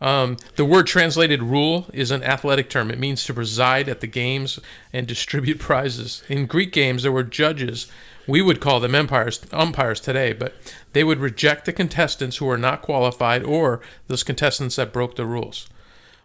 Um, 0.00 0.38
the 0.56 0.64
word 0.64 0.86
translated 0.86 1.42
rule 1.42 1.86
is 1.92 2.10
an 2.10 2.22
athletic 2.22 2.70
term. 2.70 2.90
It 2.90 2.98
means 2.98 3.24
to 3.26 3.34
preside 3.34 3.86
at 3.86 4.00
the 4.00 4.06
games 4.06 4.58
and 4.94 5.06
distribute 5.06 5.58
prizes. 5.60 6.22
In 6.28 6.46
Greek 6.46 6.72
games, 6.72 7.02
there 7.02 7.12
were 7.12 7.22
judges. 7.22 7.86
We 8.30 8.42
would 8.42 8.60
call 8.60 8.78
them 8.78 8.94
umpires, 8.94 9.40
umpires 9.50 9.98
today, 9.98 10.32
but 10.32 10.54
they 10.92 11.02
would 11.02 11.18
reject 11.18 11.64
the 11.64 11.72
contestants 11.72 12.36
who 12.36 12.44
were 12.44 12.56
not 12.56 12.80
qualified 12.80 13.42
or 13.42 13.80
those 14.06 14.22
contestants 14.22 14.76
that 14.76 14.92
broke 14.92 15.16
the 15.16 15.26
rules. 15.26 15.68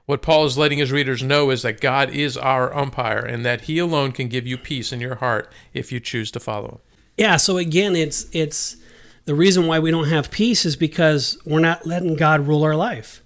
What 0.06 0.22
Paul 0.22 0.46
is 0.46 0.56
letting 0.56 0.78
his 0.78 0.91
readers 0.91 1.24
know 1.24 1.50
is 1.50 1.63
that 1.63 1.82
God 1.82 2.12
is 2.12 2.38
our 2.38 2.72
umpire 2.78 3.26
and 3.26 3.44
that 3.44 3.62
he 3.62 3.80
alone 3.80 4.12
can 4.12 4.28
give 4.28 4.46
you 4.46 4.56
peace 4.56 4.94
in 4.94 5.02
your 5.02 5.15
heart 5.15 5.52
if 5.74 5.91
you 5.91 6.00
choose 6.00 6.30
to 6.30 6.39
follow 6.39 6.68
him. 6.68 6.78
Yeah, 7.18 7.38
so 7.38 7.58
again, 7.58 7.96
it's 7.96 8.28
it's 8.32 8.78
the 9.26 9.34
reason 9.34 9.65
why 9.65 9.80
we 9.80 9.89
don't 9.89 10.10
have 10.10 10.30
peace 10.30 10.63
is 10.63 10.76
because 10.76 11.39
we're 11.44 11.60
not 11.60 11.88
letting 11.88 12.15
God 12.18 12.48
rule 12.48 12.63
our 12.63 12.76
life. 12.76 13.24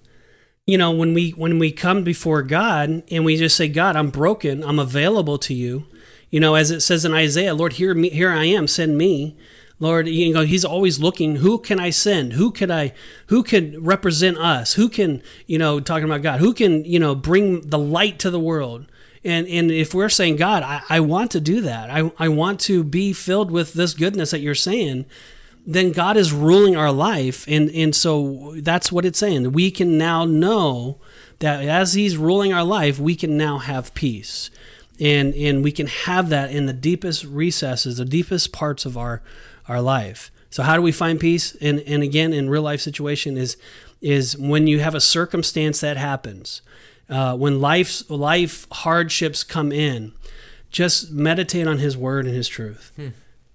You 0.66 0.78
know, 0.78 0.90
when 0.90 1.12
we 1.12 1.32
when 1.32 1.58
we 1.58 1.70
come 1.70 2.02
before 2.02 2.42
God 2.42 3.02
and 3.10 3.26
we 3.26 3.36
just 3.36 3.56
say, 3.56 3.68
"God, 3.68 3.94
I'm 3.94 4.08
broken. 4.08 4.64
I'm 4.64 4.78
available 4.78 5.36
to 5.36 5.52
you." 5.52 5.84
You 6.30 6.40
know, 6.40 6.54
as 6.54 6.70
it 6.70 6.80
says 6.80 7.04
in 7.04 7.12
Isaiah, 7.12 7.54
"Lord, 7.54 7.74
here 7.74 7.94
me 7.94 8.10
here 8.10 8.30
I 8.30 8.44
am, 8.44 8.66
send 8.66 8.96
me." 8.96 9.36
Lord, 9.82 10.08
you 10.08 10.34
know, 10.34 10.42
he's 10.42 10.64
always 10.64 11.00
looking, 11.00 11.36
who 11.36 11.58
can 11.58 11.80
I 11.80 11.88
send? 11.88 12.34
Who 12.34 12.50
can 12.50 12.70
I 12.70 12.92
who 13.28 13.42
can 13.42 13.82
represent 13.82 14.36
us? 14.36 14.74
Who 14.74 14.90
can, 14.90 15.22
you 15.46 15.58
know, 15.58 15.80
talking 15.80 16.04
about 16.04 16.20
God, 16.22 16.40
who 16.40 16.52
can, 16.52 16.84
you 16.84 16.98
know, 16.98 17.14
bring 17.14 17.62
the 17.62 17.78
light 17.78 18.18
to 18.18 18.30
the 18.30 18.38
world? 18.38 18.86
And 19.24 19.48
and 19.48 19.70
if 19.70 19.94
we're 19.94 20.10
saying, 20.10 20.36
God, 20.36 20.62
I, 20.62 20.82
I 20.88 21.00
want 21.00 21.30
to 21.32 21.40
do 21.40 21.62
that. 21.62 21.90
I, 21.90 22.12
I 22.18 22.28
want 22.28 22.60
to 22.60 22.84
be 22.84 23.14
filled 23.14 23.50
with 23.50 23.72
this 23.72 23.94
goodness 23.94 24.32
that 24.32 24.40
you're 24.40 24.54
saying, 24.54 25.06
then 25.66 25.92
God 25.92 26.16
is 26.18 26.32
ruling 26.32 26.76
our 26.76 26.92
life. 26.92 27.46
And 27.48 27.70
and 27.70 27.94
so 27.94 28.54
that's 28.58 28.92
what 28.92 29.06
it's 29.06 29.18
saying. 29.18 29.52
We 29.52 29.70
can 29.70 29.96
now 29.96 30.26
know 30.26 30.98
that 31.38 31.64
as 31.64 31.94
He's 31.94 32.18
ruling 32.18 32.52
our 32.52 32.64
life, 32.64 32.98
we 32.98 33.16
can 33.16 33.38
now 33.38 33.58
have 33.58 33.94
peace. 33.94 34.50
And 35.00 35.34
and 35.34 35.64
we 35.64 35.72
can 35.72 35.86
have 35.86 36.28
that 36.28 36.50
in 36.50 36.66
the 36.66 36.72
deepest 36.72 37.24
recesses, 37.24 37.96
the 37.96 38.04
deepest 38.04 38.52
parts 38.52 38.84
of 38.84 38.98
our 38.98 39.22
our 39.68 39.80
life. 39.80 40.30
So 40.50 40.64
how 40.64 40.76
do 40.76 40.82
we 40.82 40.92
find 40.92 41.18
peace? 41.18 41.56
And 41.60 41.80
and 41.80 42.02
again, 42.02 42.32
in 42.32 42.50
real 42.50 42.62
life 42.62 42.80
situation 42.80 43.36
is 43.36 43.56
is 44.00 44.36
when 44.36 44.66
you 44.66 44.80
have 44.80 44.94
a 44.94 45.00
circumstance 45.00 45.80
that 45.80 45.96
happens, 45.96 46.62
uh, 47.08 47.36
when 47.36 47.60
life's 47.60 48.08
life 48.10 48.66
hardships 48.72 49.44
come 49.44 49.72
in, 49.72 50.12
just 50.70 51.10
meditate 51.10 51.66
on 51.66 51.78
His 51.78 51.96
Word 51.96 52.26
and 52.26 52.34
His 52.34 52.48
truth. 52.48 52.92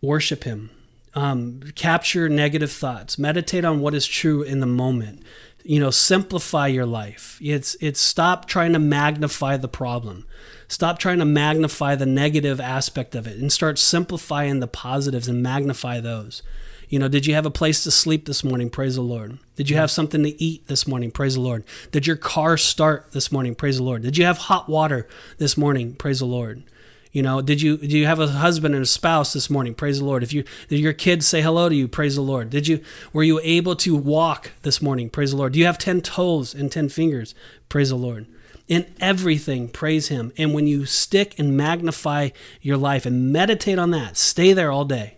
Worship 0.02 0.44
Him. 0.44 0.70
Um, 1.14 1.62
capture 1.76 2.28
negative 2.28 2.72
thoughts. 2.72 3.18
Meditate 3.18 3.64
on 3.64 3.80
what 3.80 3.94
is 3.96 4.06
true 4.06 4.42
in 4.42 4.60
the 4.60 4.66
moment. 4.66 5.24
You 5.64 5.80
know, 5.80 5.90
simplify 5.90 6.68
your 6.68 6.86
life. 6.86 7.40
It's 7.42 7.76
it's 7.80 8.00
stop 8.00 8.48
trying 8.48 8.74
to 8.74 8.80
magnify 8.80 9.58
the 9.58 9.70
problem. 9.70 10.26
Stop 10.68 11.00
trying 11.00 11.20
to 11.20 11.26
magnify 11.26 11.96
the 11.96 12.06
negative 12.06 12.60
aspect 12.60 13.16
of 13.16 13.28
it 13.28 13.38
and 13.38 13.52
start 13.52 13.78
simplifying 13.78 14.60
the 14.60 14.68
positives 14.68 15.28
and 15.28 15.44
magnify 15.44 16.00
those. 16.00 16.42
You 16.90 17.00
know, 17.00 17.08
did 17.08 17.26
you 17.26 17.34
have 17.34 17.46
a 17.46 17.52
place 17.52 17.84
to 17.84 17.92
sleep 17.92 18.26
this 18.26 18.44
morning? 18.44 18.70
Praise 18.70 18.96
the 18.96 19.02
Lord. 19.02 19.40
Did 19.56 19.70
you 19.70 19.78
have 19.78 19.90
something 19.90 20.24
to 20.24 20.42
eat 20.42 20.68
this 20.68 20.88
morning? 20.88 21.12
Praise 21.12 21.36
the 21.36 21.42
Lord. 21.42 21.64
Did 21.92 22.06
your 22.06 22.16
car 22.16 22.58
start 22.58 23.12
this 23.12 23.32
morning? 23.32 23.56
Praise 23.56 23.78
the 23.78 23.84
Lord. 23.84 24.04
Did 24.04 24.18
you 24.18 24.26
have 24.26 24.38
hot 24.38 24.70
water 24.70 25.08
this 25.38 25.58
morning? 25.58 25.96
Praise 25.96 26.20
the 26.20 26.26
Lord. 26.26 26.64
You 27.12 27.24
know, 27.24 27.42
did 27.42 27.62
you 27.62 27.78
do 27.78 27.98
you 27.98 28.08
have 28.08 28.20
a 28.20 28.28
husband 28.28 28.76
and 28.76 28.84
a 28.84 28.88
spouse 28.88 29.32
this 29.32 29.50
morning? 29.50 29.74
Praise 29.74 30.00
the 30.00 30.06
Lord. 30.06 30.22
If 30.22 30.34
you 30.34 30.44
did 30.68 30.82
your 30.82 30.92
kids 30.92 31.26
say 31.26 31.42
hello 31.42 31.70
to 31.70 31.76
you? 31.76 31.88
Praise 31.88 32.16
the 32.16 32.22
Lord. 32.22 32.50
Did 32.50 32.68
you 32.68 32.82
were 33.14 33.24
you 33.24 33.40
able 33.42 33.76
to 33.78 33.96
walk 33.96 34.52
this 34.64 34.82
morning? 34.82 35.10
Praise 35.10 35.32
the 35.32 35.38
Lord. 35.38 35.54
Do 35.54 35.60
you 35.60 35.66
have 35.66 35.78
10 35.78 36.02
toes 36.02 36.54
and 36.54 36.70
10 36.70 36.90
fingers? 36.90 37.34
Praise 37.70 37.90
the 37.90 37.96
Lord. 37.96 38.28
In 38.68 38.86
everything, 39.00 39.68
praise 39.68 40.08
him. 40.08 40.32
And 40.38 40.54
when 40.54 40.66
you 40.66 40.86
stick 40.86 41.38
and 41.38 41.56
magnify 41.56 42.30
your 42.62 42.78
life 42.78 43.06
and 43.06 43.32
meditate 43.32 43.78
on 43.78 43.92
that, 43.92 44.18
stay 44.18 44.54
there 44.54 44.72
all 44.72 44.86
day. 44.86 45.18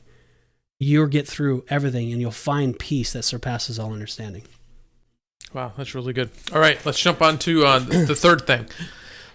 You'll 0.80 1.08
get 1.08 1.28
through 1.28 1.66
everything 1.70 2.12
and 2.12 2.22
you'll 2.22 2.32
find 2.32 2.78
peace 2.78 3.14
that 3.14 3.24
surpasses 3.24 3.80
all 3.80 3.94
understanding. 3.94 4.44
Wow, 5.54 5.72
that's 5.78 5.96
really 5.96 6.14
good. 6.14 6.30
All 6.54 6.60
right, 6.60 6.84
let's 6.86 7.00
jump 7.00 7.22
on 7.22 7.40
to 7.40 7.66
uh, 7.66 7.80
the 7.80 8.16
third 8.16 8.46
thing. 8.46 8.68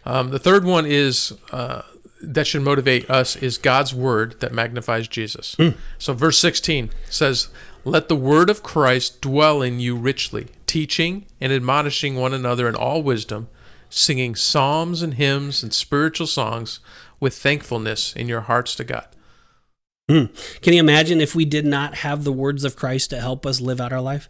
Um, 0.04 0.30
the 0.30 0.38
third 0.38 0.64
one 0.64 0.84
is 0.84 1.32
uh, 1.52 1.82
that 2.22 2.46
should 2.46 2.62
motivate 2.62 3.10
us 3.10 3.34
is 3.36 3.58
God's 3.58 3.94
word 3.94 4.38
that 4.40 4.52
magnifies 4.52 5.08
Jesus. 5.08 5.56
So, 5.98 6.12
verse 6.12 6.38
16 6.38 6.90
says, 7.08 7.48
Let 7.84 8.08
the 8.08 8.16
word 8.16 8.50
of 8.50 8.62
Christ 8.62 9.20
dwell 9.20 9.62
in 9.62 9.80
you 9.80 9.96
richly, 9.96 10.48
teaching 10.66 11.26
and 11.40 11.52
admonishing 11.52 12.14
one 12.14 12.32
another 12.32 12.68
in 12.68 12.74
all 12.74 13.02
wisdom, 13.02 13.48
singing 13.94 14.34
psalms 14.34 15.02
and 15.02 15.14
hymns 15.14 15.62
and 15.62 15.72
spiritual 15.72 16.26
songs 16.26 16.80
with 17.20 17.34
thankfulness 17.36 18.14
in 18.14 18.28
your 18.28 18.42
hearts 18.42 18.74
to 18.76 18.84
God. 18.84 19.06
Hmm. 20.08 20.26
Can 20.60 20.72
you 20.72 20.80
imagine 20.80 21.20
if 21.20 21.34
we 21.34 21.44
did 21.44 21.64
not 21.64 21.96
have 21.96 22.24
the 22.24 22.32
words 22.32 22.64
of 22.64 22.76
Christ 22.76 23.10
to 23.10 23.20
help 23.20 23.46
us 23.46 23.60
live 23.60 23.80
out 23.80 23.92
our 23.92 24.00
life? 24.00 24.28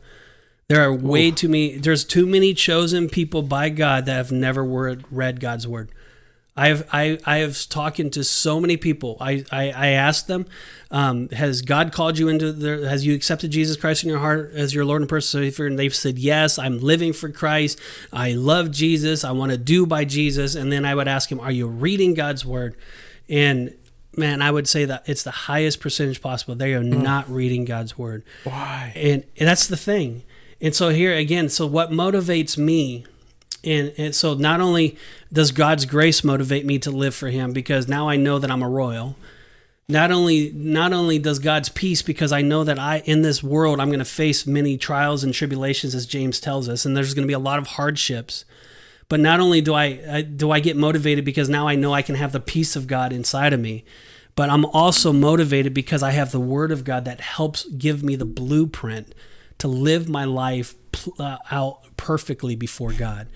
There 0.68 0.82
are 0.82 0.92
way 0.92 1.30
too 1.30 1.48
many. 1.48 1.76
There's 1.76 2.04
too 2.04 2.26
many 2.26 2.54
chosen 2.54 3.08
people 3.08 3.42
by 3.42 3.68
God 3.68 4.06
that 4.06 4.16
have 4.16 4.32
never 4.32 4.64
read 4.64 5.40
God's 5.40 5.66
word. 5.66 5.90
I've 6.56 6.86
I 6.92 7.18
I 7.24 7.38
have 7.38 7.68
talking 7.68 8.10
to 8.10 8.22
so 8.24 8.60
many 8.60 8.76
people. 8.76 9.16
I 9.20 9.44
I, 9.50 9.70
I 9.70 9.86
asked 9.88 10.26
them, 10.26 10.46
um, 10.90 11.30
has 11.30 11.62
God 11.62 11.92
called 11.92 12.18
you 12.18 12.28
into 12.28 12.52
the? 12.52 12.86
Has 12.88 13.06
you 13.06 13.14
accepted 13.14 13.50
Jesus 13.50 13.76
Christ 13.76 14.04
in 14.04 14.10
your 14.10 14.18
heart 14.18 14.52
as 14.54 14.74
your 14.74 14.84
Lord 14.84 15.00
and 15.00 15.08
personal 15.08 15.46
Savior? 15.46 15.66
And 15.66 15.78
they've 15.78 15.94
said 15.94 16.18
yes. 16.18 16.58
I'm 16.58 16.78
living 16.78 17.14
for 17.14 17.30
Christ. 17.30 17.80
I 18.12 18.32
love 18.32 18.70
Jesus. 18.70 19.24
I 19.24 19.32
want 19.32 19.52
to 19.52 19.58
do 19.58 19.86
by 19.86 20.04
Jesus. 20.04 20.54
And 20.54 20.70
then 20.70 20.84
I 20.84 20.94
would 20.94 21.08
ask 21.08 21.32
him, 21.32 21.40
Are 21.40 21.50
you 21.50 21.66
reading 21.66 22.12
God's 22.12 22.44
word? 22.44 22.76
And 23.30 23.74
man, 24.14 24.42
I 24.42 24.50
would 24.50 24.68
say 24.68 24.84
that 24.84 25.04
it's 25.06 25.22
the 25.22 25.30
highest 25.30 25.80
percentage 25.80 26.20
possible. 26.20 26.54
They 26.54 26.74
are 26.74 26.84
not 26.84 27.30
reading 27.30 27.64
God's 27.64 27.96
word. 27.96 28.24
Why? 28.44 28.92
And, 28.94 29.24
and 29.38 29.48
that's 29.48 29.66
the 29.66 29.76
thing. 29.76 30.22
And 30.60 30.74
so 30.74 30.90
here 30.90 31.16
again, 31.16 31.48
so 31.48 31.66
what 31.66 31.90
motivates 31.90 32.58
me 32.58 33.06
and, 33.64 33.92
and 33.96 34.14
so 34.14 34.34
not 34.34 34.60
only 34.60 34.96
does 35.32 35.52
God's 35.52 35.84
grace 35.84 36.24
motivate 36.24 36.66
me 36.66 36.78
to 36.80 36.90
live 36.90 37.14
for 37.14 37.28
him 37.28 37.52
because 37.52 37.88
now 37.88 38.08
I 38.08 38.16
know 38.16 38.38
that 38.38 38.50
I'm 38.50 38.62
a 38.62 38.68
royal. 38.68 39.16
Not 39.88 40.10
only 40.10 40.52
not 40.54 40.92
only 40.92 41.18
does 41.18 41.38
God's 41.38 41.68
peace 41.68 42.02
because 42.02 42.32
I 42.32 42.40
know 42.40 42.64
that 42.64 42.78
I 42.78 43.02
in 43.04 43.22
this 43.22 43.42
world 43.42 43.78
I'm 43.78 43.88
going 43.88 43.98
to 43.98 44.04
face 44.04 44.46
many 44.46 44.76
trials 44.78 45.22
and 45.22 45.34
tribulations 45.34 45.94
as 45.94 46.06
James 46.06 46.40
tells 46.40 46.68
us 46.68 46.84
and 46.84 46.96
there's 46.96 47.14
going 47.14 47.24
to 47.24 47.30
be 47.30 47.34
a 47.34 47.38
lot 47.38 47.58
of 47.58 47.68
hardships. 47.68 48.44
But 49.08 49.20
not 49.20 49.40
only 49.40 49.60
do 49.60 49.74
I, 49.74 50.00
I 50.10 50.22
do 50.22 50.50
I 50.50 50.60
get 50.60 50.76
motivated 50.76 51.24
because 51.24 51.48
now 51.48 51.68
I 51.68 51.74
know 51.74 51.92
I 51.92 52.02
can 52.02 52.14
have 52.14 52.32
the 52.32 52.40
peace 52.40 52.76
of 52.76 52.86
God 52.86 53.12
inside 53.12 53.52
of 53.52 53.60
me, 53.60 53.84
but 54.34 54.48
I'm 54.48 54.64
also 54.64 55.12
motivated 55.12 55.74
because 55.74 56.02
I 56.02 56.12
have 56.12 56.32
the 56.32 56.40
word 56.40 56.72
of 56.72 56.84
God 56.84 57.04
that 57.04 57.20
helps 57.20 57.64
give 57.66 58.02
me 58.02 58.16
the 58.16 58.24
blueprint 58.24 59.14
to 59.58 59.68
live 59.68 60.08
my 60.08 60.24
life 60.24 60.74
uh, 61.18 61.38
out 61.50 61.80
perfectly 61.96 62.56
before 62.56 62.92
God. 62.92 63.28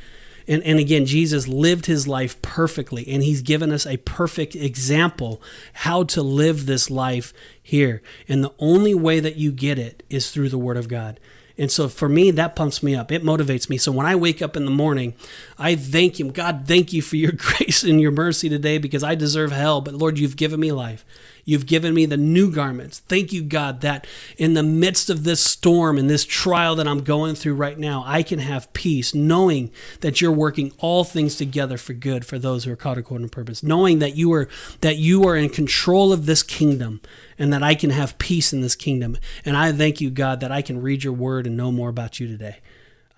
And, 0.49 0.63
and 0.63 0.79
again, 0.79 1.07
Jesus 1.07 1.49
lived 1.49 1.87
his 1.87 2.07
life 2.07 2.41
perfectly, 2.41 3.07
and 3.09 3.23
he's 3.23 3.43
given 3.43 3.73
us 3.73 3.85
a 3.85 3.97
perfect 3.99 4.55
example 4.55 5.43
how 5.73 6.05
to 6.05 6.23
live 6.23 6.67
this 6.67 6.89
life 6.89 7.33
here. 7.61 8.01
And 8.29 8.45
the 8.45 8.55
only 8.59 8.95
way 8.95 9.19
that 9.19 9.37
you 9.37 9.51
get 9.51 9.79
it 9.79 10.05
is 10.09 10.31
through 10.31 10.51
the 10.51 10.59
Word 10.59 10.77
of 10.77 10.89
God. 10.89 11.19
And 11.59 11.71
so 11.71 11.89
for 11.89 12.09
me, 12.09 12.31
that 12.33 12.55
pumps 12.55 12.83
me 12.83 12.95
up. 12.95 13.11
It 13.11 13.23
motivates 13.23 13.71
me. 13.71 13.79
So 13.79 13.91
when 13.91 14.07
I 14.07 14.15
wake 14.15 14.43
up 14.43 14.57
in 14.57 14.67
the 14.67 14.71
morning, 14.71 15.15
I 15.59 15.75
thank 15.75 16.21
Him. 16.21 16.31
God, 16.31 16.65
thank 16.67 16.93
you 16.93 17.01
for 17.01 17.17
your 17.17 17.33
grace 17.37 17.83
and 17.83 18.01
your 18.01 18.11
mercy 18.11 18.49
today 18.49 18.79
because 18.79 19.03
I 19.03 19.15
deserve 19.15 19.53
hell. 19.53 19.81
But 19.81 19.95
Lord, 19.95 20.19
you've 20.19 20.37
given 20.37 20.61
me 20.61 20.73
life. 20.73 21.05
You've 21.47 21.67
given 21.67 21.95
me 21.95 22.07
the 22.07 22.17
new 22.17 22.51
garments. 22.51 22.99
Thank 22.99 23.33
you, 23.33 23.43
God, 23.43 23.81
that 23.83 24.05
in 24.37 24.55
the 24.55 24.65
midst 24.65 25.09
of 25.09 25.23
this 25.23 25.41
storm 25.41 25.97
and 25.97 26.11
this 26.11 26.25
trial 26.25 26.75
that 26.75 26.89
I'm 26.89 27.05
going 27.05 27.37
through 27.37 27.55
right 27.55 27.79
now, 27.79 28.03
I 28.05 28.25
can 28.25 28.41
have 28.41 28.73
peace, 28.73 29.15
knowing 29.15 29.71
that 30.01 30.21
you're 30.21 30.33
working 30.33 30.73
all 30.79 31.05
things 31.05 31.37
together 31.37 31.79
for 31.79 31.93
good 31.93 32.27
for 32.27 32.37
those 32.37 32.65
who 32.65 32.73
are 32.73 32.77
called 32.77 32.99
according 32.99 33.29
to 33.29 33.33
purpose, 33.33 33.63
knowing 33.63 34.01
that 34.01 34.17
you 34.17 34.33
are 34.33 34.49
that 34.81 34.97
you 34.97 35.27
are 35.27 35.37
in 35.37 35.49
control 35.49 36.13
of 36.13 36.27
this 36.27 36.43
kingdom 36.43 37.01
and 37.39 37.53
that 37.53 37.63
I 37.63 37.75
can 37.75 37.91
have 37.91 38.19
peace 38.19 38.53
in 38.53 38.61
this 38.61 38.77
kingdom. 38.77 39.17
And 39.45 39.57
I 39.57 39.73
thank 39.73 40.01
you, 40.01 40.11
God, 40.11 40.41
that 40.41 40.53
I 40.53 40.63
can 40.63 40.81
read 40.81 41.05
your 41.05 41.13
word 41.13 41.47
and 41.47 41.57
know 41.57 41.73
more 41.73 41.89
about 41.89 42.21
you 42.21 42.27
today. 42.27 42.59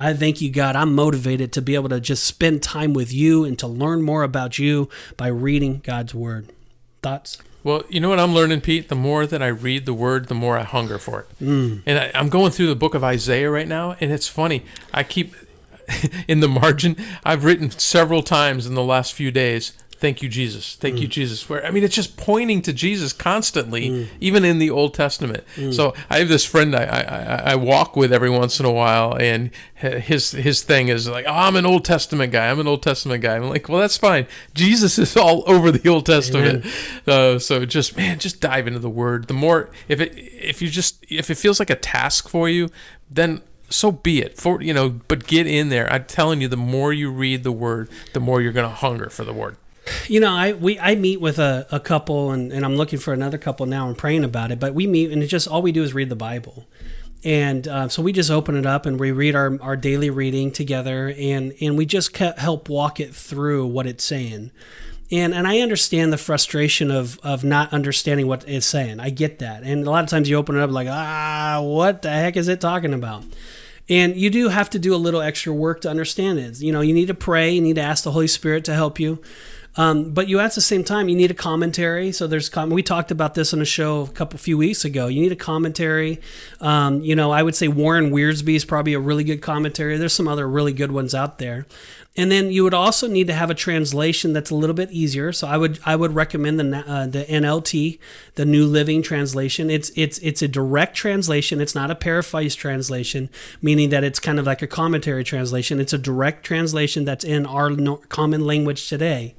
I 0.00 0.14
thank 0.14 0.40
you, 0.40 0.50
God. 0.50 0.76
I'm 0.76 0.94
motivated 0.94 1.52
to 1.54 1.62
be 1.62 1.74
able 1.74 1.88
to 1.88 2.00
just 2.00 2.24
spend 2.24 2.62
time 2.62 2.92
with 2.92 3.12
you 3.12 3.44
and 3.44 3.58
to 3.58 3.66
learn 3.66 4.02
more 4.02 4.22
about 4.22 4.58
you 4.58 4.88
by 5.16 5.26
reading 5.26 5.80
God's 5.82 6.14
word. 6.14 6.52
Thoughts? 7.02 7.38
Well, 7.64 7.82
you 7.88 7.98
know 7.98 8.08
what 8.08 8.20
I'm 8.20 8.32
learning, 8.34 8.60
Pete? 8.60 8.88
The 8.88 8.94
more 8.94 9.26
that 9.26 9.42
I 9.42 9.48
read 9.48 9.86
the 9.86 9.94
word, 9.94 10.28
the 10.28 10.34
more 10.34 10.56
I 10.56 10.62
hunger 10.62 10.98
for 10.98 11.20
it. 11.20 11.26
Mm. 11.40 11.82
And 11.84 11.98
I, 11.98 12.10
I'm 12.14 12.28
going 12.28 12.52
through 12.52 12.68
the 12.68 12.76
book 12.76 12.94
of 12.94 13.02
Isaiah 13.02 13.50
right 13.50 13.66
now, 13.66 13.96
and 14.00 14.12
it's 14.12 14.28
funny. 14.28 14.64
I 14.94 15.02
keep 15.02 15.34
in 16.28 16.40
the 16.40 16.48
margin, 16.48 16.96
I've 17.24 17.44
written 17.44 17.70
several 17.70 18.22
times 18.22 18.66
in 18.66 18.74
the 18.74 18.84
last 18.84 19.14
few 19.14 19.30
days 19.30 19.72
Thank 19.98 20.22
you, 20.22 20.28
Jesus. 20.28 20.76
Thank 20.76 20.96
mm. 20.96 21.00
you, 21.02 21.08
Jesus. 21.08 21.48
Where 21.48 21.64
I 21.66 21.72
mean, 21.72 21.82
it's 21.82 21.94
just 21.94 22.16
pointing 22.16 22.62
to 22.62 22.72
Jesus 22.72 23.12
constantly, 23.12 23.90
mm. 23.90 24.06
even 24.20 24.44
in 24.44 24.58
the 24.58 24.70
Old 24.70 24.94
Testament. 24.94 25.42
Mm. 25.56 25.74
So 25.74 25.92
I 26.08 26.18
have 26.18 26.28
this 26.28 26.44
friend 26.44 26.76
I, 26.76 26.84
I, 26.84 27.52
I 27.52 27.54
walk 27.56 27.96
with 27.96 28.12
every 28.12 28.30
once 28.30 28.60
in 28.60 28.66
a 28.66 28.70
while, 28.70 29.16
and 29.18 29.50
his 29.74 30.30
his 30.30 30.62
thing 30.62 30.86
is 30.86 31.08
like, 31.08 31.26
oh, 31.26 31.32
I'm 31.32 31.56
an 31.56 31.66
Old 31.66 31.84
Testament 31.84 32.32
guy. 32.32 32.48
I'm 32.48 32.60
an 32.60 32.68
Old 32.68 32.82
Testament 32.82 33.22
guy. 33.22 33.34
I'm 33.34 33.48
like, 33.48 33.68
well, 33.68 33.80
that's 33.80 33.96
fine. 33.96 34.28
Jesus 34.54 35.00
is 35.00 35.16
all 35.16 35.42
over 35.48 35.72
the 35.72 35.88
Old 35.88 36.06
Testament. 36.06 36.64
Uh, 37.06 37.38
so 37.40 37.64
just 37.64 37.96
man, 37.96 38.20
just 38.20 38.40
dive 38.40 38.68
into 38.68 38.78
the 38.78 38.90
Word. 38.90 39.26
The 39.26 39.34
more 39.34 39.70
if 39.88 40.00
it 40.00 40.12
if 40.14 40.62
you 40.62 40.68
just 40.68 41.04
if 41.08 41.28
it 41.28 41.34
feels 41.34 41.58
like 41.58 41.70
a 41.70 41.76
task 41.76 42.28
for 42.28 42.48
you, 42.48 42.68
then 43.10 43.42
so 43.70 43.92
be 43.92 44.22
it 44.22 44.38
for 44.38 44.62
you 44.62 44.72
know 44.72 44.88
but 45.08 45.26
get 45.26 45.46
in 45.46 45.68
there 45.68 45.92
i'm 45.92 46.04
telling 46.04 46.40
you 46.40 46.48
the 46.48 46.56
more 46.56 46.90
you 46.90 47.10
read 47.10 47.44
the 47.44 47.52
word 47.52 47.88
the 48.14 48.20
more 48.20 48.40
you're 48.40 48.50
going 48.52 48.68
to 48.68 48.74
hunger 48.74 49.10
for 49.10 49.24
the 49.24 49.32
word 49.32 49.56
you 50.06 50.20
know, 50.20 50.32
I 50.32 50.52
we 50.52 50.78
I 50.78 50.94
meet 50.94 51.20
with 51.20 51.38
a, 51.38 51.66
a 51.70 51.80
couple 51.80 52.30
and, 52.30 52.52
and 52.52 52.64
I'm 52.64 52.76
looking 52.76 52.98
for 52.98 53.12
another 53.12 53.38
couple 53.38 53.66
now 53.66 53.88
and 53.88 53.96
praying 53.96 54.24
about 54.24 54.50
it. 54.50 54.58
But 54.60 54.74
we 54.74 54.86
meet 54.86 55.10
and 55.10 55.22
it's 55.22 55.30
just 55.30 55.48
all 55.48 55.62
we 55.62 55.72
do 55.72 55.82
is 55.82 55.94
read 55.94 56.08
the 56.08 56.16
Bible. 56.16 56.66
And 57.24 57.66
uh, 57.66 57.88
so 57.88 58.00
we 58.00 58.12
just 58.12 58.30
open 58.30 58.56
it 58.56 58.66
up 58.66 58.86
and 58.86 58.98
we 58.98 59.10
read 59.10 59.34
our, 59.34 59.58
our 59.60 59.76
daily 59.76 60.08
reading 60.08 60.52
together 60.52 61.12
and, 61.18 61.52
and 61.60 61.76
we 61.76 61.84
just 61.84 62.16
help 62.16 62.68
walk 62.68 63.00
it 63.00 63.14
through 63.14 63.66
what 63.66 63.86
it's 63.86 64.04
saying. 64.04 64.52
And, 65.10 65.34
and 65.34 65.48
I 65.48 65.60
understand 65.60 66.12
the 66.12 66.18
frustration 66.18 66.90
of, 66.90 67.18
of 67.22 67.42
not 67.42 67.72
understanding 67.72 68.26
what 68.26 68.46
it's 68.46 68.66
saying. 68.66 69.00
I 69.00 69.10
get 69.10 69.38
that. 69.38 69.62
And 69.62 69.86
a 69.86 69.90
lot 69.90 70.04
of 70.04 70.10
times 70.10 70.28
you 70.28 70.36
open 70.36 70.56
it 70.56 70.60
up 70.60 70.70
like, 70.70 70.86
ah, 70.88 71.60
what 71.62 72.02
the 72.02 72.10
heck 72.10 72.36
is 72.36 72.46
it 72.46 72.60
talking 72.60 72.92
about? 72.92 73.24
And 73.88 74.16
you 74.16 74.28
do 74.28 74.48
have 74.48 74.68
to 74.70 74.78
do 74.78 74.94
a 74.94 74.96
little 74.96 75.22
extra 75.22 75.52
work 75.52 75.80
to 75.80 75.90
understand 75.90 76.38
it. 76.38 76.60
You 76.60 76.72
know, 76.72 76.82
you 76.82 76.92
need 76.92 77.06
to 77.06 77.14
pray, 77.14 77.50
you 77.50 77.62
need 77.62 77.76
to 77.76 77.82
ask 77.82 78.04
the 78.04 78.12
Holy 78.12 78.26
Spirit 78.28 78.64
to 78.66 78.74
help 78.74 79.00
you. 79.00 79.20
Um, 79.78 80.10
but 80.10 80.28
you 80.28 80.40
at 80.40 80.56
the 80.56 80.60
same 80.60 80.82
time 80.82 81.08
you 81.08 81.14
need 81.14 81.30
a 81.30 81.34
commentary. 81.34 82.10
So 82.10 82.26
there's 82.26 82.48
com- 82.48 82.70
we 82.70 82.82
talked 82.82 83.12
about 83.12 83.34
this 83.34 83.54
on 83.54 83.62
a 83.62 83.64
show 83.64 84.02
a 84.02 84.08
couple 84.08 84.36
few 84.38 84.58
weeks 84.58 84.84
ago. 84.84 85.06
You 85.06 85.22
need 85.22 85.30
a 85.30 85.36
commentary. 85.36 86.20
Um, 86.60 87.00
you 87.00 87.14
know, 87.14 87.30
I 87.30 87.44
would 87.44 87.54
say 87.54 87.68
Warren 87.68 88.10
Wiersbe 88.10 88.56
is 88.56 88.64
probably 88.64 88.94
a 88.94 89.00
really 89.00 89.22
good 89.22 89.40
commentary. 89.40 89.96
There's 89.96 90.12
some 90.12 90.26
other 90.26 90.48
really 90.48 90.72
good 90.72 90.90
ones 90.90 91.14
out 91.14 91.38
there. 91.38 91.64
And 92.16 92.32
then 92.32 92.50
you 92.50 92.64
would 92.64 92.74
also 92.74 93.06
need 93.06 93.28
to 93.28 93.32
have 93.32 93.48
a 93.48 93.54
translation 93.54 94.32
that's 94.32 94.50
a 94.50 94.56
little 94.56 94.74
bit 94.74 94.90
easier. 94.90 95.32
So 95.32 95.46
I 95.46 95.56
would 95.56 95.78
I 95.86 95.94
would 95.94 96.16
recommend 96.16 96.58
the 96.58 96.78
uh, 96.78 97.06
the 97.06 97.24
NLT, 97.26 98.00
the 98.34 98.44
New 98.44 98.66
Living 98.66 99.02
Translation. 99.02 99.70
It's 99.70 99.92
it's 99.94 100.18
it's 100.18 100.42
a 100.42 100.48
direct 100.48 100.96
translation. 100.96 101.60
It's 101.60 101.76
not 101.76 101.92
a 101.92 101.94
paraphrase 101.94 102.56
translation, 102.56 103.30
meaning 103.62 103.90
that 103.90 104.02
it's 104.02 104.18
kind 104.18 104.40
of 104.40 104.46
like 104.46 104.62
a 104.62 104.66
commentary 104.66 105.22
translation. 105.22 105.78
It's 105.78 105.92
a 105.92 105.98
direct 105.98 106.44
translation 106.44 107.04
that's 107.04 107.22
in 107.22 107.46
our 107.46 107.70
no- 107.70 108.02
common 108.08 108.44
language 108.44 108.88
today. 108.88 109.36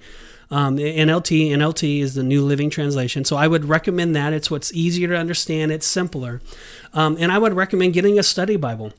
Um, 0.52 0.78
NLT 0.78 1.50
NLT 1.50 2.00
is 2.00 2.16
the 2.16 2.24
New 2.24 2.44
Living 2.44 2.70
Translation, 2.70 3.24
so 3.24 3.36
I 3.36 3.48
would 3.48 3.66
recommend 3.66 4.16
that. 4.16 4.34
It's 4.34 4.50
what's 4.50 4.74
easier 4.74 5.08
to 5.10 5.16
understand. 5.16 5.72
It's 5.72 5.86
simpler, 5.86 6.42
um, 6.94 7.18
and 7.20 7.32
I 7.32 7.38
would 7.38 7.54
recommend 7.54 7.94
getting 7.94 8.18
a 8.18 8.24
study 8.24 8.56
Bible. 8.56 8.94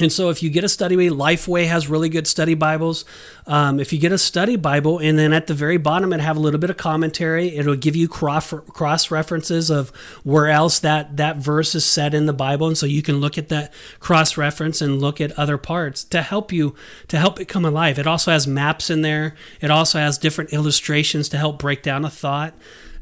And 0.00 0.12
so, 0.12 0.30
if 0.30 0.44
you 0.44 0.50
get 0.50 0.62
a 0.62 0.68
study 0.68 0.96
way, 0.96 1.08
Lifeway 1.08 1.66
has 1.66 1.88
really 1.88 2.08
good 2.08 2.28
study 2.28 2.54
Bibles. 2.54 3.04
Um, 3.48 3.80
if 3.80 3.92
you 3.92 3.98
get 3.98 4.12
a 4.12 4.18
study 4.18 4.54
Bible, 4.54 5.00
and 5.00 5.18
then 5.18 5.32
at 5.32 5.48
the 5.48 5.54
very 5.54 5.76
bottom 5.76 6.12
it 6.12 6.20
have 6.20 6.36
a 6.36 6.40
little 6.40 6.60
bit 6.60 6.70
of 6.70 6.76
commentary, 6.76 7.48
it'll 7.56 7.74
give 7.74 7.96
you 7.96 8.06
cross 8.06 8.54
cross 8.68 9.10
references 9.10 9.70
of 9.70 9.88
where 10.22 10.46
else 10.46 10.78
that 10.78 11.16
that 11.16 11.38
verse 11.38 11.74
is 11.74 11.84
said 11.84 12.14
in 12.14 12.26
the 12.26 12.32
Bible, 12.32 12.68
and 12.68 12.78
so 12.78 12.86
you 12.86 13.02
can 13.02 13.16
look 13.16 13.36
at 13.36 13.48
that 13.48 13.74
cross 13.98 14.36
reference 14.36 14.80
and 14.80 15.00
look 15.00 15.20
at 15.20 15.36
other 15.36 15.58
parts 15.58 16.04
to 16.04 16.22
help 16.22 16.52
you 16.52 16.76
to 17.08 17.18
help 17.18 17.40
it 17.40 17.46
come 17.46 17.64
alive. 17.64 17.98
It 17.98 18.06
also 18.06 18.30
has 18.30 18.46
maps 18.46 18.90
in 18.90 19.02
there. 19.02 19.34
It 19.60 19.72
also 19.72 19.98
has 19.98 20.16
different 20.16 20.52
illustrations 20.52 21.28
to 21.30 21.38
help 21.38 21.58
break 21.58 21.82
down 21.82 22.04
a 22.04 22.10
thought. 22.10 22.54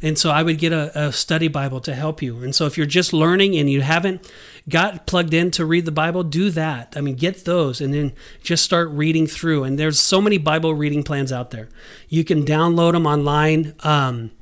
And 0.02 0.18
so 0.18 0.30
I 0.30 0.42
would 0.42 0.58
get 0.58 0.72
a, 0.72 1.06
a, 1.06 1.12
study 1.12 1.48
Bible 1.48 1.80
to 1.80 1.94
help 1.94 2.20
you. 2.20 2.42
And 2.42 2.54
so 2.54 2.66
if 2.66 2.76
you're 2.76 2.86
just 2.86 3.12
learning 3.12 3.56
and 3.56 3.70
you 3.70 3.80
haven't 3.80 4.30
got 4.68 5.06
plugged 5.06 5.32
in 5.32 5.50
to 5.52 5.64
read 5.64 5.84
the 5.84 5.92
Bible, 5.92 6.22
do 6.22 6.50
that. 6.50 6.94
I 6.96 7.00
mean, 7.00 7.16
get 7.16 7.44
those 7.44 7.80
and 7.80 7.94
then 7.94 8.12
just 8.42 8.64
start 8.64 8.90
reading 8.90 9.26
through. 9.26 9.64
And 9.64 9.78
there's 9.78 9.98
so 9.98 10.20
many 10.20 10.38
Bible 10.38 10.74
reading 10.74 11.02
plans 11.02 11.32
out 11.32 11.50
there. 11.50 11.68
You 12.08 12.24
can 12.24 12.44
download 12.44 12.92
them 12.92 13.06
online. 13.06 13.74
Um, 13.80 14.32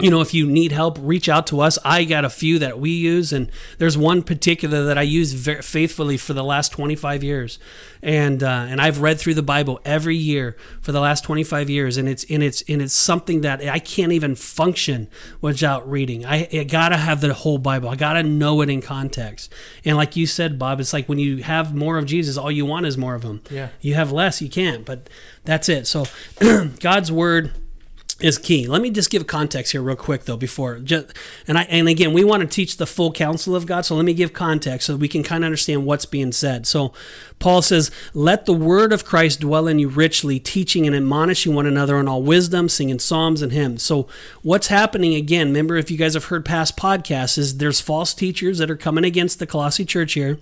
you 0.00 0.10
know, 0.10 0.20
if 0.20 0.34
you 0.34 0.44
need 0.44 0.72
help, 0.72 0.98
reach 1.00 1.28
out 1.28 1.46
to 1.46 1.60
us. 1.60 1.78
I 1.84 2.02
got 2.02 2.24
a 2.24 2.30
few 2.30 2.58
that 2.58 2.80
we 2.80 2.90
use, 2.90 3.32
and 3.32 3.48
there's 3.78 3.96
one 3.96 4.24
particular 4.24 4.82
that 4.86 4.98
I 4.98 5.02
use 5.02 5.34
very 5.34 5.62
faithfully 5.62 6.16
for 6.16 6.32
the 6.32 6.42
last 6.42 6.72
25 6.72 7.22
years, 7.22 7.60
and 8.02 8.42
uh, 8.42 8.66
and 8.68 8.80
I've 8.80 9.00
read 9.00 9.20
through 9.20 9.34
the 9.34 9.42
Bible 9.42 9.80
every 9.84 10.16
year 10.16 10.56
for 10.80 10.90
the 10.90 10.98
last 10.98 11.22
25 11.22 11.70
years, 11.70 11.96
and 11.96 12.08
it's 12.08 12.24
and 12.28 12.42
it's 12.42 12.64
and 12.68 12.82
it's 12.82 12.92
something 12.92 13.42
that 13.42 13.64
I 13.68 13.78
can't 13.78 14.10
even 14.10 14.34
function 14.34 15.06
without 15.40 15.88
reading. 15.88 16.26
I, 16.26 16.48
I 16.52 16.64
gotta 16.64 16.96
have 16.96 17.20
the 17.20 17.32
whole 17.32 17.58
Bible. 17.58 17.88
I 17.88 17.94
gotta 17.94 18.24
know 18.24 18.62
it 18.62 18.70
in 18.70 18.82
context. 18.82 19.52
And 19.84 19.96
like 19.96 20.16
you 20.16 20.26
said, 20.26 20.58
Bob, 20.58 20.80
it's 20.80 20.92
like 20.92 21.08
when 21.08 21.20
you 21.20 21.44
have 21.44 21.72
more 21.72 21.98
of 21.98 22.06
Jesus, 22.06 22.36
all 22.36 22.50
you 22.50 22.66
want 22.66 22.84
is 22.86 22.98
more 22.98 23.14
of 23.14 23.22
him. 23.22 23.42
Yeah. 23.48 23.68
You 23.80 23.94
have 23.94 24.10
less, 24.10 24.42
you 24.42 24.48
can't. 24.48 24.84
But 24.84 25.08
that's 25.44 25.68
it. 25.68 25.86
So 25.86 26.06
God's 26.80 27.12
word 27.12 27.52
is 28.20 28.38
key. 28.38 28.66
Let 28.66 28.80
me 28.80 28.90
just 28.90 29.10
give 29.10 29.26
context 29.26 29.72
here 29.72 29.82
real 29.82 29.96
quick 29.96 30.24
though 30.24 30.36
before 30.36 30.78
just 30.78 31.12
and 31.48 31.58
I 31.58 31.62
and 31.62 31.88
again 31.88 32.12
we 32.12 32.22
want 32.22 32.42
to 32.42 32.46
teach 32.46 32.76
the 32.76 32.86
full 32.86 33.10
counsel 33.10 33.56
of 33.56 33.66
God 33.66 33.84
so 33.84 33.96
let 33.96 34.04
me 34.04 34.14
give 34.14 34.32
context 34.32 34.86
so 34.86 34.96
we 34.96 35.08
can 35.08 35.22
kind 35.22 35.42
of 35.42 35.46
understand 35.46 35.84
what's 35.84 36.06
being 36.06 36.32
said. 36.32 36.66
So 36.66 36.92
Paul 37.38 37.60
says, 37.60 37.90
"Let 38.14 38.46
the 38.46 38.54
word 38.54 38.92
of 38.92 39.04
Christ 39.04 39.40
dwell 39.40 39.66
in 39.66 39.78
you 39.78 39.88
richly, 39.88 40.38
teaching 40.38 40.86
and 40.86 40.96
admonishing 40.96 41.54
one 41.54 41.66
another 41.66 42.00
in 42.00 42.08
all 42.08 42.22
wisdom, 42.22 42.70
singing 42.70 42.98
psalms 42.98 43.42
and 43.42 43.52
hymns." 43.52 43.82
So 43.82 44.06
what's 44.40 44.68
happening 44.68 45.14
again, 45.14 45.48
remember 45.48 45.76
if 45.76 45.90
you 45.90 45.98
guys 45.98 46.14
have 46.14 46.26
heard 46.26 46.44
past 46.44 46.76
podcasts 46.76 47.36
is 47.36 47.58
there's 47.58 47.80
false 47.80 48.14
teachers 48.14 48.58
that 48.58 48.70
are 48.70 48.76
coming 48.76 49.04
against 49.04 49.38
the 49.38 49.46
Colossae 49.46 49.84
church 49.84 50.14
here 50.14 50.38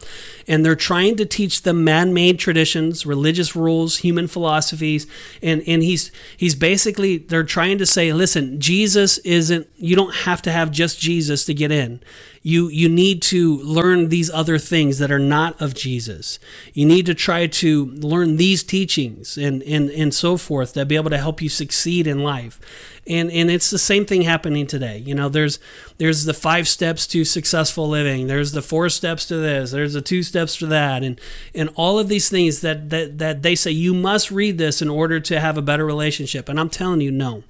and 0.47 0.65
they're 0.65 0.77
trying 0.77 1.17
to 1.17 1.27
teach 1.27 1.63
them 1.63 1.83
man-made 1.83 2.39
traditions, 2.39 3.05
religious 3.05 3.57
rules, 3.57 3.99
human 3.99 4.29
philosophies 4.29 5.07
and 5.43 5.63
and 5.67 5.83
he's 5.83 6.13
he's 6.37 6.55
basically 6.55 7.19
they're 7.19 7.43
trying 7.43 7.79
to 7.79 7.87
say, 7.87 8.13
listen, 8.13 8.61
Jesus 8.61 9.19
isn't. 9.19 9.67
You 9.77 9.97
don't 9.97 10.15
have 10.15 10.41
to 10.43 10.53
have 10.53 10.71
just 10.71 11.01
Jesus 11.01 11.45
to 11.47 11.55
get 11.55 11.73
in. 11.73 12.01
You 12.45 12.69
you 12.69 12.89
need 12.89 13.23
to 13.23 13.59
learn 13.59 14.09
these 14.09 14.29
other 14.29 14.59
things 14.59 14.99
that 14.99 15.13
are 15.13 15.19
not 15.19 15.61
of 15.63 15.75
Jesus. 15.75 16.41
You 16.75 16.85
need 16.87 17.07
to 17.07 17.15
try 17.15 17.47
to 17.47 17.87
learn 17.87 18.37
these 18.37 18.65
teachings 18.65 19.39
and 19.39 19.63
and 19.63 19.89
and 19.91 20.13
so 20.13 20.37
forth 20.37 20.73
to 20.73 20.85
be 20.85 20.97
able 20.97 21.11
to 21.11 21.19
help 21.19 21.41
you 21.41 21.49
succeed 21.49 22.09
in 22.09 22.25
life. 22.25 22.61
And 23.07 23.31
and 23.31 23.49
it's 23.49 23.71
the 23.71 23.79
same 23.79 24.05
thing 24.05 24.23
happening 24.23 24.67
today. 24.67 24.99
You 24.99 25.15
know, 25.15 25.29
there's 25.29 25.61
there's 25.99 26.25
the 26.25 26.35
five 26.35 26.67
steps 26.67 27.07
to 27.09 27.25
successful 27.25 27.89
living. 27.89 28.27
There's 28.27 28.51
the 28.51 28.63
four 28.63 28.89
steps 28.89 29.25
to 29.27 29.37
this. 29.37 29.71
There's 29.71 29.93
the 29.93 30.03
two 30.03 30.25
steps 30.25 30.57
to 30.59 30.67
that, 30.67 31.05
and 31.05 31.21
and 31.55 31.71
all 31.77 32.01
of 32.01 32.09
these 32.09 32.29
things 32.29 32.61
that 32.63 32.91
that 32.91 33.19
that 33.19 33.43
they 33.43 33.55
say 33.55 33.71
you 33.71 33.95
must 33.95 34.33
read 34.33 34.59
this 34.59 34.83
in 34.83 34.89
order 34.89 35.21
to 35.21 35.39
have 35.39 35.57
a 35.57 35.63
better 35.63 35.87
relationship. 35.87 36.49
And 36.49 36.59
I'm 36.59 36.71
telling 36.71 37.01
you, 37.01 37.13
no. 37.13 37.45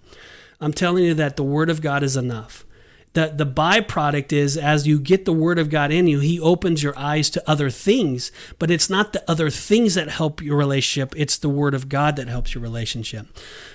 I'm 0.61 0.73
telling 0.73 1.03
you 1.03 1.15
that 1.15 1.37
the 1.37 1.43
Word 1.43 1.71
of 1.71 1.81
God 1.81 2.05
is 2.05 2.17
enough 2.17 2.65
the, 3.15 3.33
the 3.35 3.47
byproduct 3.47 4.33
is 4.33 4.57
as 4.57 4.87
you 4.87 4.99
get 4.99 5.27
the 5.27 5.33
word 5.33 5.59
of 5.59 5.69
God 5.69 5.91
in 5.91 6.07
you, 6.07 6.21
he 6.21 6.41
opens 6.41 6.83
your 6.83 6.99
eyes 6.99 7.29
to 7.31 7.51
other 7.51 7.69
things, 7.69 8.33
but 8.59 8.71
it's 8.71 8.89
not 8.89 9.13
the 9.13 9.23
other 9.31 9.51
things 9.51 9.95
that 9.95 10.09
help 10.09 10.41
your 10.41 10.57
relationship, 10.57 11.15
it's 11.17 11.37
the 11.37 11.51
word 11.51 11.75
of 11.75 11.91
God 11.91 12.17
that 12.17 12.29
helps 12.29 12.55
your 12.55 12.63
relationship. 12.63 13.27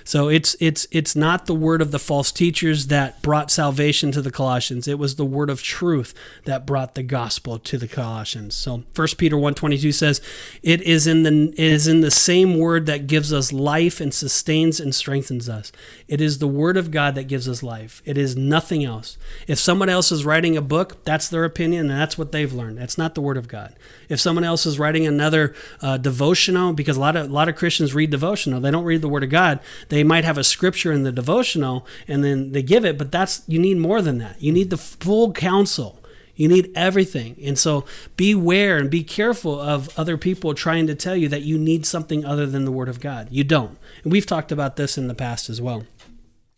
So 0.02 0.28
it's 0.28 0.56
it's 0.58 0.88
it's 0.90 1.14
not 1.14 1.46
the 1.46 1.54
word 1.54 1.80
of 1.80 1.92
the 1.92 1.98
false 1.98 2.32
teachers 2.32 2.88
that 2.88 3.22
brought 3.22 3.50
salvation 3.50 4.10
to 4.12 4.22
the 4.22 4.30
Colossians. 4.30 4.88
It 4.88 4.98
was 4.98 5.14
the 5.14 5.24
word 5.24 5.50
of 5.50 5.62
truth 5.62 6.14
that 6.44 6.66
brought 6.66 6.94
the 6.94 7.02
gospel 7.02 7.58
to 7.60 7.78
the 7.78 7.88
Colossians. 7.88 8.56
So 8.56 8.84
1 8.94 9.18
Peter 9.18 9.36
1:22 9.36 9.92
says, 9.92 10.20
"It 10.62 10.82
is 10.82 11.06
in 11.06 11.22
the 11.22 11.52
it 11.56 11.72
is 11.72 11.86
in 11.86 12.00
the 12.00 12.10
same 12.10 12.56
word 12.56 12.86
that 12.86 13.06
gives 13.06 13.32
us 13.32 13.52
life 13.52 14.00
and 14.00 14.12
sustains 14.12 14.80
and 14.80 14.94
strengthens 14.94 15.48
us. 15.48 15.70
It 16.08 16.20
is 16.20 16.38
the 16.38 16.48
word 16.48 16.76
of 16.76 16.90
God 16.90 17.14
that 17.14 17.28
gives 17.28 17.48
us 17.48 17.62
life. 17.62 18.02
It 18.04 18.18
is 18.18 18.36
nothing 18.36 18.84
else." 18.84 19.16
If 19.46 19.58
someone 19.58 19.88
else 19.88 20.12
is 20.12 20.24
writing 20.24 20.56
a 20.56 20.62
book, 20.62 21.04
that's 21.04 21.28
their 21.28 21.44
opinion 21.44 21.90
and 21.90 22.00
that's 22.00 22.18
what 22.18 22.32
they've 22.32 22.52
learned. 22.52 22.78
That's 22.78 22.98
not 22.98 23.14
the 23.14 23.20
Word 23.20 23.36
of 23.36 23.48
God. 23.48 23.74
If 24.08 24.20
someone 24.20 24.44
else 24.44 24.66
is 24.66 24.78
writing 24.78 25.06
another 25.06 25.54
uh, 25.80 25.96
devotional, 25.96 26.72
because 26.72 26.96
a 26.96 27.00
lot 27.00 27.16
of 27.16 27.30
a 27.30 27.32
lot 27.32 27.48
of 27.48 27.56
Christians 27.56 27.94
read 27.94 28.10
devotional, 28.10 28.60
they 28.60 28.70
don't 28.70 28.84
read 28.84 29.02
the 29.02 29.08
Word 29.08 29.24
of 29.24 29.30
God. 29.30 29.60
They 29.88 30.04
might 30.04 30.24
have 30.24 30.38
a 30.38 30.44
scripture 30.44 30.92
in 30.92 31.02
the 31.02 31.12
devotional 31.12 31.86
and 32.06 32.24
then 32.24 32.52
they 32.52 32.62
give 32.62 32.84
it, 32.84 32.98
but 32.98 33.12
that's 33.12 33.42
you 33.46 33.58
need 33.58 33.78
more 33.78 34.02
than 34.02 34.18
that. 34.18 34.40
You 34.42 34.52
need 34.52 34.70
the 34.70 34.76
full 34.76 35.32
counsel. 35.32 35.98
You 36.38 36.46
need 36.46 36.70
everything. 36.76 37.36
And 37.42 37.58
so 37.58 37.84
beware 38.16 38.78
and 38.78 38.88
be 38.88 39.02
careful 39.02 39.60
of 39.60 39.90
other 39.98 40.16
people 40.16 40.54
trying 40.54 40.86
to 40.86 40.94
tell 40.94 41.16
you 41.16 41.28
that 41.28 41.42
you 41.42 41.58
need 41.58 41.84
something 41.84 42.24
other 42.24 42.46
than 42.46 42.64
the 42.64 42.70
Word 42.70 42.88
of 42.88 43.00
God. 43.00 43.26
You 43.32 43.42
don't. 43.42 43.76
And 44.04 44.12
we've 44.12 44.24
talked 44.24 44.52
about 44.52 44.76
this 44.76 44.96
in 44.96 45.08
the 45.08 45.14
past 45.14 45.50
as 45.50 45.60
well 45.60 45.84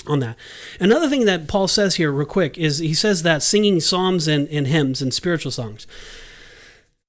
on 0.07 0.21
that. 0.21 0.37
Another 0.79 1.09
thing 1.09 1.25
that 1.25 1.49
Paul 1.49 1.69
says 1.69 1.97
here, 1.97 2.11
real 2.13 2.27
quick, 2.27 2.59
is 2.59 2.79
he 2.79 2.95
says 2.95 3.23
that 3.23 3.43
singing 3.43 3.81
psalms 3.81 4.29
and, 4.29 4.49
and 4.49 4.67
hymns 4.67 5.03
and 5.03 5.13
spiritual 5.13 5.53
songs. 5.53 5.87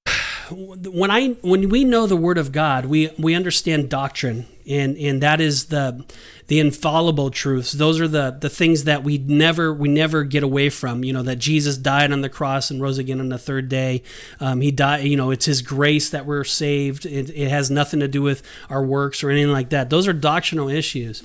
When 0.50 1.10
I 1.10 1.28
when 1.40 1.70
we 1.70 1.82
know 1.82 2.06
the 2.06 2.16
word 2.16 2.36
of 2.36 2.52
God, 2.52 2.84
we 2.84 3.08
we 3.16 3.34
understand 3.34 3.88
doctrine, 3.88 4.46
and 4.68 4.98
and 4.98 5.22
that 5.22 5.40
is 5.40 5.66
the 5.66 6.04
the 6.48 6.60
infallible 6.60 7.30
truths. 7.30 7.72
Those 7.72 7.98
are 8.00 8.08
the 8.08 8.36
the 8.38 8.50
things 8.50 8.84
that 8.84 9.02
we 9.02 9.16
never 9.16 9.72
we 9.72 9.88
never 9.88 10.24
get 10.24 10.42
away 10.42 10.68
from. 10.68 11.04
You 11.04 11.14
know 11.14 11.22
that 11.22 11.36
Jesus 11.36 11.78
died 11.78 12.12
on 12.12 12.20
the 12.20 12.28
cross 12.28 12.70
and 12.70 12.82
rose 12.82 12.98
again 12.98 13.20
on 13.20 13.30
the 13.30 13.38
third 13.38 13.70
day. 13.70 14.02
Um, 14.40 14.60
he 14.60 14.70
died. 14.70 15.04
You 15.04 15.16
know 15.16 15.30
it's 15.30 15.46
His 15.46 15.62
grace 15.62 16.10
that 16.10 16.26
we're 16.26 16.44
saved. 16.44 17.06
It, 17.06 17.30
it 17.30 17.48
has 17.48 17.70
nothing 17.70 18.00
to 18.00 18.08
do 18.08 18.20
with 18.20 18.42
our 18.68 18.84
works 18.84 19.24
or 19.24 19.30
anything 19.30 19.52
like 19.52 19.70
that. 19.70 19.88
Those 19.88 20.06
are 20.06 20.12
doctrinal 20.12 20.68
issues 20.68 21.22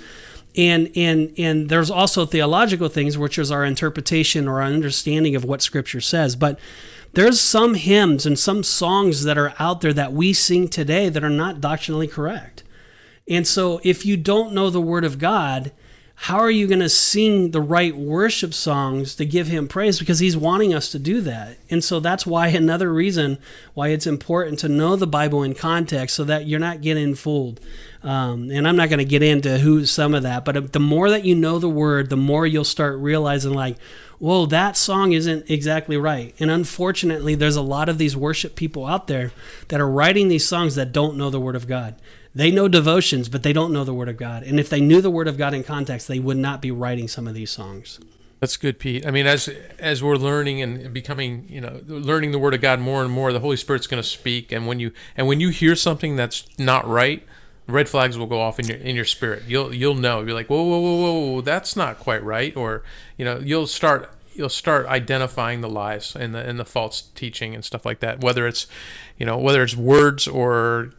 and 0.58 0.92
and 0.96 1.34
and 1.38 1.70
there's 1.70 1.92
also 1.92 2.26
theological 2.26 2.90
things 2.90 3.18
which 3.18 3.38
is 3.38 3.52
our 3.52 3.64
interpretation 3.64 4.48
or 4.48 4.62
our 4.62 4.68
understanding 4.68 5.36
of 5.36 5.46
what 5.46 5.62
scripture 5.62 6.02
says. 6.02 6.36
But 6.36 6.60
there's 7.14 7.40
some 7.40 7.76
hymns 7.76 8.26
and 8.26 8.38
some 8.38 8.64
songs 8.64 9.24
that 9.24 9.38
are 9.38 9.54
out 9.60 9.82
there 9.82 9.94
that 9.94 10.14
we 10.14 10.34
sing 10.34 10.68
today 10.68 11.10
that 11.10 11.24
are 11.24 11.30
not 11.30 11.62
doctrinally 11.62 12.08
correct. 12.08 12.64
And 13.30 13.48
so 13.48 13.80
if 13.84 14.06
you 14.06 14.18
don't 14.18 14.54
know 14.54 14.70
the 14.70 14.82
word 14.82 15.06
of 15.06 15.20
god 15.20 15.72
how 16.22 16.40
are 16.40 16.50
you 16.50 16.66
going 16.66 16.80
to 16.80 16.90
sing 16.90 17.52
the 17.52 17.62
right 17.62 17.96
worship 17.96 18.52
songs 18.52 19.14
to 19.16 19.24
give 19.24 19.48
him 19.48 19.68
praise? 19.68 20.00
Because 20.00 20.18
he's 20.18 20.36
wanting 20.36 20.74
us 20.74 20.92
to 20.92 20.98
do 20.98 21.22
that. 21.22 21.58
And 21.70 21.84
so 21.84 22.00
that's 22.00 22.26
why 22.26 22.48
another 22.48 22.92
reason 22.92 23.38
why 23.76 23.90
it's 23.90 24.08
important 24.08 24.58
to 24.60 24.68
know 24.68 24.96
the 24.96 25.06
bible 25.06 25.44
in 25.44 25.54
context 25.54 26.16
so 26.16 26.24
that 26.24 26.48
you're 26.48 26.60
not 26.60 26.82
getting 26.82 27.14
fooled. 27.14 27.60
Um, 28.04 28.50
and 28.52 28.68
i'm 28.68 28.76
not 28.76 28.90
going 28.90 29.00
to 29.00 29.06
get 29.06 29.24
into 29.24 29.58
who 29.58 29.86
some 29.86 30.14
of 30.14 30.24
that 30.24 30.46
but 30.46 30.72
the 30.72 30.80
more 30.80 31.10
that 31.10 31.26
you 31.26 31.36
know 31.36 31.58
the 31.60 31.68
word 31.68 32.10
the 32.10 32.16
more 32.16 32.46
you'll 32.46 32.64
start 32.64 33.00
realizing 33.00 33.54
like 33.54 33.76
whoa 34.20 34.46
that 34.46 34.78
song 34.78 35.12
isn't 35.12 35.50
exactly 35.50 35.98
right. 35.98 36.34
And 36.40 36.50
unfortunately 36.50 37.36
there's 37.36 37.56
a 37.56 37.62
lot 37.62 37.90
of 37.90 37.98
these 37.98 38.16
worship 38.16 38.56
people 38.56 38.86
out 38.86 39.08
there 39.08 39.32
that 39.68 39.82
are 39.82 39.90
writing 39.90 40.28
these 40.28 40.48
songs 40.48 40.76
that 40.76 40.92
don't 40.92 41.18
know 41.18 41.30
the 41.30 41.40
word 41.40 41.56
of 41.56 41.68
god 41.68 41.96
they 42.38 42.52
know 42.52 42.68
devotions, 42.68 43.30
but 43.30 43.42
they 43.42 43.52
don't 43.52 43.74
know 43.74 43.84
the 43.84 43.96
Word 43.96 44.10
of 44.10 44.18
God. 44.18 44.44
And 44.44 44.60
if 44.60 44.70
they 44.70 44.80
knew 44.80 45.02
the 45.02 45.10
Word 45.10 45.28
of 45.28 45.40
God 45.40 45.56
in 45.56 45.64
context, 45.64 46.08
they 46.08 46.20
would 46.20 46.38
not 46.38 46.62
be 46.62 46.70
writing 46.70 47.08
some 47.08 47.28
of 47.28 47.34
these 47.34 47.50
songs. 47.50 48.00
That's 48.40 48.58
good, 48.58 48.78
Pete. 48.78 49.08
I 49.08 49.10
mean, 49.10 49.26
as 49.26 49.50
as 49.80 50.04
we're 50.04 50.18
learning 50.18 50.62
and 50.62 50.94
becoming, 50.94 51.48
you 51.50 51.60
know, 51.60 51.82
learning 51.88 52.34
the 52.34 52.40
Word 52.40 52.54
of 52.54 52.62
God 52.62 52.80
more 52.80 53.02
and 53.02 53.12
more, 53.12 53.34
the 53.34 53.40
Holy 53.40 53.58
Spirit's 53.58 53.88
going 53.88 54.02
to 54.02 54.08
speak. 54.08 54.52
And 54.52 54.68
when 54.68 54.80
you 54.80 54.92
and 55.16 55.26
when 55.26 55.40
you 55.40 55.50
hear 55.50 55.76
something 55.76 56.16
that's 56.16 56.46
not 56.60 56.88
right, 56.88 57.26
red 57.66 57.90
flags 57.90 58.20
will 58.20 58.28
go 58.28 58.40
off 58.40 58.60
in 58.60 58.68
your 58.68 58.78
in 58.78 58.96
your 58.96 59.06
spirit. 59.06 59.44
You'll 59.48 59.74
you'll 59.74 59.96
know. 59.96 60.22
You're 60.22 60.36
like, 60.36 60.48
whoa, 60.48 60.62
whoa, 60.62 60.80
whoa, 60.80 61.20
whoa, 61.20 61.42
that's 61.42 61.76
not 61.76 61.98
quite 61.98 62.24
right. 62.24 62.56
Or 62.56 62.84
you 63.18 63.26
know, 63.26 63.40
you'll 63.40 63.66
start 63.66 64.14
you'll 64.36 64.50
start 64.50 64.86
identifying 64.86 65.62
the 65.62 65.70
lies 65.70 66.16
and 66.16 66.36
the 66.36 66.48
and 66.48 66.60
the 66.60 66.66
false 66.66 67.02
teaching 67.16 67.56
and 67.56 67.66
stuff 67.66 67.84
like 67.84 68.02
that. 68.02 68.22
Whether 68.22 68.46
it's, 68.46 68.68
you 69.18 69.26
know, 69.26 69.40
whether 69.40 69.64
it's 69.64 69.76
words 69.76 70.28
or 70.28 70.94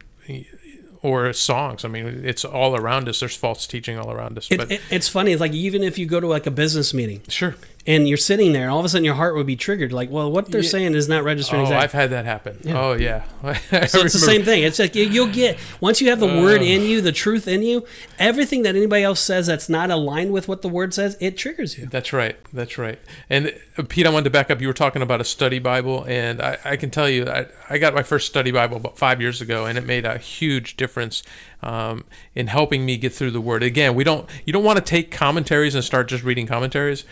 or 1.02 1.32
songs. 1.32 1.84
I 1.84 1.88
mean, 1.88 2.22
it's 2.24 2.44
all 2.44 2.76
around 2.76 3.08
us. 3.08 3.20
There's 3.20 3.36
false 3.36 3.66
teaching 3.66 3.98
all 3.98 4.10
around 4.10 4.38
us. 4.38 4.48
It, 4.50 4.56
but 4.56 4.70
it, 4.70 4.80
it's 4.90 5.08
funny. 5.08 5.32
It's 5.32 5.40
like 5.40 5.52
even 5.52 5.82
if 5.82 5.98
you 5.98 6.06
go 6.06 6.20
to 6.20 6.26
like 6.26 6.46
a 6.46 6.50
business 6.50 6.92
meeting, 6.92 7.22
sure, 7.28 7.54
and 7.88 8.06
you're 8.06 8.18
sitting 8.18 8.52
there, 8.52 8.68
all 8.68 8.78
of 8.78 8.84
a 8.84 8.88
sudden 8.90 9.02
your 9.06 9.14
heart 9.14 9.34
would 9.34 9.46
be 9.46 9.56
triggered. 9.56 9.94
Like, 9.94 10.10
well, 10.10 10.30
what 10.30 10.50
they're 10.50 10.60
yeah. 10.60 10.68
saying 10.68 10.94
is 10.94 11.08
not 11.08 11.24
registering. 11.24 11.62
Oh, 11.62 11.64
exactly. 11.64 11.84
I've 11.84 11.92
had 11.92 12.10
that 12.10 12.26
happen. 12.26 12.60
Yeah. 12.62 12.78
Oh, 12.78 12.92
yeah. 12.92 13.24
so 13.86 14.00
it's 14.00 14.12
the 14.12 14.18
same 14.18 14.42
thing. 14.42 14.62
It's 14.62 14.78
like 14.78 14.94
you'll 14.94 15.32
get 15.32 15.58
once 15.80 16.02
you 16.02 16.10
have 16.10 16.20
the 16.20 16.28
uh, 16.28 16.42
word 16.42 16.60
in 16.60 16.82
you, 16.82 17.00
the 17.00 17.12
truth 17.12 17.48
in 17.48 17.62
you, 17.62 17.86
everything 18.18 18.62
that 18.64 18.76
anybody 18.76 19.04
else 19.04 19.20
says 19.20 19.46
that's 19.46 19.70
not 19.70 19.90
aligned 19.90 20.32
with 20.34 20.48
what 20.48 20.60
the 20.60 20.68
word 20.68 20.92
says, 20.92 21.16
it 21.18 21.38
triggers 21.38 21.78
you. 21.78 21.86
That's 21.86 22.12
right. 22.12 22.36
That's 22.52 22.76
right. 22.76 22.98
And 23.30 23.58
uh, 23.78 23.84
Pete, 23.88 24.06
I 24.06 24.10
wanted 24.10 24.24
to 24.24 24.30
back 24.30 24.50
up. 24.50 24.60
You 24.60 24.66
were 24.66 24.74
talking 24.74 25.00
about 25.00 25.22
a 25.22 25.24
study 25.24 25.58
Bible, 25.58 26.04
and 26.06 26.42
I, 26.42 26.58
I 26.66 26.76
can 26.76 26.90
tell 26.90 27.08
you, 27.08 27.26
I, 27.26 27.46
I 27.70 27.78
got 27.78 27.94
my 27.94 28.02
first 28.02 28.26
study 28.26 28.50
Bible 28.50 28.76
about 28.76 28.98
five 28.98 29.22
years 29.22 29.40
ago, 29.40 29.64
and 29.64 29.78
it 29.78 29.86
made 29.86 30.04
a 30.04 30.18
huge 30.18 30.76
difference 30.76 31.22
um, 31.62 32.04
in 32.34 32.48
helping 32.48 32.84
me 32.84 32.98
get 32.98 33.14
through 33.14 33.30
the 33.30 33.40
word. 33.40 33.62
Again, 33.62 33.94
we 33.94 34.04
don't 34.04 34.28
you 34.44 34.52
don't 34.52 34.64
want 34.64 34.76
to 34.76 34.84
take 34.84 35.10
commentaries 35.10 35.74
and 35.74 35.82
start 35.82 36.08
just 36.08 36.22
reading 36.22 36.46
commentaries 36.46 37.06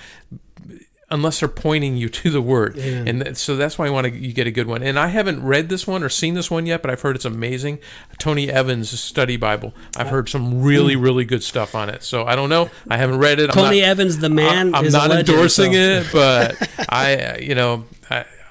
unless 1.09 1.39
they're 1.39 1.49
pointing 1.49 1.97
you 1.97 2.09
to 2.09 2.31
the 2.31 2.43
word. 2.43 2.77
Yeah. 2.77 3.05
And 3.07 3.37
so 3.37 3.57
that's 3.57 3.79
why 3.79 3.87
I 3.87 3.91
want 3.91 4.07
to 4.07 4.13
you 4.13 4.33
get 4.33 4.47
a 4.47 4.51
good 4.51 4.67
one. 4.67 4.83
And 4.83 4.99
I 4.99 5.09
haven't 5.09 5.43
read 5.43 5.69
this 5.69 5.87
one 5.87 6.03
or 6.03 6.09
seen 6.09 6.35
this 6.35 6.51
one 6.51 6.67
yet, 6.67 6.83
but 6.83 6.91
I've 6.91 7.01
heard 7.01 7.17
it's 7.17 7.25
amazing. 7.25 7.79
Tony 8.19 8.51
Evans' 8.51 8.99
study 8.99 9.37
Bible. 9.37 9.73
I've 9.97 10.09
heard 10.09 10.29
some 10.29 10.63
really 10.63 10.95
hmm. 10.95 11.03
really 11.03 11.25
good 11.25 11.43
stuff 11.43 11.75
on 11.75 11.89
it. 11.89 12.03
So 12.03 12.25
I 12.25 12.35
don't 12.35 12.49
know. 12.49 12.71
I 12.91 12.97
haven't 12.97 13.19
read 13.19 13.39
it. 13.39 13.53
Tony 13.53 13.81
not, 13.81 13.89
Evans, 13.89 14.19
the 14.19 14.29
man. 14.29 14.75
I'm, 14.75 14.89
not 14.91 15.11
legend, 15.11 15.29
endorsing 15.29 15.73
so. 15.73 15.79
it, 15.79 16.07
but 16.13 16.71
I 16.89 17.39
you 17.39 17.55
know 17.55 17.85
I, 17.85 17.96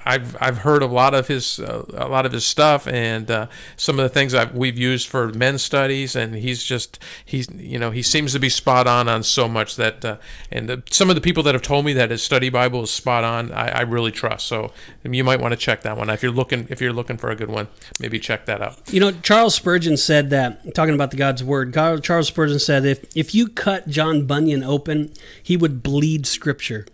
I've 0.06 0.38
I've 0.40 0.60
heard 0.60 0.84
a 0.84 0.88
lot 0.88 1.14
of 1.14 1.28
his 1.28 1.60
uh, 1.60 1.86
a 1.94 2.08
lot 2.08 2.26
of 2.26 2.32
his 2.32 2.46
stuff 2.46 2.88
and 2.88 3.30
uh, 3.30 3.48
some 3.76 4.00
of 4.00 4.04
the 4.04 4.10
things 4.10 4.34
I've, 4.34 4.54
we've 4.54 4.78
used 4.78 5.08
for 5.08 5.30
men's 5.30 5.64
studies 5.64 6.16
and 6.16 6.36
he's 6.36 6.64
just 6.64 7.00
he's 7.24 7.50
you 7.52 7.80
know 7.80 7.92
he 7.92 8.04
seems 8.04 8.34
to 8.34 8.40
be 8.40 8.50
spot 8.50 8.88
on 8.88 9.08
on 9.10 9.24
so 9.24 9.48
much 9.48 9.76
that 9.78 10.06
uh, 10.06 10.18
and 10.52 10.70
the, 10.70 10.84
some 10.92 11.10
of 11.10 11.16
the 11.16 11.22
people 11.22 11.42
that 11.44 11.56
have 11.56 11.64
told 11.64 11.86
me 11.86 11.94
that 11.94 12.12
his 12.12 12.22
study 12.22 12.50
Bible 12.50 12.84
is 12.84 12.92
spot 12.92 13.24
on 13.24 13.52
I, 13.52 13.70
I 13.70 13.82
really 13.82 14.12
trust 14.12 14.46
so 14.46 14.72
you 15.04 15.24
might 15.24 15.40
want 15.40 15.54
to 15.54 15.58
check 15.58 15.82
that 15.82 15.98
one 15.98 16.10
if 16.10 16.22
you're 16.22 16.32
looking 16.32 16.68
if 16.70 16.82
you're 16.82 16.94
looking 16.94 17.18
for 17.18 17.32
a 17.32 17.36
good 17.36 17.50
one 17.50 17.68
maybe 18.00 18.20
check 18.20 18.46
that 18.46 18.62
out. 18.62 18.80
You 18.92 19.00
know 19.00 19.12
Charles 19.12 19.56
Spurgeon 19.56 19.98
said 19.98 20.30
that 20.30 20.76
talking 20.76 20.94
about 20.94 21.12
the 21.12 21.18
God's 21.18 21.44
word 21.44 21.74
Charles 21.74 22.28
Spurgeon 22.28 22.60
said 22.60 22.86
if 22.86 23.04
if 23.16 23.34
you 23.34 23.48
cut 23.48 23.88
John 23.88 24.26
Bunyan 24.26 24.64
open 24.64 25.12
he 25.42 25.58
would 25.58 25.82
bleed 25.82 26.28
Scripture. 26.28 26.86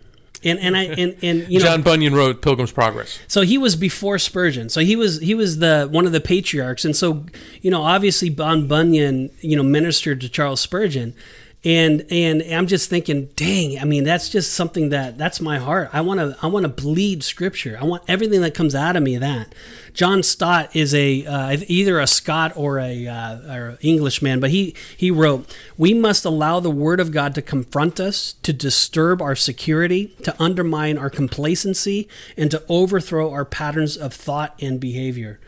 And 0.44 0.58
and 0.58 0.76
I 0.76 0.84
and, 0.84 1.16
and 1.22 1.48
you 1.48 1.58
know 1.58 1.66
John 1.66 1.82
Bunyan 1.82 2.14
wrote 2.14 2.42
Pilgrim's 2.42 2.72
Progress. 2.72 3.18
So 3.28 3.42
he 3.42 3.58
was 3.58 3.76
before 3.76 4.18
Spurgeon. 4.18 4.68
So 4.68 4.80
he 4.80 4.96
was 4.96 5.20
he 5.20 5.34
was 5.34 5.58
the 5.58 5.88
one 5.90 6.06
of 6.06 6.12
the 6.12 6.20
patriarchs. 6.20 6.84
And 6.84 6.96
so, 6.96 7.24
you 7.60 7.70
know, 7.70 7.82
obviously 7.82 8.28
John 8.28 8.66
Bunyan, 8.66 9.30
you 9.40 9.56
know, 9.56 9.62
ministered 9.62 10.20
to 10.22 10.28
Charles 10.28 10.60
Spurgeon. 10.60 11.14
And 11.64 12.04
and 12.10 12.42
I'm 12.42 12.66
just 12.66 12.90
thinking, 12.90 13.26
dang, 13.36 13.78
I 13.78 13.84
mean, 13.84 14.02
that's 14.02 14.28
just 14.28 14.52
something 14.52 14.88
that 14.88 15.16
that's 15.16 15.40
my 15.40 15.58
heart. 15.58 15.90
I 15.92 16.00
want 16.00 16.18
to 16.18 16.36
I 16.42 16.48
want 16.48 16.64
to 16.64 16.68
bleed 16.68 17.22
scripture. 17.22 17.78
I 17.80 17.84
want 17.84 18.02
everything 18.08 18.40
that 18.40 18.52
comes 18.52 18.74
out 18.74 18.96
of 18.96 19.02
me 19.02 19.16
that. 19.18 19.54
John 19.94 20.24
Stott 20.24 20.74
is 20.74 20.92
a 20.92 21.24
uh, 21.24 21.58
either 21.68 22.00
a 22.00 22.08
Scot 22.08 22.52
or 22.56 22.80
a 22.80 23.06
uh, 23.06 23.54
or 23.54 23.78
Englishman, 23.80 24.40
but 24.40 24.50
he 24.50 24.74
he 24.96 25.12
wrote, 25.12 25.56
"We 25.76 25.94
must 25.94 26.24
allow 26.24 26.58
the 26.58 26.70
Word 26.70 26.98
of 26.98 27.12
God 27.12 27.32
to 27.36 27.42
confront 27.42 28.00
us, 28.00 28.34
to 28.42 28.52
disturb 28.52 29.22
our 29.22 29.36
security, 29.36 30.08
to 30.24 30.34
undermine 30.42 30.98
our 30.98 31.10
complacency, 31.10 32.08
and 32.36 32.50
to 32.50 32.64
overthrow 32.68 33.30
our 33.30 33.44
patterns 33.44 33.96
of 33.96 34.12
thought 34.12 34.56
and 34.60 34.80
behavior." 34.80 35.38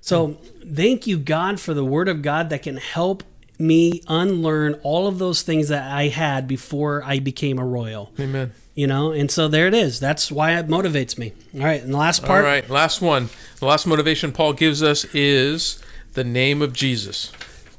So, 0.00 0.36
thank 0.62 1.06
you, 1.06 1.18
God, 1.18 1.58
for 1.58 1.72
the 1.72 1.84
Word 1.84 2.08
of 2.08 2.20
God 2.20 2.50
that 2.50 2.62
can 2.62 2.76
help 2.76 3.24
me 3.58 4.02
unlearn 4.08 4.74
all 4.82 5.06
of 5.06 5.18
those 5.18 5.42
things 5.42 5.68
that 5.68 5.90
I 5.90 6.08
had 6.08 6.48
before 6.48 7.02
I 7.04 7.18
became 7.18 7.58
a 7.58 7.64
royal. 7.64 8.12
Amen. 8.18 8.52
You 8.74 8.88
know, 8.88 9.12
and 9.12 9.30
so 9.30 9.46
there 9.46 9.68
it 9.68 9.74
is. 9.74 10.00
That's 10.00 10.32
why 10.32 10.58
it 10.58 10.66
motivates 10.66 11.16
me. 11.16 11.32
All 11.54 11.60
right, 11.60 11.82
and 11.82 11.92
the 11.92 11.98
last 11.98 12.24
part. 12.24 12.44
All 12.44 12.50
right, 12.50 12.68
last 12.68 13.00
one. 13.00 13.28
The 13.60 13.66
last 13.66 13.86
motivation 13.86 14.32
Paul 14.32 14.52
gives 14.52 14.82
us 14.82 15.04
is 15.14 15.80
the 16.14 16.24
name 16.24 16.60
of 16.60 16.72
Jesus. 16.72 17.30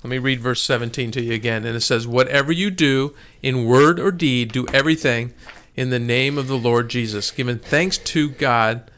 Let 0.03 0.09
me 0.09 0.17
read 0.19 0.39
verse 0.39 0.61
17 0.61 1.11
to 1.11 1.21
you 1.21 1.33
again. 1.33 1.65
And 1.65 1.75
it 1.75 1.81
says, 1.81 2.07
Whatever 2.07 2.51
you 2.51 2.69
do 2.69 3.13
in 3.41 3.65
word 3.65 3.99
or 3.99 4.11
deed, 4.11 4.51
do 4.51 4.67
everything 4.71 5.33
in 5.75 5.89
the 5.89 5.99
name 5.99 6.37
of 6.37 6.47
the 6.47 6.57
Lord 6.57 6.89
Jesus, 6.89 7.31
giving 7.31 7.57
thanks 7.57 7.97
to 7.97 8.29
God 8.29 8.89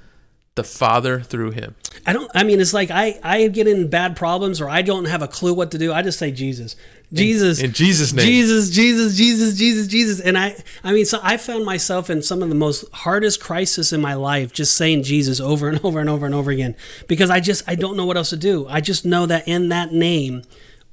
the 0.58 0.64
Father 0.66 1.22
through 1.22 1.52
him. 1.52 1.76
I 2.06 2.12
don't. 2.12 2.30
I 2.36 2.44
mean, 2.44 2.60
it's 2.60 2.74
like 2.74 2.92
I 2.92 3.18
I 3.24 3.48
get 3.48 3.68
in 3.68 3.90
bad 3.90 4.18
problems 4.18 4.60
or 4.60 4.70
I 4.70 4.82
don't 4.82 5.06
have 5.06 5.22
a 5.22 5.28
clue 5.28 5.54
what 5.54 5.72
to 5.72 5.78
do. 5.78 5.94
I 5.94 6.02
just 6.02 6.20
say 6.20 6.32
Jesus, 6.32 6.76
Jesus, 7.14 7.62
in 7.62 7.72
Jesus' 7.72 8.12
name. 8.12 8.26
Jesus, 8.26 8.70
Jesus, 8.70 9.16
Jesus, 9.16 9.58
Jesus, 9.58 9.88
Jesus. 9.88 10.20
And 10.20 10.38
I 10.38 10.56
I 10.84 10.92
mean, 10.92 11.06
so 11.06 11.20
I 11.24 11.38
found 11.38 11.64
myself 11.64 12.10
in 12.10 12.22
some 12.22 12.44
of 12.44 12.50
the 12.50 12.56
most 12.56 12.86
hardest 12.92 13.40
crisis 13.40 13.94
in 13.94 14.02
my 14.02 14.16
life, 14.16 14.52
just 14.52 14.76
saying 14.76 15.04
Jesus 15.04 15.40
over 15.40 15.70
and 15.70 15.80
over 15.86 16.00
and 16.02 16.10
over 16.10 16.26
and 16.26 16.36
over 16.36 16.52
again 16.52 16.76
because 17.08 17.30
I 17.30 17.40
just 17.40 17.64
I 17.68 17.76
don't 17.76 17.96
know 17.96 18.06
what 18.06 18.18
else 18.18 18.32
to 18.32 18.38
do. 18.38 18.68
I 18.68 18.82
just 18.82 19.06
know 19.06 19.26
that 19.26 19.48
in 19.48 19.70
that 19.70 19.94
name 19.94 20.44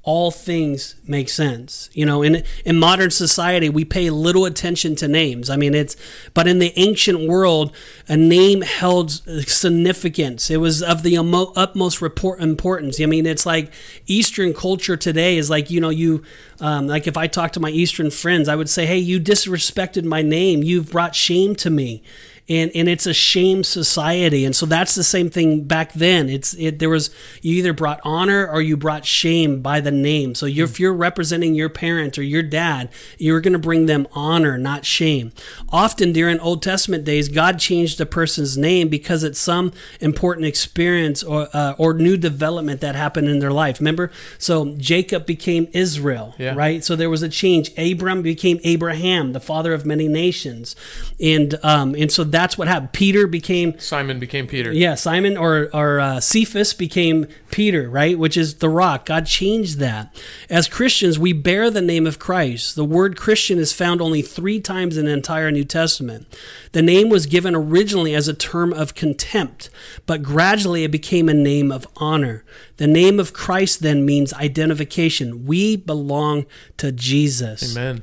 all 0.04 0.30
things 0.30 0.96
make 1.06 1.30
sense. 1.30 1.88
You 1.94 2.04
know, 2.04 2.22
in 2.22 2.44
in 2.66 2.78
modern 2.78 3.10
society, 3.10 3.70
we 3.70 3.86
pay 3.86 4.10
little 4.10 4.44
attention 4.44 4.94
to 4.96 5.08
names. 5.08 5.48
I 5.48 5.56
mean, 5.56 5.74
it's 5.74 5.96
but 6.34 6.46
in 6.46 6.58
the 6.58 6.72
ancient 6.76 7.26
world, 7.26 7.74
a 8.06 8.16
name 8.16 8.60
held 8.60 9.10
significance. 9.48 10.50
It 10.50 10.58
was 10.58 10.82
of 10.82 11.02
the 11.02 11.16
utmost 11.56 12.02
report 12.02 12.40
importance. 12.40 13.00
I 13.00 13.06
mean, 13.06 13.24
it's 13.24 13.46
like 13.46 13.72
Eastern 14.06 14.52
culture 14.52 14.96
today 14.96 15.38
is 15.38 15.48
like 15.48 15.70
you 15.70 15.80
know 15.80 15.90
you 15.90 16.22
um, 16.60 16.86
like 16.86 17.06
if 17.06 17.16
I 17.16 17.26
talk 17.26 17.52
to 17.52 17.60
my 17.60 17.70
Eastern 17.70 18.10
friends, 18.10 18.46
I 18.46 18.56
would 18.56 18.68
say, 18.68 18.84
"Hey, 18.84 18.98
you 18.98 19.18
disrespected 19.18 20.04
my 20.04 20.20
name. 20.20 20.62
You've 20.62 20.90
brought 20.90 21.14
shame 21.14 21.54
to 21.56 21.70
me." 21.70 22.02
And 22.48 22.70
and 22.74 22.88
it's 22.88 23.06
a 23.06 23.14
shame 23.14 23.64
society. 23.64 24.44
And 24.44 24.54
so 24.54 24.66
that's 24.66 24.94
the 24.94 25.04
same 25.04 25.30
thing 25.30 25.64
back 25.64 25.94
then. 25.94 26.28
It's 26.28 26.52
it 26.54 26.78
there 26.78 26.90
was 26.90 27.10
you 27.40 27.56
either 27.56 27.72
brought 27.72 28.00
honor 28.04 28.46
or 28.46 28.60
you 28.60 28.76
brought 28.76 29.06
shame 29.06 29.62
by 29.62 29.80
the 29.80 29.90
name. 29.90 30.34
So 30.34 30.44
you're, 30.44 30.66
if 30.66 30.78
you're 30.78 30.92
representing 30.92 31.54
your 31.54 31.70
parent 31.70 32.18
or 32.18 32.22
your 32.22 32.42
dad 32.42 32.90
you're 33.18 33.40
going 33.40 33.54
to 33.54 33.58
bring 33.58 33.86
them 33.86 34.06
honor 34.12 34.58
not 34.58 34.84
shame. 34.84 35.32
Often 35.70 36.12
during 36.12 36.38
old 36.40 36.62
testament 36.62 37.04
days 37.04 37.28
god 37.28 37.58
changed 37.58 37.98
a 38.00 38.06
person's 38.06 38.58
name 38.58 38.88
because 38.88 39.24
it's 39.24 39.38
some 39.38 39.72
important 40.00 40.46
experience 40.46 41.22
or 41.22 41.48
uh, 41.54 41.74
or 41.78 41.94
new 41.94 42.16
development 42.16 42.82
that 42.82 42.94
happened 42.94 43.28
in 43.28 43.38
their 43.38 43.52
life. 43.52 43.80
Remember? 43.80 44.10
So 44.38 44.74
jacob 44.76 45.24
became 45.24 45.68
israel 45.72 46.34
yeah. 46.38 46.54
right? 46.54 46.84
So 46.84 46.94
there 46.94 47.10
was 47.10 47.22
a 47.22 47.28
change. 47.30 47.70
Abram 47.78 48.20
became 48.20 48.60
abraham 48.64 49.32
the 49.32 49.40
father 49.40 49.72
of 49.72 49.86
many 49.86 50.08
nations. 50.08 50.76
And 51.18 51.58
um 51.62 51.94
and 51.94 52.12
so 52.12 52.33
that's 52.34 52.58
what 52.58 52.68
happened. 52.68 52.92
Peter 52.92 53.26
became 53.26 53.78
Simon 53.78 54.18
became 54.18 54.46
Peter. 54.46 54.72
Yeah, 54.72 54.94
Simon 54.94 55.36
or 55.36 55.68
or 55.72 56.00
uh, 56.00 56.20
Cephas 56.20 56.74
became 56.74 57.26
Peter, 57.50 57.88
right? 57.88 58.18
Which 58.18 58.36
is 58.36 58.56
the 58.56 58.68
rock. 58.68 59.06
God 59.06 59.26
changed 59.26 59.78
that. 59.78 60.14
As 60.50 60.68
Christians, 60.68 61.18
we 61.18 61.32
bear 61.32 61.70
the 61.70 61.80
name 61.80 62.06
of 62.06 62.18
Christ. 62.18 62.76
The 62.76 62.84
word 62.84 63.16
Christian 63.16 63.58
is 63.58 63.72
found 63.72 64.00
only 64.00 64.22
three 64.22 64.60
times 64.60 64.96
in 64.96 65.06
the 65.06 65.12
entire 65.12 65.50
New 65.50 65.64
Testament. 65.64 66.26
The 66.72 66.82
name 66.82 67.08
was 67.08 67.26
given 67.26 67.54
originally 67.54 68.14
as 68.14 68.26
a 68.28 68.34
term 68.34 68.72
of 68.72 68.94
contempt, 68.94 69.70
but 70.06 70.22
gradually 70.22 70.84
it 70.84 70.90
became 70.90 71.28
a 71.28 71.34
name 71.34 71.70
of 71.70 71.86
honor. 71.96 72.44
The 72.76 72.86
name 72.88 73.20
of 73.20 73.32
Christ 73.32 73.80
then 73.80 74.04
means 74.04 74.32
identification. 74.34 75.46
We 75.46 75.76
belong 75.76 76.46
to 76.78 76.90
Jesus. 76.90 77.76
Amen. 77.76 78.02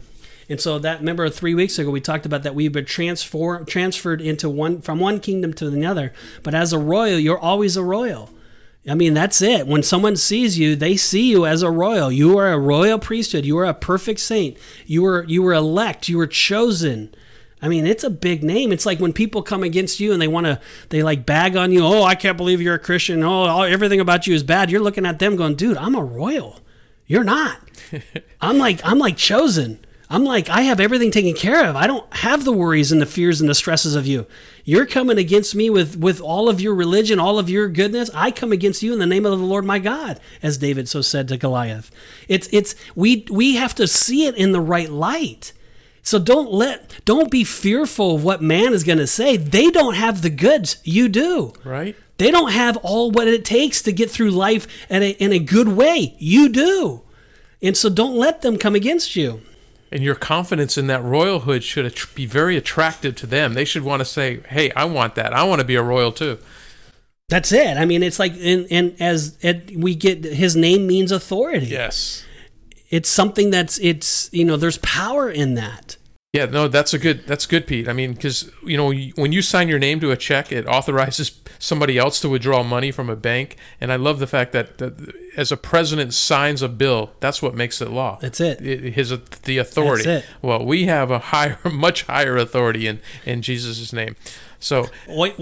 And 0.52 0.60
so 0.60 0.78
that 0.80 1.00
remember 1.00 1.30
three 1.30 1.56
weeks 1.56 1.80
ago 1.80 1.90
we 1.90 2.02
talked 2.02 2.26
about 2.26 2.44
that 2.44 2.54
we've 2.54 2.74
been 2.74 2.84
transfer, 2.84 3.64
transferred 3.64 4.20
into 4.20 4.50
one 4.50 4.82
from 4.82 5.00
one 5.00 5.22
kingdom 5.22 5.54
to 5.54 5.70
the 5.70 5.86
other. 5.86 6.12
But 6.44 6.54
as 6.54 6.74
a 6.74 6.78
royal, 6.78 7.18
you're 7.18 7.40
always 7.40 7.78
a 7.78 7.84
royal. 7.84 8.30
I 8.86 8.96
mean, 8.96 9.14
that's 9.14 9.42
it. 9.42 9.66
When 9.66 9.82
someone 9.82 10.18
sees 10.18 10.60
you, 10.60 10.76
they 10.76 10.98
see 10.98 11.30
you 11.30 11.46
as 11.46 11.64
a 11.64 11.72
royal. 11.72 12.12
You 12.12 12.38
are 12.38 12.52
a 12.52 12.60
royal 12.60 13.00
priesthood. 13.00 13.46
You 13.46 13.58
are 13.60 13.66
a 13.66 13.74
perfect 13.74 14.20
saint. 14.20 14.58
You 14.86 15.04
were 15.04 15.24
you 15.24 15.42
were 15.42 15.54
elect. 15.54 16.10
You 16.10 16.18
were 16.18 16.28
chosen. 16.28 17.16
I 17.62 17.70
mean, 17.70 17.88
it's 17.88 18.04
a 18.04 18.10
big 18.10 18.44
name. 18.44 18.74
It's 18.74 18.86
like 18.86 19.00
when 19.00 19.14
people 19.14 19.44
come 19.44 19.64
against 19.64 20.02
you 20.02 20.12
and 20.12 20.22
they 20.22 20.28
want 20.28 20.48
to, 20.48 20.60
they 20.90 21.02
like 21.02 21.26
bag 21.26 21.56
on 21.56 21.72
you. 21.72 21.86
Oh, 21.86 22.04
I 22.04 22.16
can't 22.16 22.36
believe 22.36 22.60
you're 22.60 22.76
a 22.76 22.80
Christian. 22.80 23.24
Oh, 23.24 23.62
everything 23.62 24.02
about 24.02 24.28
you 24.28 24.36
is 24.36 24.44
bad. 24.44 24.70
You're 24.70 24.82
looking 24.82 25.06
at 25.06 25.20
them 25.20 25.38
going, 25.38 25.56
dude, 25.56 25.78
I'm 25.78 25.96
a 25.96 26.04
royal. 26.04 26.60
You're 27.06 27.24
not. 27.24 27.60
I'm 28.42 28.58
like, 28.58 28.82
I'm 28.84 28.98
like 28.98 29.16
chosen. 29.16 29.80
I'm 30.12 30.26
like, 30.26 30.50
I 30.50 30.64
have 30.64 30.82
everything 30.82 31.10
taken 31.10 31.34
care 31.34 31.66
of. 31.66 31.78
I 31.78 31.88
don't 31.88 32.06
have 32.14 32.44
the 32.44 32.52
worries 32.52 32.92
and 32.92 33.02
the 33.02 33.06
fears 33.06 33.40
and 33.40 33.50
the 33.50 33.56
stresses 33.56 33.96
of 33.96 34.06
you. 34.06 34.28
You're 34.66 34.86
coming 34.86 35.18
against 35.18 35.56
me 35.56 35.70
with, 35.70 35.96
with 35.96 36.20
all 36.20 36.50
of 36.50 36.60
your 36.60 36.76
religion, 36.76 37.18
all 37.18 37.40
of 37.40 37.50
your 37.50 37.70
goodness. 37.70 38.10
I 38.14 38.30
come 38.30 38.52
against 38.52 38.84
you 38.84 38.92
in 38.92 39.00
the 39.00 39.06
name 39.06 39.26
of 39.26 39.40
the 39.40 39.46
Lord 39.46 39.64
my 39.64 39.80
God, 39.80 40.20
as 40.44 40.58
David 40.58 40.90
so 40.90 41.00
said 41.00 41.30
to 41.30 41.38
Goliath. 41.38 41.92
It's 42.28 42.50
it's 42.52 42.76
we 42.94 43.26
we 43.32 43.56
have 43.56 43.74
to 43.76 43.88
see 43.88 44.26
it 44.26 44.36
in 44.36 44.52
the 44.52 44.60
right 44.60 44.90
light. 44.90 45.54
So 46.04 46.20
don't 46.20 46.52
let 46.52 47.00
don't 47.06 47.32
be 47.32 47.46
fearful 47.46 48.16
of 48.16 48.24
what 48.26 48.42
man 48.42 48.74
is 48.74 48.84
going 48.84 48.98
to 48.98 49.08
say. 49.08 49.38
They 49.38 49.70
don't 49.70 49.96
have 49.96 50.24
the 50.24 50.30
goods. 50.30 50.82
You 50.84 51.08
do. 51.08 51.54
Right. 51.64 51.96
They 52.18 52.32
don't 52.32 52.52
have 52.52 52.76
all 52.78 53.12
what 53.12 53.30
it 53.30 53.46
takes 53.46 53.82
to 53.84 53.94
get 53.94 54.12
through 54.12 54.32
life 54.32 54.68
in 54.90 55.04
a, 55.04 55.12
in 55.12 55.32
a 55.32 55.40
good 55.40 55.70
way. 55.70 56.16
You 56.20 56.50
do. 56.50 57.04
And 57.62 57.78
so 57.78 57.90
don't 57.90 58.16
let 58.16 58.42
them 58.42 58.58
come 58.58 58.76
against 58.76 59.16
you 59.16 59.42
and 59.92 60.04
your 60.04 60.16
confidence 60.16 60.78
in 60.78 60.88
that 60.88 61.02
royalhood 61.02 61.64
should 61.64 61.94
be 62.16 62.26
very 62.26 62.56
attractive 62.56 63.16
to 63.18 63.28
them. 63.28 63.54
They 63.54 63.66
should 63.66 63.84
want 63.84 64.00
to 64.00 64.06
say, 64.06 64.40
"Hey, 64.48 64.72
I 64.72 64.86
want 64.86 65.16
that. 65.16 65.34
I 65.34 65.44
want 65.44 65.60
to 65.60 65.66
be 65.66 65.76
a 65.76 65.84
royal 65.84 66.12
too." 66.12 66.40
That's 67.30 67.52
it. 67.52 67.78
I 67.78 67.86
mean, 67.86 68.04
it's 68.04 68.20
like, 68.20 68.34
and, 68.42 68.68
and 68.70 68.96
as 69.00 69.38
it, 69.42 69.72
we 69.78 69.96
get, 69.96 70.26
his 70.26 70.56
name 70.56 70.86
means 70.86 71.14
authority. 71.14 71.68
Yes, 71.68 72.26
it's 72.90 73.10
something 73.10 73.50
that's 73.50 73.80
it's 73.80 74.30
you 74.34 74.46
know, 74.46 74.58
there's 74.58 74.78
power 74.80 75.30
in 75.30 75.56
that. 75.56 75.98
Yeah, 76.34 76.46
no, 76.46 76.70
that's 76.70 76.94
a 76.94 76.98
good 76.98 77.28
that's 77.28 77.46
good, 77.46 77.68
Pete. 77.68 77.90
I 77.90 77.94
mean, 77.94 78.14
because 78.14 78.50
you 78.66 78.78
know 78.78 78.94
when 79.16 79.34
you 79.34 79.42
sign 79.42 79.68
your 79.68 79.80
name 79.80 80.00
to 80.00 80.12
a 80.12 80.16
check, 80.16 80.50
it 80.50 80.66
authorizes 80.66 81.42
somebody 81.60 81.98
else 81.98 82.22
to 82.22 82.30
withdraw 82.30 82.64
money 82.64 82.90
from 82.90 83.10
a 83.10 83.18
bank, 83.18 83.58
and 83.82 83.92
I 83.92 83.98
love 83.98 84.20
the 84.20 84.28
fact 84.28 84.54
that, 84.54 84.78
that 84.78 85.14
as 85.36 85.52
a 85.52 85.58
president 85.58 86.14
signs 86.14 86.62
a 86.62 86.70
bill, 86.70 87.12
that's 87.20 87.42
what 87.42 87.54
makes 87.54 87.82
it 87.82 87.90
law. 87.90 88.18
That's 88.22 88.40
it. 88.40 88.62
it 88.62 88.94
his 88.94 89.10
the 89.44 89.58
authority. 89.58 90.06
That's 90.06 90.26
it. 90.26 90.32
Well, 90.42 90.64
we 90.66 90.86
have 90.86 91.12
a 91.12 91.20
higher, 91.20 91.60
much 91.70 92.04
higher 92.04 92.38
authority 92.38 92.88
in 92.88 93.02
in 93.26 93.42
Jesus' 93.42 93.92
name. 93.92 94.16
So, 94.58 94.88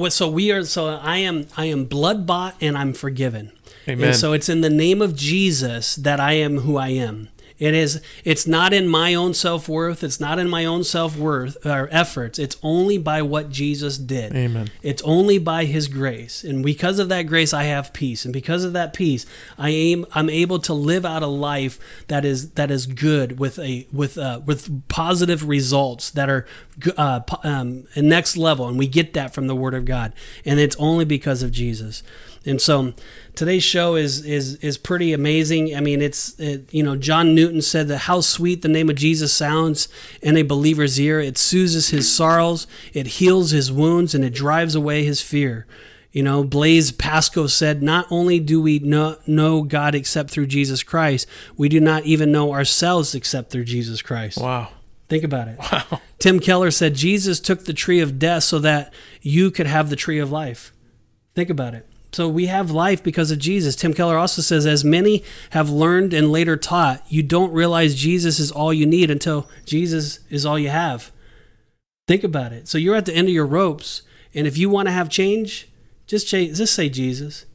so 0.10 0.28
we 0.28 0.52
are. 0.52 0.64
So 0.64 0.88
I 0.88 1.18
am. 1.18 1.46
I 1.56 1.66
am 1.66 1.86
blood 1.86 2.26
bought, 2.26 2.56
and 2.62 2.76
I'm 2.76 2.94
forgiven. 2.94 3.52
Amen. 3.88 4.08
And 4.08 4.16
so 4.16 4.34
it's 4.34 4.50
in 4.50 4.62
the 4.62 4.72
name 4.72 5.04
of 5.04 5.16
Jesus 5.16 5.96
that 5.98 6.20
I 6.20 6.34
am 6.34 6.62
who 6.62 6.78
I 6.78 6.90
am. 6.90 7.30
It 7.60 7.74
is 7.74 8.02
it's 8.24 8.48
not 8.48 8.74
in 8.74 8.88
my 8.88 9.14
own 9.14 9.34
self-worth, 9.34 10.04
it's 10.04 10.20
not 10.20 10.40
in 10.40 10.50
my 10.50 10.66
own 10.66 10.84
self-worth 10.84 11.66
or 11.66 11.90
efforts. 11.92 12.40
It's 12.40 12.58
only 12.64 12.98
by 12.98 13.22
what 13.22 13.50
Jesus 13.50 13.98
did. 13.98 14.34
Amen. 14.36 14.72
It's 14.82 15.02
only 15.04 15.38
by 15.38 15.66
his 15.66 15.88
grace. 15.88 16.44
And 16.44 16.64
because 16.64 17.00
of 17.00 17.10
that 17.10 17.24
grace 17.24 17.54
I 17.54 17.64
have 17.64 17.94
peace. 17.94 18.24
And 18.24 18.34
because 18.34 18.64
of 18.64 18.74
that 18.74 18.94
peace, 18.94 19.26
I 19.58 19.70
am 19.70 20.06
I'm 20.14 20.30
able 20.30 20.60
to 20.60 20.74
live 20.74 21.06
out 21.06 21.22
a 21.22 21.28
life 21.28 21.80
that 22.08 22.26
is 22.26 22.52
that 22.52 22.72
is 22.72 22.86
good 22.86 23.40
with 23.40 23.60
a 23.60 23.88
with 23.92 24.18
uh, 24.18 24.40
with 24.46 24.88
positive 24.88 25.48
results 25.48 26.10
that 26.12 26.30
are 26.30 26.46
uh, 26.98 27.20
um, 27.44 27.86
next 27.98 28.38
level 28.38 28.70
and 28.70 28.80
we 28.80 28.88
get 28.88 29.14
that 29.14 29.34
from 29.34 29.48
the 29.48 29.56
word 29.56 29.74
of 29.74 29.86
God. 29.86 30.14
And 30.46 30.60
it's 30.60 30.76
only 30.78 31.06
because 31.06 31.44
of 31.44 31.52
Jesus. 31.52 32.04
And 32.50 32.60
so 32.60 32.94
today's 33.36 33.64
show 33.64 33.96
is 33.96 34.26
is 34.26 34.56
is 34.56 34.78
pretty 34.78 35.14
amazing. 35.14 35.76
I 35.76 35.82
mean, 35.82 36.02
it's 36.02 36.38
it, 36.40 36.74
you 36.74 36.84
know 36.84 36.96
John 36.96 37.36
Newton 37.36 37.62
said 37.62 37.88
that 37.88 38.00
how 38.00 38.22
sweet 38.22 38.62
the 38.62 38.68
name 38.68 38.90
of 38.90 38.96
Jesus 38.96 39.32
sounds 39.32 39.88
in 40.22 40.36
a 40.36 40.42
believer's 40.42 41.00
ear. 41.00 41.20
It 41.20 41.38
soothes 41.38 41.90
his 41.90 42.14
sorrows, 42.14 42.68
it 42.94 43.08
heals 43.08 43.52
his 43.52 43.72
wounds, 43.72 44.16
and 44.16 44.26
it 44.26 44.34
drives 44.34 44.76
away 44.76 45.04
his 45.04 45.22
fear. 45.22 45.68
You 46.12 46.24
know, 46.24 46.44
Blaise 46.44 46.92
Pascal 46.92 47.48
said, 47.48 47.84
Not 47.84 48.08
only 48.10 48.40
do 48.40 48.60
we 48.60 48.80
know, 48.80 49.18
know 49.28 49.62
God 49.62 49.94
except 49.94 50.32
through 50.32 50.48
Jesus 50.48 50.82
Christ, 50.82 51.28
we 51.56 51.70
do 51.70 51.80
not 51.80 52.04
even 52.06 52.32
know 52.32 52.52
ourselves 52.52 53.14
except 53.14 53.52
through 53.52 53.66
Jesus 53.66 54.02
Christ. 54.02 54.40
Wow. 54.40 54.70
Think 55.08 55.24
about 55.24 55.48
it. 55.50 55.60
Wow. 55.60 56.02
Tim 56.20 56.40
Keller 56.40 56.72
said, 56.72 56.96
Jesus 56.96 57.40
took 57.40 57.66
the 57.66 57.74
tree 57.74 58.00
of 58.00 58.18
death 58.18 58.44
so 58.44 58.58
that 58.60 58.92
you 59.22 59.52
could 59.52 59.68
have 59.68 59.92
the 59.92 59.96
tree 59.96 60.18
of 60.18 60.32
life. 60.32 60.74
Think 61.36 61.52
about 61.52 61.76
it. 61.76 61.86
So 62.12 62.28
we 62.28 62.48
have 62.48 62.72
life 62.72 63.04
because 63.04 63.30
of 63.30 63.38
Jesus. 63.40 63.76
Tim 63.76 63.94
Keller 63.94 64.18
also 64.18 64.42
says, 64.42 64.66
as 64.66 64.84
many 64.84 65.24
have 65.52 65.70
learned 65.70 66.14
and 66.14 66.32
later 66.32 66.58
taught, 66.58 67.04
you 67.08 67.22
don't 67.22 67.54
realize 67.54 67.94
Jesus 67.96 68.40
is 68.40 68.52
all 68.52 68.74
you 68.74 68.86
need 68.86 69.12
until 69.12 69.48
Jesus 69.66 70.20
is 70.30 70.46
all 70.46 70.58
you 70.58 70.70
have. 70.70 71.12
Think 72.08 72.24
about 72.24 72.52
it. 72.52 72.68
So 72.68 72.80
you're 72.80 72.96
at 72.96 73.06
the 73.06 73.14
end 73.14 73.28
of 73.28 73.34
your 73.34 73.46
ropes, 73.46 74.02
and 74.34 74.48
if 74.48 74.58
you 74.58 74.70
want 74.70 74.88
to 74.88 74.92
have 74.92 75.10
change, 75.10 75.70
just 76.08 76.28
change, 76.28 76.58
just 76.58 76.74
say 76.74 76.90
Jesus. 76.90 77.46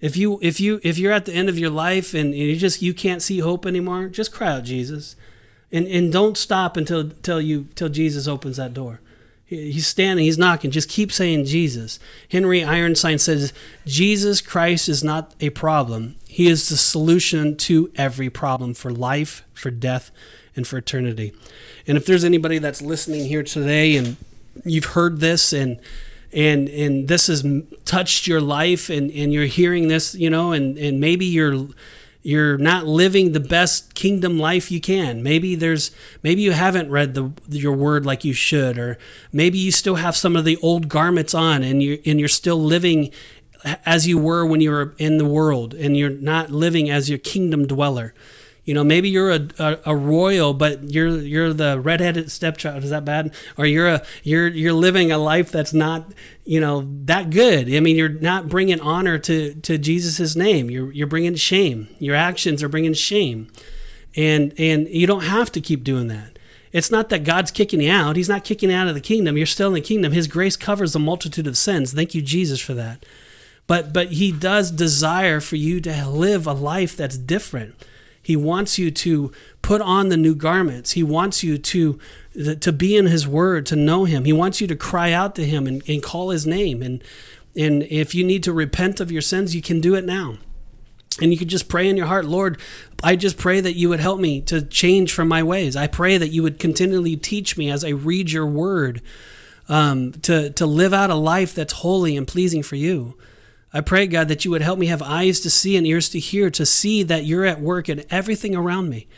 If 0.00 0.16
you 0.16 0.38
if 0.40 0.60
you 0.60 0.80
if 0.84 0.98
you're 0.98 1.12
at 1.12 1.24
the 1.24 1.32
end 1.32 1.48
of 1.48 1.58
your 1.58 1.70
life 1.70 2.14
and 2.14 2.34
you 2.34 2.54
just 2.56 2.82
you 2.82 2.94
can't 2.94 3.22
see 3.22 3.40
hope 3.40 3.66
anymore, 3.66 4.08
just 4.08 4.32
cry 4.32 4.52
out 4.52 4.64
Jesus, 4.64 5.16
and 5.72 5.88
and 5.88 6.12
don't 6.12 6.36
stop 6.36 6.76
until 6.76 7.00
until 7.00 7.40
you 7.40 7.68
till 7.74 7.88
Jesus 7.88 8.28
opens 8.28 8.56
that 8.58 8.74
door. 8.74 9.00
He's 9.56 9.86
standing, 9.86 10.24
he's 10.24 10.38
knocking. 10.38 10.70
Just 10.70 10.88
keep 10.88 11.12
saying 11.12 11.44
Jesus. 11.44 11.98
Henry 12.30 12.64
Ironside 12.64 13.20
says, 13.20 13.52
Jesus 13.86 14.40
Christ 14.40 14.88
is 14.88 15.02
not 15.02 15.34
a 15.40 15.50
problem. 15.50 16.16
He 16.28 16.48
is 16.48 16.68
the 16.68 16.76
solution 16.76 17.56
to 17.58 17.90
every 17.96 18.30
problem 18.30 18.74
for 18.74 18.90
life, 18.90 19.44
for 19.52 19.70
death, 19.70 20.10
and 20.56 20.66
for 20.66 20.78
eternity. 20.78 21.32
And 21.86 21.96
if 21.96 22.06
there's 22.06 22.24
anybody 22.24 22.58
that's 22.58 22.82
listening 22.82 23.26
here 23.26 23.42
today 23.42 23.96
and 23.96 24.16
you've 24.64 24.86
heard 24.86 25.20
this 25.20 25.52
and 25.52 25.80
and 26.32 26.68
and 26.68 27.06
this 27.08 27.28
has 27.28 27.44
touched 27.84 28.26
your 28.26 28.40
life 28.40 28.90
and, 28.90 29.10
and 29.12 29.32
you're 29.32 29.46
hearing 29.46 29.88
this, 29.88 30.14
you 30.14 30.30
know, 30.30 30.52
and, 30.52 30.76
and 30.78 31.00
maybe 31.00 31.24
you're 31.24 31.68
you're 32.24 32.56
not 32.56 32.86
living 32.86 33.32
the 33.32 33.40
best 33.40 33.94
kingdom 33.94 34.38
life 34.38 34.70
you 34.72 34.80
can. 34.80 35.22
Maybe 35.22 35.54
there's 35.54 35.90
maybe 36.22 36.40
you 36.40 36.52
haven't 36.52 36.90
read 36.90 37.14
the 37.14 37.30
your 37.48 37.74
word 37.74 38.06
like 38.06 38.24
you 38.24 38.32
should, 38.32 38.78
or 38.78 38.98
maybe 39.30 39.58
you 39.58 39.70
still 39.70 39.96
have 39.96 40.16
some 40.16 40.34
of 40.34 40.46
the 40.46 40.56
old 40.56 40.88
garments 40.88 41.34
on 41.34 41.62
and 41.62 41.82
you 41.82 42.00
and 42.06 42.18
you're 42.18 42.28
still 42.28 42.56
living 42.56 43.12
as 43.84 44.06
you 44.08 44.18
were 44.18 44.44
when 44.44 44.62
you 44.62 44.70
were 44.70 44.94
in 44.98 45.18
the 45.18 45.24
world 45.26 45.74
and 45.74 45.96
you're 45.96 46.10
not 46.10 46.50
living 46.50 46.90
as 46.90 47.10
your 47.10 47.18
kingdom 47.18 47.66
dweller. 47.66 48.14
You 48.64 48.72
know, 48.72 48.82
maybe 48.82 49.10
you're 49.10 49.30
a, 49.30 49.48
a, 49.58 49.78
a, 49.86 49.96
royal, 49.96 50.54
but 50.54 50.90
you're 50.90 51.18
you're 51.18 51.52
the 51.52 51.78
redheaded 51.78 52.30
stepchild. 52.30 52.82
Is 52.82 52.90
that 52.90 53.04
bad? 53.04 53.34
Or 53.58 53.66
you're 53.66 53.88
a 53.88 54.02
you're 54.22 54.48
you're 54.48 54.72
living 54.72 55.12
a 55.12 55.18
life 55.18 55.52
that's 55.52 55.74
not 55.74 56.12
you 56.44 56.60
know 56.60 56.88
that 57.04 57.28
good. 57.28 57.72
I 57.72 57.80
mean, 57.80 57.96
you're 57.96 58.08
not 58.08 58.48
bringing 58.48 58.80
honor 58.80 59.18
to 59.18 59.54
to 59.54 59.76
Jesus's 59.76 60.34
name. 60.34 60.70
You're 60.70 60.90
you're 60.92 61.06
bringing 61.06 61.34
shame. 61.34 61.88
Your 61.98 62.16
actions 62.16 62.62
are 62.62 62.68
bringing 62.70 62.94
shame, 62.94 63.48
and 64.16 64.54
and 64.56 64.88
you 64.88 65.06
don't 65.06 65.24
have 65.24 65.52
to 65.52 65.60
keep 65.60 65.84
doing 65.84 66.08
that. 66.08 66.38
It's 66.72 66.90
not 66.90 67.10
that 67.10 67.22
God's 67.22 67.50
kicking 67.50 67.82
you 67.82 67.92
out. 67.92 68.16
He's 68.16 68.30
not 68.30 68.44
kicking 68.44 68.70
you 68.70 68.76
out 68.76 68.88
of 68.88 68.94
the 68.94 69.00
kingdom. 69.00 69.36
You're 69.36 69.46
still 69.46 69.68
in 69.68 69.74
the 69.74 69.80
kingdom. 69.82 70.12
His 70.12 70.26
grace 70.26 70.56
covers 70.56 70.96
a 70.96 70.98
multitude 70.98 71.46
of 71.46 71.58
sins. 71.58 71.92
Thank 71.92 72.14
you, 72.14 72.22
Jesus, 72.22 72.60
for 72.60 72.72
that. 72.72 73.04
But 73.66 73.92
but 73.92 74.12
He 74.12 74.32
does 74.32 74.70
desire 74.70 75.40
for 75.40 75.56
you 75.56 75.82
to 75.82 76.08
live 76.08 76.46
a 76.46 76.54
life 76.54 76.96
that's 76.96 77.18
different 77.18 77.74
he 78.24 78.36
wants 78.36 78.78
you 78.78 78.90
to 78.90 79.30
put 79.60 79.82
on 79.82 80.08
the 80.08 80.16
new 80.16 80.34
garments. 80.34 80.92
He 80.92 81.02
wants 81.02 81.44
you 81.44 81.58
to 81.58 81.98
to 82.58 82.72
be 82.72 82.96
in 82.96 83.06
his 83.06 83.28
word, 83.28 83.66
to 83.66 83.76
know 83.76 84.06
him. 84.06 84.24
He 84.24 84.32
wants 84.32 84.60
you 84.60 84.66
to 84.66 84.74
cry 84.74 85.12
out 85.12 85.36
to 85.36 85.44
him 85.44 85.68
and, 85.68 85.82
and 85.86 86.02
call 86.02 86.30
his 86.30 86.46
name. 86.46 86.82
And 86.82 87.04
and 87.54 87.82
if 87.84 88.14
you 88.14 88.24
need 88.24 88.42
to 88.44 88.52
repent 88.52 88.98
of 88.98 89.12
your 89.12 89.22
sins, 89.22 89.54
you 89.54 89.62
can 89.62 89.80
do 89.80 89.94
it 89.94 90.04
now. 90.04 90.38
And 91.20 91.32
you 91.32 91.38
can 91.38 91.48
just 91.48 91.68
pray 91.68 91.88
in 91.88 91.96
your 91.96 92.06
heart, 92.06 92.24
Lord, 92.24 92.58
I 93.02 93.14
just 93.14 93.36
pray 93.36 93.60
that 93.60 93.74
you 93.74 93.88
would 93.90 94.00
help 94.00 94.18
me 94.18 94.40
to 94.42 94.62
change 94.62 95.12
from 95.12 95.28
my 95.28 95.42
ways. 95.42 95.76
I 95.76 95.86
pray 95.86 96.16
that 96.16 96.30
you 96.30 96.42
would 96.42 96.58
continually 96.58 97.14
teach 97.14 97.56
me 97.56 97.70
as 97.70 97.84
I 97.84 97.90
read 97.90 98.32
your 98.32 98.46
word 98.46 99.00
um, 99.68 100.12
to, 100.22 100.50
to 100.50 100.66
live 100.66 100.92
out 100.92 101.10
a 101.10 101.14
life 101.14 101.54
that's 101.54 101.74
holy 101.74 102.16
and 102.16 102.26
pleasing 102.26 102.64
for 102.64 102.74
you. 102.74 103.16
I 103.74 103.80
pray, 103.80 104.06
God, 104.06 104.28
that 104.28 104.44
you 104.44 104.52
would 104.52 104.62
help 104.62 104.78
me 104.78 104.86
have 104.86 105.02
eyes 105.02 105.40
to 105.40 105.50
see 105.50 105.76
and 105.76 105.84
ears 105.84 106.08
to 106.10 106.20
hear, 106.20 106.48
to 106.48 106.64
see 106.64 107.02
that 107.02 107.24
you're 107.24 107.44
at 107.44 107.60
work 107.60 107.88
in 107.88 108.04
everything 108.08 108.54
around 108.54 108.88
me. 108.88 109.08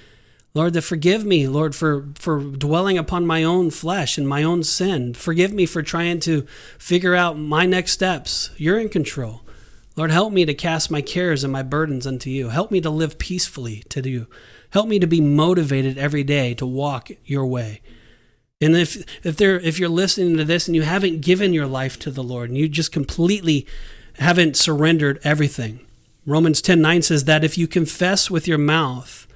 Lord, 0.54 0.72
that 0.72 0.82
forgive 0.82 1.26
me, 1.26 1.46
Lord, 1.46 1.74
for, 1.74 2.08
for 2.14 2.40
dwelling 2.40 2.96
upon 2.96 3.26
my 3.26 3.44
own 3.44 3.70
flesh 3.70 4.16
and 4.16 4.26
my 4.26 4.42
own 4.42 4.62
sin. 4.62 5.12
Forgive 5.12 5.52
me 5.52 5.66
for 5.66 5.82
trying 5.82 6.20
to 6.20 6.46
figure 6.78 7.14
out 7.14 7.38
my 7.38 7.66
next 7.66 7.92
steps. 7.92 8.50
You're 8.56 8.78
in 8.78 8.88
control. 8.88 9.42
Lord, 9.94 10.10
help 10.10 10.32
me 10.32 10.46
to 10.46 10.54
cast 10.54 10.90
my 10.90 11.02
cares 11.02 11.44
and 11.44 11.52
my 11.52 11.62
burdens 11.62 12.06
unto 12.06 12.30
you. 12.30 12.48
Help 12.48 12.70
me 12.70 12.80
to 12.80 12.88
live 12.88 13.18
peacefully 13.18 13.82
to 13.90 14.08
you. 14.08 14.26
Help 14.70 14.88
me 14.88 14.98
to 14.98 15.06
be 15.06 15.20
motivated 15.20 15.98
every 15.98 16.24
day 16.24 16.54
to 16.54 16.64
walk 16.64 17.10
your 17.26 17.46
way. 17.46 17.82
And 18.60 18.74
if 18.74 19.04
if 19.22 19.36
there 19.36 19.60
if 19.60 19.78
you're 19.78 19.90
listening 19.90 20.38
to 20.38 20.44
this 20.44 20.66
and 20.66 20.74
you 20.74 20.82
haven't 20.82 21.20
given 21.20 21.52
your 21.52 21.66
life 21.66 21.98
to 22.00 22.10
the 22.10 22.22
Lord 22.22 22.48
and 22.48 22.58
you 22.58 22.68
just 22.70 22.92
completely 22.92 23.66
haven't 24.18 24.56
surrendered 24.56 25.20
everything. 25.22 25.80
Romans 26.24 26.60
10 26.60 26.80
9 26.80 27.02
says 27.02 27.24
that 27.24 27.44
if 27.44 27.56
you 27.56 27.68
confess 27.68 28.30
with 28.30 28.48
your 28.48 28.58
mouth 28.58 29.26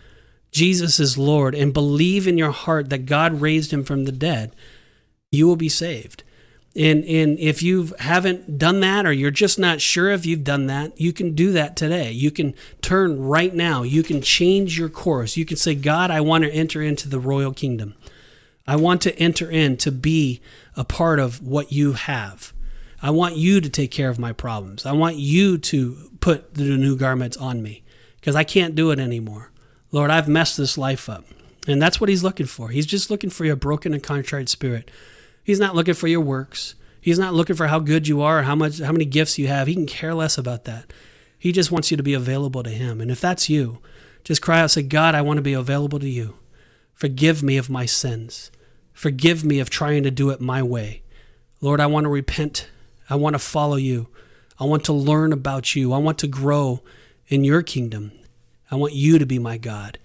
Jesus 0.50 0.98
is 0.98 1.16
Lord 1.16 1.54
and 1.54 1.72
believe 1.72 2.26
in 2.26 2.36
your 2.36 2.50
heart 2.50 2.90
that 2.90 3.06
God 3.06 3.40
raised 3.40 3.72
him 3.72 3.84
from 3.84 4.04
the 4.04 4.12
dead, 4.12 4.54
you 5.30 5.46
will 5.46 5.56
be 5.56 5.68
saved. 5.68 6.24
And, 6.76 7.04
and 7.04 7.38
if 7.38 7.62
you 7.62 7.92
haven't 7.98 8.58
done 8.58 8.80
that 8.80 9.04
or 9.04 9.12
you're 9.12 9.32
just 9.32 9.58
not 9.58 9.80
sure 9.80 10.10
if 10.10 10.24
you've 10.24 10.44
done 10.44 10.66
that, 10.66 11.00
you 11.00 11.12
can 11.12 11.34
do 11.34 11.52
that 11.52 11.76
today. 11.76 12.12
You 12.12 12.30
can 12.30 12.54
turn 12.80 13.20
right 13.20 13.52
now. 13.52 13.82
You 13.82 14.02
can 14.02 14.22
change 14.22 14.78
your 14.78 14.88
course. 14.88 15.36
You 15.36 15.44
can 15.44 15.56
say, 15.56 15.74
God, 15.74 16.10
I 16.10 16.20
want 16.20 16.44
to 16.44 16.52
enter 16.52 16.80
into 16.80 17.08
the 17.08 17.18
royal 17.18 17.52
kingdom. 17.52 17.94
I 18.68 18.76
want 18.76 19.02
to 19.02 19.18
enter 19.18 19.50
in 19.50 19.78
to 19.78 19.90
be 19.90 20.40
a 20.76 20.84
part 20.84 21.18
of 21.18 21.42
what 21.42 21.72
you 21.72 21.94
have. 21.94 22.52
I 23.02 23.10
want 23.10 23.36
you 23.36 23.60
to 23.60 23.68
take 23.68 23.90
care 23.90 24.10
of 24.10 24.18
my 24.18 24.32
problems. 24.32 24.84
I 24.84 24.92
want 24.92 25.16
you 25.16 25.58
to 25.58 26.10
put 26.20 26.54
the 26.54 26.76
new 26.76 26.96
garments 26.96 27.36
on 27.36 27.62
me 27.62 27.82
because 28.16 28.36
I 28.36 28.44
can't 28.44 28.74
do 28.74 28.90
it 28.90 28.98
anymore. 28.98 29.50
Lord, 29.90 30.10
I've 30.10 30.28
messed 30.28 30.56
this 30.56 30.76
life 30.76 31.08
up. 31.08 31.24
And 31.66 31.80
that's 31.80 32.00
what 32.00 32.08
he's 32.08 32.22
looking 32.22 32.46
for. 32.46 32.68
He's 32.68 32.86
just 32.86 33.10
looking 33.10 33.30
for 33.30 33.44
your 33.44 33.56
broken 33.56 33.92
and 33.92 34.02
contrite 34.02 34.48
spirit. 34.48 34.90
He's 35.44 35.60
not 35.60 35.74
looking 35.74 35.94
for 35.94 36.08
your 36.08 36.20
works. 36.20 36.74
He's 37.00 37.18
not 37.18 37.34
looking 37.34 37.56
for 37.56 37.68
how 37.68 37.78
good 37.78 38.08
you 38.08 38.20
are 38.20 38.40
or 38.40 38.42
how 38.42 38.54
much 38.54 38.80
how 38.80 38.92
many 38.92 39.04
gifts 39.04 39.38
you 39.38 39.48
have. 39.48 39.66
He 39.66 39.74
can 39.74 39.86
care 39.86 40.14
less 40.14 40.36
about 40.38 40.64
that. 40.64 40.92
He 41.38 41.52
just 41.52 41.70
wants 41.70 41.90
you 41.90 41.96
to 41.96 42.02
be 42.02 42.14
available 42.14 42.62
to 42.62 42.70
him. 42.70 43.00
And 43.00 43.10
if 43.10 43.20
that's 43.20 43.48
you, 43.48 43.78
just 44.24 44.42
cry 44.42 44.60
out 44.60 44.70
say, 44.70 44.82
God, 44.82 45.14
I 45.14 45.22
want 45.22 45.38
to 45.38 45.42
be 45.42 45.54
available 45.54 45.98
to 45.98 46.08
you. 46.08 46.36
Forgive 46.94 47.42
me 47.42 47.56
of 47.56 47.70
my 47.70 47.86
sins. 47.86 48.50
Forgive 48.92 49.44
me 49.44 49.58
of 49.58 49.70
trying 49.70 50.02
to 50.02 50.10
do 50.10 50.28
it 50.30 50.40
my 50.40 50.62
way. 50.62 51.02
Lord, 51.62 51.80
I 51.80 51.86
want 51.86 52.04
to 52.04 52.10
repent 52.10 52.68
I 53.10 53.16
want 53.16 53.34
to 53.34 53.38
follow 53.38 53.76
you. 53.76 54.08
I 54.58 54.64
want 54.64 54.84
to 54.84 54.92
learn 54.92 55.32
about 55.32 55.74
you. 55.74 55.92
I 55.92 55.98
want 55.98 56.18
to 56.18 56.26
grow 56.26 56.82
in 57.28 57.44
your 57.44 57.62
kingdom. 57.62 58.12
I 58.70 58.76
want 58.76 58.94
you 58.94 59.18
to 59.18 59.26
be 59.26 59.38
my 59.38 59.58
God. 59.58 59.98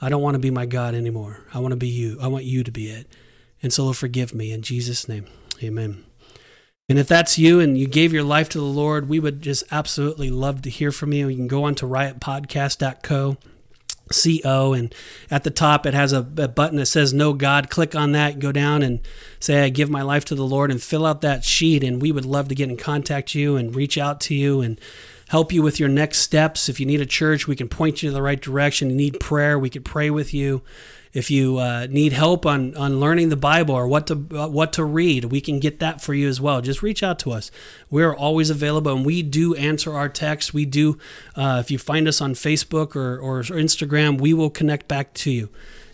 I 0.00 0.08
don't 0.08 0.22
want 0.22 0.34
to 0.34 0.40
be 0.40 0.50
my 0.50 0.66
God 0.66 0.94
anymore. 0.94 1.46
I 1.54 1.60
want 1.60 1.72
to 1.72 1.76
be 1.76 1.88
you. 1.88 2.18
I 2.20 2.26
want 2.28 2.44
you 2.44 2.64
to 2.64 2.70
be 2.70 2.90
it. 2.90 3.06
And 3.62 3.72
so, 3.72 3.84
Lord, 3.84 3.96
forgive 3.96 4.34
me 4.34 4.52
in 4.52 4.62
Jesus' 4.62 5.08
name. 5.08 5.26
Amen. 5.62 6.04
And 6.88 6.98
if 6.98 7.06
that's 7.06 7.38
you 7.38 7.60
and 7.60 7.76
you 7.76 7.86
gave 7.86 8.12
your 8.12 8.22
life 8.22 8.48
to 8.50 8.58
the 8.58 8.64
Lord, 8.64 9.08
we 9.08 9.20
would 9.20 9.42
just 9.42 9.64
absolutely 9.70 10.30
love 10.30 10.62
to 10.62 10.70
hear 10.70 10.90
from 10.90 11.12
you. 11.12 11.28
You 11.28 11.36
can 11.36 11.48
go 11.48 11.64
on 11.64 11.74
to 11.76 11.86
riotpodcast.co 11.86 13.36
CO, 14.10 14.72
and 14.72 14.94
at 15.30 15.44
the 15.44 15.50
top 15.50 15.86
it 15.86 15.94
has 15.94 16.12
a, 16.12 16.18
a, 16.18 16.48
button 16.48 16.76
that 16.76 16.86
says 16.86 17.12
No 17.12 17.32
God." 17.32 17.70
Click 17.70 17.94
on 17.94 18.12
that, 18.12 18.38
go 18.38 18.52
down 18.52 18.82
and 18.82 19.00
say 19.40 19.64
"I 19.64 19.68
give 19.68 19.90
my 19.90 20.02
life 20.02 20.24
to 20.26 20.34
the 20.34 20.46
Lord," 20.46 20.70
and 20.70 20.82
fill 20.82 21.06
out 21.06 21.20
that 21.22 21.44
sheet. 21.44 21.84
And 21.84 22.00
we 22.00 22.12
would 22.12 22.24
love 22.24 22.48
to 22.48 22.54
get 22.54 22.68
in 22.68 22.76
contact 22.76 23.34
you 23.34 23.56
and 23.56 23.74
reach 23.74 23.98
out 23.98 24.20
to 24.22 24.34
you 24.34 24.60
and 24.60 24.80
help 25.28 25.52
you 25.52 25.62
with 25.62 25.78
your 25.78 25.88
next 25.88 26.18
steps. 26.18 26.68
If 26.68 26.80
you 26.80 26.86
need 26.86 27.00
a 27.00 27.06
church, 27.06 27.46
we 27.46 27.56
can 27.56 27.68
point 27.68 28.02
you 28.02 28.08
in 28.08 28.14
the 28.14 28.22
right 28.22 28.40
direction. 28.40 28.90
You 28.90 28.96
need 28.96 29.20
prayer, 29.20 29.58
we 29.58 29.70
could 29.70 29.84
pray 29.84 30.10
with 30.10 30.34
you. 30.34 30.62
If 31.12 31.30
you 31.30 31.58
uh, 31.58 31.86
need 31.88 32.12
help 32.12 32.44
on, 32.44 32.76
on 32.76 33.00
learning 33.00 33.30
the 33.30 33.36
Bible 33.36 33.74
or 33.74 33.88
what 33.88 34.06
to 34.08 34.26
uh, 34.34 34.48
what 34.48 34.72
to 34.74 34.84
read, 34.84 35.26
we 35.26 35.40
can 35.40 35.58
get 35.58 35.80
that 35.80 36.00
for 36.00 36.14
you 36.14 36.28
as 36.28 36.40
well. 36.40 36.60
Just 36.60 36.82
reach 36.82 37.02
out 37.02 37.18
to 37.20 37.32
us. 37.32 37.50
We're 37.90 38.14
always 38.14 38.50
available, 38.50 38.94
and 38.94 39.06
we 39.06 39.22
do 39.22 39.54
answer 39.54 39.94
our 39.94 40.08
texts. 40.08 40.52
We 40.52 40.64
do. 40.64 40.98
Uh, 41.34 41.58
if 41.60 41.70
you 41.70 41.78
find 41.78 42.06
us 42.06 42.20
on 42.20 42.34
Facebook 42.34 42.94
or, 42.94 43.18
or 43.18 43.42
Instagram, 43.42 44.20
we 44.20 44.34
will 44.34 44.50
connect 44.50 44.88
back 44.88 45.14
to 45.14 45.30
you. 45.30 45.48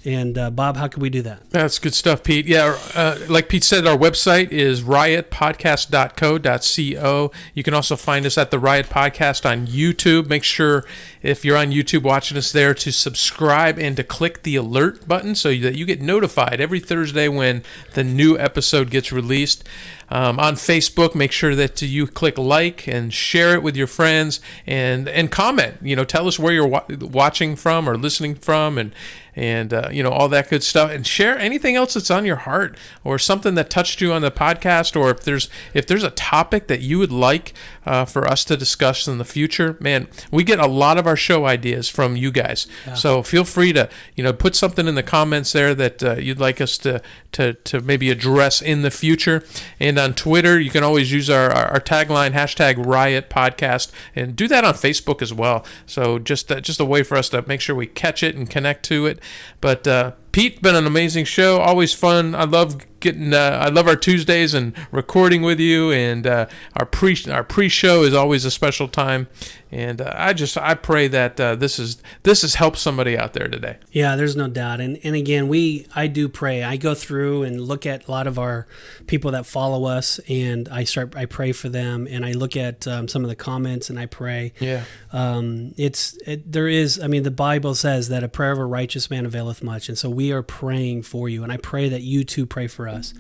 And 0.07 0.37
uh, 0.37 0.51
Bob, 0.51 0.77
how 0.77 0.87
can 0.89 1.01
we 1.01 1.09
do 1.09 1.23
that? 1.23 1.49
That's 1.51 1.79
good 1.79 1.95
stuff, 1.95 2.23
Pete. 2.23 2.45
Yeah, 2.47 2.79
uh, 2.95 3.17
like 3.29 3.49
Pete 3.49 3.65
said, 3.65 3.87
our 3.87 3.97
website 3.97 4.51
is 4.51 4.83
riotpodcast.co.co. 4.83 7.31
You 7.55 7.62
can 7.62 7.73
also 7.73 7.97
find 7.97 8.27
us 8.27 8.37
at 8.37 8.51
the 8.51 8.59
Riot 8.59 8.91
Podcast 8.91 9.51
on 9.51 9.67
YouTube. 9.67 10.29
Make 10.29 10.45
sure 10.45 10.85
if 11.25 11.43
you're 11.43 11.57
on 11.57 11.72
YouTube 11.72 12.03
watching 12.03 12.37
us 12.37 12.53
there 12.53 12.75
to 12.75 12.93
subscribe 12.93 13.79
and 13.79 13.97
to 13.97 14.05
click 14.05 14.43
the 14.43 14.57
alert 14.57 15.09
button 15.09 15.35
so 15.35 15.49
that 15.49 15.75
you 15.75 15.87
get 15.87 16.03
notified 16.03 16.61
every 16.61 16.81
Thursday 16.81 17.29
when 17.29 17.62
the 17.95 18.05
new 18.05 18.39
episode 18.39 18.91
gets 18.91 19.11
released. 19.11 19.64
Um, 20.11 20.39
on 20.39 20.55
Facebook, 20.55 21.14
make 21.14 21.33
sure 21.33 21.55
that 21.55 21.81
you 21.81 22.07
click 22.07 22.37
like 22.37 22.87
and 22.87 23.12
share 23.12 23.55
it 23.55 23.62
with 23.62 23.75
your 23.75 23.87
friends 23.87 24.39
and 24.66 25.09
and 25.09 25.33
comment. 25.33 25.77
You 25.81 25.97
know, 25.97 26.05
tell 26.05 26.29
us 26.29 26.39
where 26.39 26.53
you're 26.53 26.66
wa- 26.66 26.85
watching 27.01 27.57
from 27.57 27.89
or 27.89 27.97
listening 27.97 28.35
from, 28.35 28.77
and 28.77 28.95
and 29.37 29.72
uh, 29.72 29.89
you 29.91 30.03
know 30.03 30.11
all 30.11 30.29
that 30.29 30.49
good 30.49 30.62
stuff 30.62 30.91
and 30.91 31.07
share 31.07 31.39
anything 31.39 31.77
else 31.77 31.95
that's 31.95 32.11
on 32.11 32.25
your 32.25 32.37
heart 32.37 32.77
or 33.03 33.18
something 33.18 33.55
that 33.55 33.70
touched 33.70 34.01
you 34.01 34.12
on 34.12 34.22
the 34.22 34.31
podcast 34.31 34.99
or 34.99 35.11
if 35.11 35.22
there's 35.22 35.49
if 35.72 35.87
there's 35.87 36.05
a 36.05 36.11
topic 36.11 36.66
that 36.68 36.81
you 36.81 36.99
would 36.99 37.12
like 37.12 37.53
uh, 37.85 38.05
for 38.05 38.27
us 38.27 38.45
to 38.45 38.57
discuss 38.57 39.09
in 39.09 39.18
the 39.18 39.25
future 39.25 39.77
man 39.81 40.07
we 40.31 40.45
get 40.45 40.59
a 40.59 40.66
lot 40.66 40.99
of 40.99 41.07
our 41.07 41.14
show 41.17 41.47
ideas 41.47 41.89
from 41.89 42.17
you 42.17 42.31
guys 42.31 42.67
yeah. 42.87 42.95
so 42.95 43.23
feel 43.23 43.45
free 43.45 43.73
to 43.73 43.89
you 44.15 44.23
know 44.25 44.33
put 44.33 44.55
something 44.55 44.87
in 44.87 44.95
the 44.95 45.03
comments 45.03 45.53
there 45.53 45.75
that 45.75 46.03
uh, 46.03 46.15
you'd 46.15 46.41
like 46.41 46.61
us 46.61 46.79
to 46.79 47.01
to 47.33 47.55
to 47.55 47.81
maybe 47.81 48.11
address 48.11 48.61
in 48.61 48.83
the 48.83 48.91
future 48.91 49.45
and 49.79 49.99
on 49.99 50.15
twitter 50.15 50.59
you 50.59 50.71
can 50.71 50.85
always 50.85 51.12
use 51.12 51.29
our, 51.29 51.51
our, 51.51 51.81
tagline 51.85 52.33
hashtag 52.33 52.85
riot 52.85 53.29
podcast 53.29 53.91
and 54.15 54.37
do 54.37 54.49
that 54.49 54.65
on 54.65 54.75
facebook 54.75 55.21
as 55.21 55.33
well 55.33 55.65
so 55.87 56.19
just 56.19 56.51
uh, 56.51 56.61
just 56.61 56.81
a 56.81 56.85
way 56.85 57.03
for 57.03 57.17
us 57.17 57.29
to 57.29 57.45
make 57.47 57.61
sure 57.61 57.77
we 57.77 57.87
catch 57.87 58.23
it 58.23 58.35
and 58.35 58.49
connect 58.49 58.85
to 58.85 59.07
it 59.07 59.19
but 59.61 59.87
uh, 59.87 60.12
Pete, 60.35 60.61
been 60.61 60.75
an 60.75 60.85
amazing 60.85 61.27
show. 61.27 61.61
Always 61.61 61.95
fun. 61.95 62.35
I 62.35 62.43
love 62.43 62.85
getting. 63.05 63.33
Uh, 63.33 63.61
I 63.63 63.69
love 63.69 63.87
our 63.87 63.95
Tuesdays 63.95 64.55
and 64.55 64.75
recording 64.91 65.43
with 65.43 65.61
you. 65.61 65.93
And 65.93 66.27
uh, 66.27 66.47
our 66.75 66.87
pre 66.87 67.17
our 67.31 67.45
pre 67.45 67.69
show 67.69 68.03
is 68.03 68.15
always 68.15 68.45
a 68.45 68.51
special 68.51 68.89
time. 68.89 69.29
And 69.71 70.01
uh, 70.01 70.13
I 70.17 70.33
just 70.35 70.57
I 70.57 70.75
pray 70.75 71.09
that 71.09 71.41
uh, 71.41 71.57
this 71.57 71.81
is 71.81 72.01
this 72.23 72.43
has 72.43 72.55
helped 72.55 72.79
somebody 72.79 73.19
out 73.19 73.33
there 73.33 73.49
today. 73.49 73.79
Yeah, 73.91 74.15
there's 74.15 74.37
no 74.37 74.47
doubt. 74.47 74.81
And 74.81 75.01
and 75.03 75.17
again, 75.17 75.49
we 75.49 75.87
I 75.97 76.07
do 76.07 76.29
pray. 76.29 76.63
I 76.63 76.77
go 76.77 76.95
through 76.95 77.43
and 77.43 77.61
look 77.61 77.85
at 77.85 78.07
a 78.07 78.11
lot 78.11 78.29
of 78.29 78.39
our 78.39 78.69
people 79.09 79.33
that 79.33 79.47
follow 79.47 79.85
us, 79.85 80.21
and 80.29 80.69
I 80.69 80.85
start 80.85 81.17
I 81.17 81.27
pray 81.27 81.51
for 81.51 81.69
them, 81.69 82.07
and 82.09 82.25
I 82.25 82.33
look 82.33 82.57
at 82.57 82.87
um, 82.87 83.09
some 83.09 83.25
of 83.25 83.29
the 83.29 83.35
comments, 83.35 83.91
and 83.91 83.99
I 83.99 84.07
pray. 84.07 84.53
Yeah. 84.61 84.85
Um, 85.13 85.75
it's 85.77 86.17
it, 86.25 86.51
there 86.51 86.69
is. 86.69 87.01
I 87.01 87.09
mean, 87.09 87.25
the 87.25 87.33
Bible 87.33 87.75
says 87.75 88.09
that 88.11 88.23
a 88.23 88.29
prayer 88.29 88.53
of 88.53 88.59
a 88.59 88.65
righteous 88.65 89.11
man 89.11 89.27
availeth 89.27 89.61
much, 89.61 89.89
and 89.89 89.99
so 89.99 90.09
we 90.09 90.31
are 90.31 90.43
praying 90.43 91.03
for 91.03 91.29
you, 91.29 91.43
and 91.43 91.51
I 91.51 91.57
pray 91.57 91.89
that 91.89 92.03
you 92.03 92.23
too 92.23 92.47
pray 92.47 92.69
for 92.69 92.87
us 92.95 93.12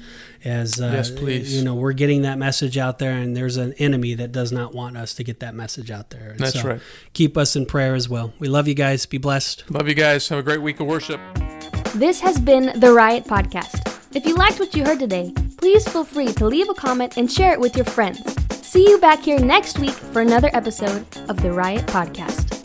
as 0.44 0.80
uh, 0.80 0.90
yes, 0.92 1.10
please. 1.10 1.56
you 1.56 1.62
know 1.64 1.74
we're 1.74 1.92
getting 1.92 2.22
that 2.22 2.38
message 2.38 2.78
out 2.78 2.98
there 2.98 3.12
and 3.12 3.36
there's 3.36 3.56
an 3.56 3.72
enemy 3.74 4.14
that 4.14 4.32
does 4.32 4.52
not 4.52 4.74
want 4.74 4.96
us 4.96 5.14
to 5.14 5.24
get 5.24 5.40
that 5.40 5.54
message 5.54 5.90
out 5.90 6.10
there. 6.10 6.30
And 6.30 6.38
that's 6.38 6.60
so 6.60 6.68
right. 6.68 6.80
keep 7.12 7.36
us 7.36 7.56
in 7.56 7.66
prayer 7.66 7.94
as 7.94 8.08
well. 8.08 8.32
We 8.38 8.48
love 8.48 8.68
you 8.68 8.74
guys. 8.74 9.04
Be 9.06 9.18
blessed. 9.18 9.70
Love 9.70 9.88
you 9.88 9.94
guys. 9.94 10.28
Have 10.28 10.38
a 10.38 10.42
great 10.42 10.62
week 10.62 10.80
of 10.80 10.86
worship. 10.86 11.20
This 11.94 12.20
has 12.20 12.40
been 12.40 12.78
the 12.80 12.92
riot 12.92 13.24
podcast. 13.24 13.90
If 14.14 14.26
you 14.26 14.34
liked 14.36 14.60
what 14.60 14.74
you 14.74 14.84
heard 14.84 15.00
today 15.00 15.34
please 15.64 15.88
feel 15.88 16.04
free 16.04 16.30
to 16.30 16.46
leave 16.46 16.68
a 16.68 16.74
comment 16.74 17.16
and 17.16 17.32
share 17.32 17.54
it 17.54 17.58
with 17.58 17.74
your 17.74 17.86
friends. 17.86 18.20
See 18.66 18.86
you 18.86 18.98
back 18.98 19.20
here 19.20 19.38
next 19.38 19.78
week 19.78 19.94
for 19.94 20.20
another 20.20 20.50
episode 20.52 21.06
of 21.30 21.40
the 21.40 21.50
riot 21.50 21.86
podcast 21.86 22.63